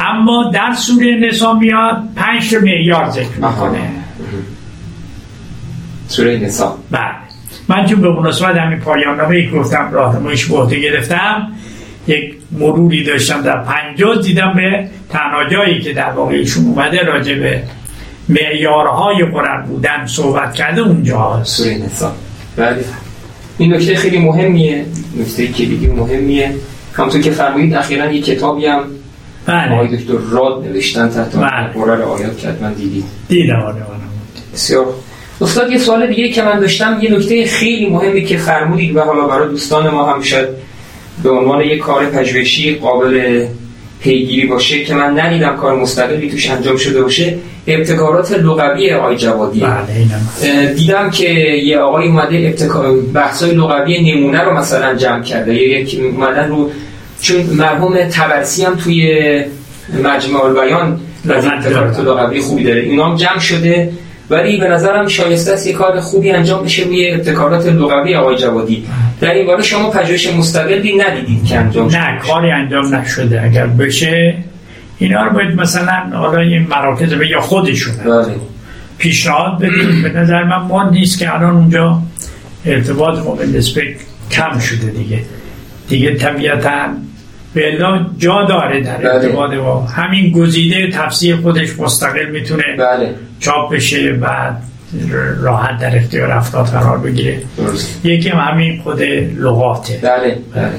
اما 0.00 0.50
در 0.54 0.72
سوره 0.72 1.16
نسا 1.28 1.52
میاد 1.52 2.02
پنج 2.16 2.50
تا 2.50 2.58
معیار 2.62 3.10
ذکر 3.10 3.36
می‌کنه. 3.36 3.90
سوره 6.08 6.38
نسا. 6.38 6.78
بله. 6.90 7.27
من 7.68 7.86
چون 7.86 8.00
به 8.00 8.08
مناسبت 8.08 8.56
همین 8.56 8.78
پایان 8.78 9.16
نامه 9.16 9.50
گفتم 9.50 9.88
راهنماییش 9.92 10.44
به 10.44 10.76
گرفتم 10.76 11.48
یک 12.06 12.34
مروری 12.52 13.04
داشتم 13.04 13.42
در 13.42 13.62
پنجاه 13.62 14.22
دیدم 14.22 14.52
به 14.56 14.88
تنها 15.10 15.44
جایی 15.44 15.80
که 15.80 15.92
در 15.92 16.10
واقع 16.10 16.34
ایشون 16.34 16.64
اومده 16.64 17.02
راجع 17.02 17.34
به 17.34 17.62
معیارهای 18.28 19.24
قرآن 19.24 19.62
بودن 19.62 20.06
صحبت 20.06 20.54
کرده 20.54 20.80
اونجا 20.80 21.42
نسا. 21.84 22.12
بله. 22.56 22.84
این 23.58 23.74
نکته 23.74 23.96
خیلی 23.96 24.18
مهمیه. 24.18 24.84
نکته 25.20 25.46
کلیدی 25.46 25.86
مهمیه. 25.86 26.54
همونطور 26.92 27.20
که 27.20 27.30
فرمایید 27.30 27.74
اخیرا 27.74 28.12
یک 28.12 28.24
کتابی 28.24 28.66
هم 28.66 28.84
بله. 29.46 29.74
آقای 29.74 29.96
دکتر 29.96 30.12
راد 30.30 30.64
نوشتن 30.64 31.08
تحت 31.08 31.36
بله. 31.36 31.84
قرار 31.84 32.02
آیات 32.02 32.38
که 32.38 32.48
من 32.60 32.72
دیدید. 32.72 33.04
دیدم 33.28 33.60
آره 33.60 33.82
بسیار 34.54 34.86
استاد 35.40 35.72
یه 35.72 35.78
سوال 35.78 36.06
دیگه 36.06 36.28
که 36.28 36.42
من 36.42 36.60
داشتم 36.60 36.98
یه 37.02 37.12
نکته 37.12 37.46
خیلی 37.46 37.86
مهمی 37.86 38.24
که 38.24 38.36
فرمودید 38.36 38.96
و 38.96 39.00
حالا 39.00 39.26
برای 39.26 39.48
دوستان 39.48 39.90
ما 39.90 40.12
هم 40.12 40.22
شاید 40.22 40.48
به 41.22 41.30
عنوان 41.30 41.60
یک 41.60 41.78
کار 41.78 42.06
پژوهشی 42.06 42.74
قابل 42.74 43.44
پیگیری 44.00 44.46
باشه 44.46 44.84
که 44.84 44.94
من 44.94 45.20
ندیدم 45.20 45.56
کار 45.56 45.76
مستقلی 45.76 46.30
توش 46.30 46.50
انجام 46.50 46.76
شده 46.76 47.02
باشه 47.02 47.38
ابتکارات 47.66 48.32
لغوی 48.32 48.92
آقای 48.92 49.16
جوادی. 49.16 49.60
بله 49.60 50.74
دیدم 50.74 51.10
که 51.10 51.28
یه 51.64 51.78
آقای 51.78 52.08
اومده 52.08 52.36
ابتکار 52.36 53.00
بحثای 53.14 53.54
لغوی 53.54 54.14
نمونه 54.14 54.40
رو 54.40 54.56
مثلا 54.56 54.94
جمع 54.94 55.22
کرده. 55.22 55.54
یا 55.54 55.78
یک 55.78 56.00
اومدن 56.14 56.48
رو 56.48 56.70
چون 57.20 57.36
مرحوم 57.36 57.98
تبرسی 58.12 58.64
هم 58.64 58.74
توی 58.74 59.20
مجمع 60.04 60.44
البیان 60.44 61.00
از 61.30 61.44
ابتکارات 61.44 62.00
لغوی 62.00 62.40
خوبی 62.40 62.64
داره. 62.64 62.80
اینا 62.80 63.10
هم 63.10 63.16
جمع 63.16 63.38
شده. 63.38 63.92
ولی 64.30 64.60
به 64.60 64.68
نظرم 64.68 65.08
شایسته 65.08 65.52
است 65.52 65.66
یه 65.66 65.72
کار 65.72 66.00
خوبی 66.00 66.30
انجام 66.30 66.64
بشه 66.64 66.84
روی 66.84 67.10
ابتکارات 67.10 67.66
لغوی 67.66 68.14
آقای 68.14 68.36
جوادی. 68.36 68.86
در 69.20 69.34
این 69.34 69.46
باره 69.46 69.62
شما 69.62 69.90
پژوهش 69.90 70.32
مستقلی 70.32 70.96
ندیدید 70.96 71.44
که 71.44 71.58
انجام 71.58 71.96
نه 71.96 72.18
کاری 72.18 72.50
انجام 72.50 72.94
نشده. 72.94 73.42
اگر 73.42 73.66
بشه 73.66 74.34
اینا 74.98 75.24
رو 75.24 75.30
باید 75.30 75.60
مثلا 75.60 76.02
حالا 76.12 76.40
این 76.40 76.66
مراکز 76.66 77.14
به 77.14 77.28
یا 77.28 77.40
خودشون 77.40 77.94
بله. 77.96 78.34
پیشنهاد 78.98 79.58
بدیم. 79.58 80.02
به 80.02 80.08
نظر 80.08 80.44
من 80.44 80.56
ما 80.56 80.90
نیست 80.90 81.18
که 81.18 81.34
الان 81.34 81.56
اونجا 81.56 82.02
ارتباط 82.66 83.18
ما 83.18 83.34
به 83.34 83.62
کم 84.30 84.58
شده 84.58 84.90
دیگه. 84.90 85.18
دیگه 85.88 86.14
طبیعتا 86.14 86.88
بلا 87.54 88.06
جا 88.18 88.44
داره 88.44 88.80
در 88.80 88.96
بله. 88.96 89.10
ارتباط 89.10 89.54
با 89.54 89.80
همین 89.80 90.32
گزیده 90.32 90.90
تفسیر 90.92 91.36
خودش 91.36 91.78
مستقل 91.78 92.26
می‌تونه 92.26 92.62
بله. 92.78 93.14
چاپ 93.40 93.74
بشه 93.74 94.18
و 94.22 94.52
راحت 95.42 95.78
در 95.78 95.96
اختیار 95.96 96.30
افراد 96.30 96.66
قرار 96.66 96.98
بگیره. 96.98 97.38
درست. 97.58 98.06
یکی 98.06 98.28
هم 98.28 98.38
همین 98.38 98.80
خود 98.82 99.02
لغاته. 99.38 99.98
بله 100.02 100.38
بله. 100.54 100.70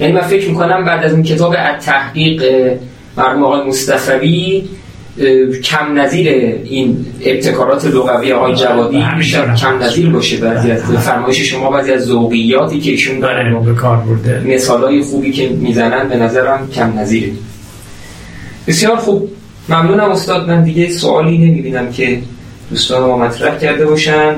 یعنی 0.00 0.12
من 0.12 0.20
فکر 0.20 0.48
می‌کنم 0.48 0.84
بعد 0.84 1.04
از 1.04 1.12
این 1.12 1.22
کتاب 1.22 1.56
تحقیق 1.80 2.42
مرحوم 3.16 3.44
آقای 3.44 3.68
مصطفی 3.68 4.64
کم 5.64 5.98
نظیر 5.98 6.28
این 6.64 7.06
ابتکارات 7.24 7.84
لغوی 7.84 8.32
آقای 8.32 8.54
جوادی 8.54 9.04
بیشتر 9.16 9.44
طرح. 9.44 9.56
کم 9.56 9.82
نظیر 9.82 10.10
باشه. 10.10 10.36
بعضی 10.36 10.70
از 10.70 10.82
بله. 10.82 11.00
فرمایش 11.00 11.40
شما 11.40 11.70
بعضی 11.70 11.92
از 11.92 12.04
ذوقیاتی 12.04 12.80
که 12.80 12.90
ایشون 12.90 13.20
دارن 13.20 13.52
داره 13.52 13.56
و 13.56 13.60
به 13.60 13.74
کار 13.74 13.96
برده. 13.96 14.42
مثالای 14.54 15.02
خوبی 15.02 15.32
که 15.32 15.48
می‌زنن 15.48 16.08
به 16.08 16.16
نظرم 16.16 16.70
کم 16.70 16.98
نظیره. 16.98 17.32
بسیار 18.66 18.96
خوب. 18.96 19.30
ممنونم 19.68 20.10
استاد 20.10 20.48
من 20.48 20.64
دیگه 20.64 20.88
سوالی 20.90 21.38
نمی‌بینم 21.38 21.92
که 21.92 22.18
دوستان 22.70 23.02
ما 23.02 23.18
مطرح 23.18 23.58
کرده 23.58 23.86
باشن. 23.86 24.34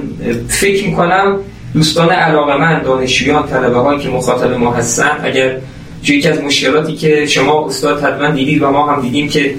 فکر 0.49 0.87
می‌کنم 0.87 1.39
دوستان 1.74 2.09
علاقه 2.09 2.57
من 2.57 2.83
دانشجویان 2.83 3.47
طلبه 3.47 3.79
هایی 3.79 4.01
که 4.01 4.09
مخاطب 4.09 4.53
ما 4.53 4.72
هستن 4.72 5.11
اگر 5.22 5.57
یکی 6.03 6.29
از 6.29 6.41
مشکلاتی 6.41 6.95
که 6.95 7.27
شما 7.27 7.66
استاد 7.66 8.03
حتما 8.03 8.31
دیدید 8.31 8.62
و 8.62 8.70
ما 8.70 8.87
هم 8.87 9.03
دیدیم 9.03 9.29
که 9.29 9.55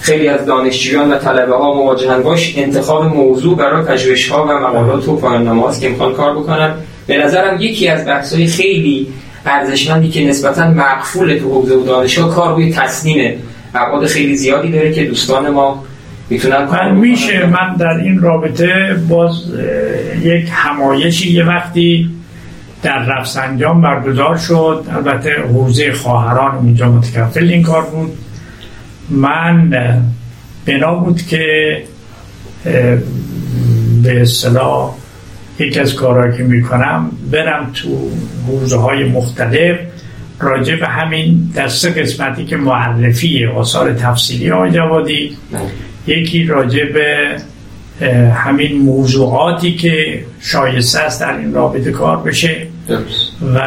خیلی 0.00 0.28
از 0.28 0.46
دانشجویان 0.46 1.12
و 1.12 1.18
طلبه 1.18 1.56
ها 1.56 1.74
مواجهن 1.74 2.22
باش 2.22 2.54
انتخاب 2.56 3.16
موضوع 3.16 3.56
برای 3.56 3.84
پژوهش 3.84 4.28
ها 4.28 4.44
و 4.44 4.48
مقالات 4.48 5.08
و 5.08 5.16
پایان 5.16 5.44
نامه‌هاست 5.44 5.80
که 5.80 5.88
می‌خوان 5.88 6.14
کار 6.14 6.34
بکنن. 6.34 6.74
به 7.06 7.16
نظرم 7.16 7.60
یکی 7.60 7.88
از 7.88 8.06
بحث 8.06 8.34
های 8.34 8.46
خیلی 8.46 9.06
ارزشمندی 9.46 10.08
که 10.08 10.24
نسبتا 10.24 10.70
مقفول 10.70 11.38
تو 11.38 11.48
حوزه 11.48 11.74
و 11.74 11.84
دانشگاه 11.84 12.34
کار 12.34 12.54
روی 12.54 12.72
تصمیم 12.72 13.34
ابعاد 13.74 14.06
خیلی 14.06 14.36
زیادی 14.36 14.72
داره 14.72 14.92
که 14.92 15.04
دوستان 15.04 15.50
ما 15.50 15.84
می‌تونن 16.30 16.64
من. 16.64 16.94
میشه 16.94 17.46
من 17.46 17.76
در 17.78 17.96
این 18.04 18.18
رابطه 18.18 18.94
باز 19.08 19.32
یک 20.22 20.48
همایشی 20.52 21.32
یه 21.32 21.44
وقتی 21.44 22.10
در 22.82 22.98
رفسنجان 22.98 23.80
برگزار 23.80 24.38
شد 24.38 24.84
البته 24.94 25.30
حوزه 25.52 25.92
خواهران 25.92 26.54
اونجا 26.54 26.92
متکفل 26.92 27.48
این 27.48 27.62
کار 27.62 27.82
بود 27.82 28.12
من 29.10 29.70
بنا 30.66 30.94
بود 30.94 31.22
که 31.22 31.44
به 34.02 34.20
اصطلاح 34.20 34.94
یکی 35.58 35.80
از 35.80 35.94
کارهایی 35.94 36.36
که 36.36 36.42
می‌کنم 36.42 37.10
برم 37.30 37.70
تو 37.74 38.10
حوزه 38.48 38.76
های 38.76 39.04
مختلف 39.04 39.78
راجع 40.40 40.76
به 40.76 40.86
همین 40.86 41.50
در 41.54 41.68
سه 41.68 41.90
قسمتی 41.90 42.44
که 42.44 42.56
معرفی 42.56 43.46
آثار 43.46 43.92
تفصیلی 43.92 44.48
های 44.48 44.70
جوادی 44.70 45.36
یکی 46.06 46.44
راجع 46.44 46.84
به 46.84 47.36
همین 48.34 48.78
موضوعاتی 48.78 49.74
که 49.74 50.24
شایسته 50.40 51.00
است 51.00 51.20
در 51.20 51.36
این 51.36 51.54
رابطه 51.54 51.92
کار 51.92 52.16
بشه. 52.16 52.66
و 53.54 53.60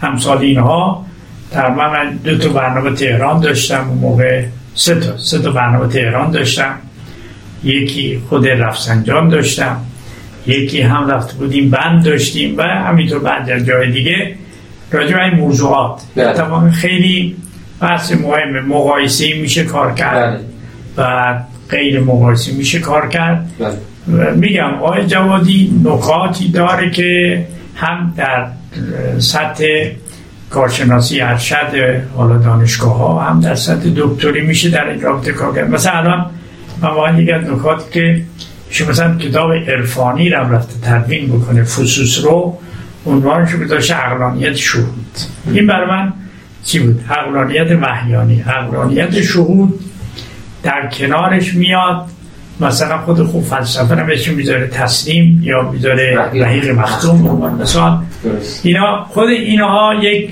همسال 0.00 0.38
اینها 0.38 1.06
در 1.52 1.70
من 1.70 2.16
دو 2.24 2.38
تا 2.38 2.48
برنامه 2.48 2.94
تهران 2.94 3.40
داشتم 3.40 3.88
اون 3.88 3.98
موقع 3.98 4.44
سه 4.74 4.94
تا 4.94 5.16
سه 5.16 5.38
تا 5.38 5.50
برنامه 5.50 5.88
تهران 5.88 6.30
داشتم. 6.30 6.74
یکی 7.64 8.20
خود 8.28 8.48
رفسنجان 8.48 9.28
داشتم. 9.28 9.80
یکی 10.46 10.80
هم 10.80 11.10
رفته 11.10 11.34
بودیم 11.34 11.70
بند 11.70 12.04
داشتیم 12.04 12.58
و 12.58 12.62
همینطور 12.62 13.18
بعد 13.18 13.64
جای 13.66 13.90
دیگه 13.90 14.34
راجع 14.90 15.16
به 15.16 15.24
این 15.24 15.34
موضوعات. 15.34 16.02
طبعا 16.16 16.70
خیلی 16.70 17.36
بحث 17.80 18.12
مهم 18.12 18.66
مقایسه 18.66 19.34
میشه 19.34 19.64
کار 19.64 19.94
کرد. 19.94 20.40
بله. 20.96 21.06
و 21.06 21.34
غیر 21.70 22.00
مقایسه 22.00 22.52
میشه 22.52 22.78
کار 22.78 23.08
کرد. 23.08 23.46
بله. 23.58 23.76
و 24.16 24.34
میگم 24.34 24.74
آقای 24.74 25.06
جوادی 25.06 25.80
نکاتی 25.84 26.48
داره 26.48 26.90
که 26.90 27.44
هم 27.76 28.14
در 28.16 28.46
سطح 29.18 29.64
کارشناسی 30.50 31.20
ارشد 31.20 32.02
حالا 32.16 32.38
دانشگاه 32.38 32.98
ها 32.98 33.20
هم 33.20 33.40
در 33.40 33.54
سطح 33.54 33.90
دکتری 33.96 34.40
میشه 34.40 34.70
در 34.70 34.88
این 34.88 35.00
رابطه 35.00 35.32
کار 35.32 35.54
کرد. 35.54 35.70
مثلا 35.70 35.92
الان 35.92 36.26
من 36.82 36.88
واقعا 36.88 37.20
یک 37.20 37.30
از 37.30 37.44
نکاتی 37.50 37.84
که 37.92 38.22
شما 38.70 38.88
مثلا 38.88 39.16
کتاب 39.16 39.52
عرفانی 39.52 40.30
رو 40.30 40.54
رفته 40.54 40.90
تدوین 40.90 41.28
بکنه 41.28 41.62
فصوص 41.62 42.24
رو 42.24 42.58
عنوانش 43.06 43.52
رو 43.52 43.64
گذاشته؟ 43.64 43.94
عقلانیت 43.94 44.54
شهود. 44.54 45.06
این 45.52 45.66
برای 45.66 45.88
من 45.88 46.12
چی 46.64 46.78
بود؟ 46.78 47.00
عقلانیت 47.10 47.70
وحیانی 47.82 48.40
عقلانیت 48.40 49.20
شهود 49.20 49.80
در 50.62 50.88
کنارش 50.92 51.54
میاد. 51.54 52.06
مثلا 52.60 52.98
خود 52.98 53.22
خوب 53.22 53.44
فلسفه 53.44 53.94
رو 53.94 54.06
بهش 54.06 54.28
می‌ذاره 54.28 54.66
تسلیم 54.66 55.40
یا 55.42 55.70
می‌ذاره 55.70 56.18
رحیق. 56.34 56.70
مختوم 56.70 57.28
عنوان 57.28 57.62
مثال. 57.62 57.98
اینا 58.62 59.04
خود 59.04 59.28
اینها 59.28 59.94
یک 60.02 60.30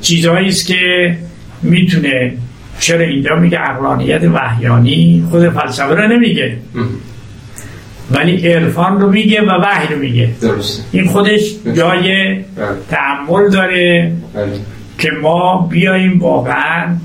چیزهایی 0.00 0.48
است 0.48 0.66
که 0.66 1.16
می‌تونه 1.62 2.32
چرا 2.80 3.00
اینجا 3.00 3.36
میگه 3.36 3.58
عقلانیت 3.58 4.22
وحیانی 4.22 5.24
خود 5.30 5.48
فلسفه 5.48 5.94
رو 5.94 6.08
نمیگه. 6.08 6.56
ولی 8.10 8.48
عرفان 8.48 9.00
رو 9.00 9.10
میگه 9.10 9.42
و 9.42 9.50
وحی 9.62 9.94
رو 9.94 10.00
میگه. 10.00 10.30
درسته. 10.40 10.82
این 10.92 11.06
خودش 11.06 11.54
جای 11.76 12.34
بله. 12.34 12.44
تعمل 12.90 13.50
داره 13.50 14.12
بله. 14.34 14.46
که 14.98 15.10
ما 15.22 15.68
بیاییم 15.70 16.18
واقعا 16.18 16.96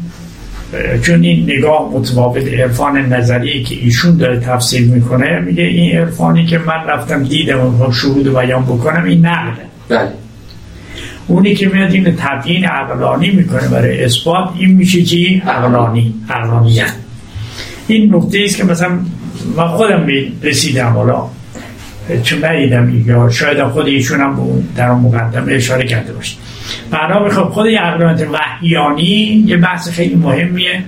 چون 1.01 1.23
این 1.23 1.43
نگاه 1.43 1.91
متفاوت 1.93 2.47
عرفان 2.47 2.97
نظری 2.97 3.63
که 3.63 3.75
ایشون 3.75 4.17
داره 4.17 4.39
تفسیر 4.39 4.87
می‌کنه 4.87 5.39
میگه 5.39 5.63
این 5.63 5.97
عرفانی 5.97 6.45
که 6.45 6.57
من 6.57 6.87
رفتم 6.87 7.23
دیدم 7.23 7.81
و 7.81 7.91
شهود 7.91 8.27
و 8.27 8.33
بیان 8.33 8.63
بکنم 8.63 9.03
این 9.03 9.25
نقله 9.25 9.61
بله. 9.89 10.07
اونی 11.27 11.55
که 11.55 11.67
میاد 11.67 11.91
این 11.91 12.15
تبیین 12.17 12.65
عقلانی 12.65 13.31
می‌کنه 13.31 13.67
برای 13.67 14.03
اثبات 14.03 14.49
این 14.57 14.71
میشه 14.71 15.03
چی؟ 15.03 15.43
عقلانی 15.47 16.13
عقلانیت 16.29 16.93
این 17.87 18.15
نکته 18.15 18.39
است 18.45 18.57
که 18.57 18.63
مثلا 18.63 18.99
من 19.57 19.67
خودم 19.67 20.07
رسیدم 20.43 20.87
حالا. 20.87 21.27
چون 22.23 22.45
ندیدم 22.45 23.07
یا 23.07 23.29
شاید 23.29 23.63
خود 23.63 23.87
ایشون 23.87 24.21
هم 24.21 24.63
در 24.75 24.89
اون 24.89 25.01
مقدمه 25.01 25.53
اشاره 25.53 25.87
کرده 25.87 26.13
باشه. 26.13 26.35
معنا 26.91 27.23
می‌خوام 27.23 27.49
خود 27.49 27.67
عقلانیت 27.67 28.27
وحیانی 28.31 29.43
یه 29.47 29.57
بحث 29.57 29.89
خیلی 29.89 30.15
مهمیه. 30.15 30.83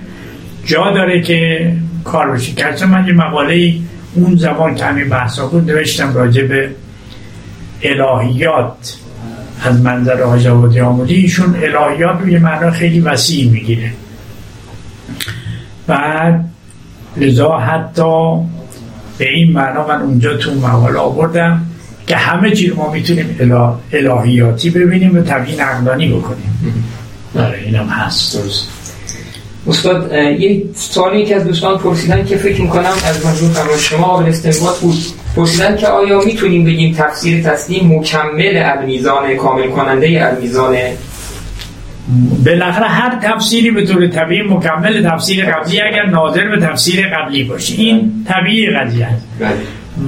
جا 0.64 0.90
داره 0.90 1.22
که 1.22 1.72
کار 2.04 2.30
بشه 2.30 2.52
گرچه 2.52 2.86
من 2.86 3.06
یه 3.06 3.12
مقاله 3.12 3.74
اون 4.14 4.36
زمان 4.36 4.74
که 4.74 4.84
همین 4.84 5.08
بحثا 5.08 5.46
بود 5.46 5.70
نوشتم 5.70 6.14
راجع 6.14 6.42
به 6.42 6.70
الهیات. 7.82 8.96
از 9.64 9.80
منظر 9.80 10.22
حاج 10.22 10.46
آبادی 10.46 10.80
آمودی 10.80 11.14
ایشون 11.14 11.56
الهیات 11.56 12.20
رو 12.20 12.28
یه 12.28 12.38
معنا 12.38 12.70
خیلی 12.70 13.00
وسیع 13.00 13.50
می‌گیره. 13.50 13.92
بعد 15.86 16.45
لذا 17.16 17.58
حتی 17.58 18.36
به 19.18 19.30
این 19.30 19.52
معنا 19.52 19.86
من 19.86 20.02
اونجا 20.02 20.36
تو 20.36 20.54
مقاله 20.54 20.98
آوردم 20.98 21.66
که 22.06 22.16
همه 22.16 22.50
چیز 22.50 22.74
ما 22.74 22.92
می‌تونیم 22.92 23.36
اله... 23.40 23.72
الهیاتی 23.92 24.70
ببینیم 24.70 25.18
و 25.18 25.20
تبیین 25.20 25.60
عقلانی 25.60 26.08
بکنیم. 26.08 26.84
برای 27.34 27.64
اینم 27.64 27.86
هست. 27.86 28.38
درست. 28.38 28.68
استاد 29.66 30.12
یه 30.12 30.62
سوالی 30.74 31.24
که 31.24 31.36
از 31.36 31.44
دوستان 31.44 31.78
پرسیدن 31.78 32.24
که 32.24 32.36
فکر 32.36 32.60
می‌کنم 32.60 32.92
از 33.06 33.26
مجموع 33.26 33.52
فرمان 33.52 33.78
شما 33.78 34.06
قابل 34.06 34.28
استنباط 34.28 34.78
بود. 34.78 34.96
پرسیدن 35.36 35.76
که 35.76 35.86
آیا 35.86 36.20
می‌تونیم 36.20 36.64
بگیم 36.64 36.94
تفسیر 36.94 37.42
تسلیم 37.42 37.94
مکمل 37.94 38.62
المیزان 38.64 39.36
کامل 39.36 39.68
کننده 39.68 40.26
المیزان 40.26 40.76
بالاخره 42.46 42.86
هر 42.86 43.18
تفسیری 43.22 43.70
به 43.70 43.86
طور 43.86 44.06
طبیعی 44.06 44.42
مکمل 44.42 45.10
تفسیر 45.10 45.44
قبلی 45.44 45.80
اگر 45.80 46.06
ناظر 46.06 46.48
به 46.48 46.60
تفسیر 46.60 47.08
قبلی 47.08 47.44
باشه. 47.44 47.74
این 47.74 48.12
طبیعی 48.28 48.70
قضیه 48.70 49.06
است. 49.06 49.26
بله. 49.40 49.50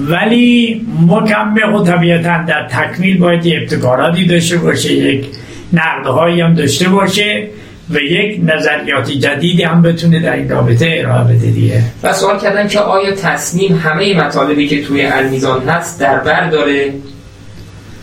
ولی 0.08 0.86
مکمل 1.06 1.74
و 1.74 1.84
طبیعتا 1.84 2.42
در 2.42 2.68
تکمیل 2.68 3.18
باید 3.18 3.46
یه 3.46 3.58
ابتکاراتی 3.58 4.26
داشته 4.26 4.56
باشه 4.56 4.92
یک 4.92 5.26
نقدهایی 5.72 6.40
هم 6.40 6.54
داشته 6.54 6.88
باشه 6.88 7.48
و 7.90 7.98
یک 7.98 8.40
نظریات 8.44 9.10
جدیدی 9.10 9.62
هم 9.62 9.82
بتونه 9.82 10.20
در 10.20 10.32
این 10.32 10.48
رابطه 10.48 10.94
ارائه 10.98 11.24
بده 11.24 11.50
دیگه. 11.50 11.82
و 12.02 12.12
سوال 12.12 12.40
کردن 12.40 12.68
که 12.68 12.78
آیا 12.78 13.14
تصمیم 13.14 13.76
همه 13.76 14.16
مطالبی 14.16 14.68
که 14.68 14.84
توی 14.84 15.06
المیزان 15.06 15.68
هست 15.68 16.00
در 16.00 16.18
بر 16.18 16.50
داره؟ 16.50 16.92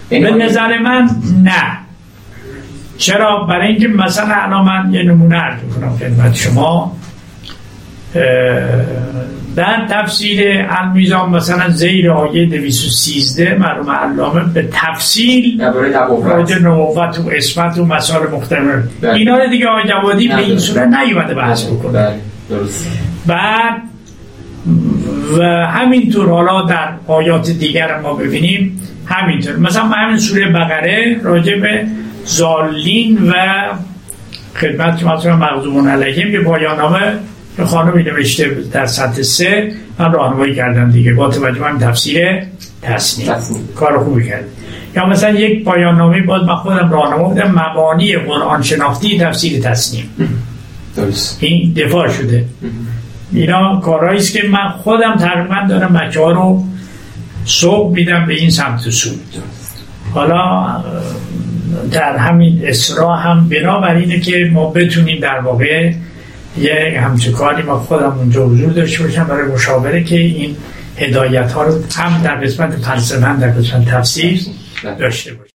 به 0.10 0.20
نظر 0.20 0.78
من 0.78 1.10
نه. 1.44 1.85
چرا؟ 2.98 3.44
برای 3.44 3.68
اینکه 3.68 3.88
مثلا 3.88 4.36
الان 4.36 4.66
من 4.66 4.94
یه 4.94 5.04
نمونه 5.04 5.36
عرض 5.36 5.60
کنم 5.76 5.98
خدمت 5.98 6.36
شما. 6.36 6.98
در 9.56 9.88
تفسیر 9.90 10.66
المیزان 10.70 11.30
مثلا 11.30 11.70
زیر 11.70 12.12
آیه 12.12 12.46
213 12.46 13.58
مرحوم 13.58 13.92
علامه 13.92 14.44
به 14.54 14.70
تفصیل 14.72 15.62
راجع 16.24 16.60
نبوت 16.60 17.20
و 17.20 17.30
اسمت 17.30 17.78
و 17.78 17.86
مسائل 17.86 18.32
مختلف. 18.32 18.84
بله. 19.02 19.14
اینا 19.14 19.38
رو 19.38 19.50
دیگه 19.50 19.68
آقای 19.68 19.84
جوادی 19.84 20.28
به 20.28 20.38
این 20.38 20.60
صورت 20.60 20.88
نیومده 20.88 21.34
بحث 21.34 21.66
بکنه. 21.66 21.92
بله. 21.92 22.16
بعد 23.26 23.82
و 25.38 25.44
همینطور 25.68 26.30
حالا 26.30 26.62
در 26.62 26.90
آیات 27.08 27.50
دیگر 27.50 28.00
ما 28.00 28.14
ببینیم. 28.14 28.82
همینطور. 29.06 29.58
مثلا 29.58 29.84
همین 29.84 30.18
سوره 30.18 30.48
بقره 30.48 31.20
راجع 31.24 31.60
به 31.60 31.86
زالین 32.26 33.30
و 33.30 33.34
خدمت 34.56 35.04
مثلا 35.04 35.38
مغزومون 35.38 35.88
علیهم 35.88 36.32
که 36.32 36.40
پایانامه 36.40 37.14
به 37.58 37.66
خانمی 37.66 38.04
نوشته 38.04 38.58
در 38.72 38.86
سطح 38.86 39.22
سه. 39.22 39.72
من 40.00 40.12
راهنمایی 40.12 40.56
کردم 40.56 40.92
دیگه. 40.92 41.14
با 41.14 41.30
توجه 41.30 41.60
من 41.60 41.80
تفسیر 41.80 42.44
تصنیم 42.82 43.30
کار 43.76 44.04
خوبی 44.04 44.28
کرد 44.28 44.46
یا 44.96 45.06
مثلا 45.06 45.30
یک 45.30 45.64
پایان 45.64 45.98
نامه 45.98 46.22
باز 46.22 46.44
من 46.44 46.56
خودم 46.56 46.92
راهنما 46.92 47.24
بودم 47.24 47.52
مبانی 47.52 48.16
قرآن 48.16 48.62
شناختی 48.62 49.20
تفسیر 49.20 49.62
درست. 50.96 51.38
این 51.42 51.74
دفاع 51.74 52.08
شده. 52.10 52.46
اینا 53.34 53.80
کارهایی 53.80 54.20
است 54.20 54.34
که 54.34 54.48
من 54.48 54.70
خودم 54.70 55.16
تقریبا 55.16 55.56
دارم 55.70 55.94
بچه 55.94 56.20
ها 56.20 56.32
رو 56.32 56.64
صبح 57.46 57.94
میدم 57.94 58.26
به 58.26 58.34
این 58.34 58.50
سمت 58.50 58.88
و 58.88 58.92
سود 58.92 59.20
حالا 60.14 60.68
در 61.92 62.18
همین 62.18 62.62
اسرا 62.64 63.16
هم 63.16 63.50
بنابراینه 63.50 64.20
که 64.20 64.50
ما 64.54 64.70
بتونیم 64.70 65.20
در 65.20 65.40
واقع 65.40 65.92
یه 66.58 67.02
همچه 67.04 67.32
کاری 67.32 67.64
ما 67.64 67.80
خودم 67.80 68.18
اونجا 68.18 68.46
حضور 68.46 68.72
داشته 68.72 69.04
باشم 69.04 69.24
برای 69.24 69.52
مشاوره 69.52 70.04
که 70.04 70.16
این 70.16 70.56
هدایت 70.98 71.52
ها 71.52 71.64
رو 71.64 71.74
هم 71.96 72.22
در 72.24 72.36
قسمت 72.36 72.76
فلسفه 72.76 73.26
هم 73.26 73.40
در 73.40 73.52
قسمت 73.52 73.86
تفسیر 73.86 74.42
داشته 75.00 75.34
باشیم. 75.34 75.55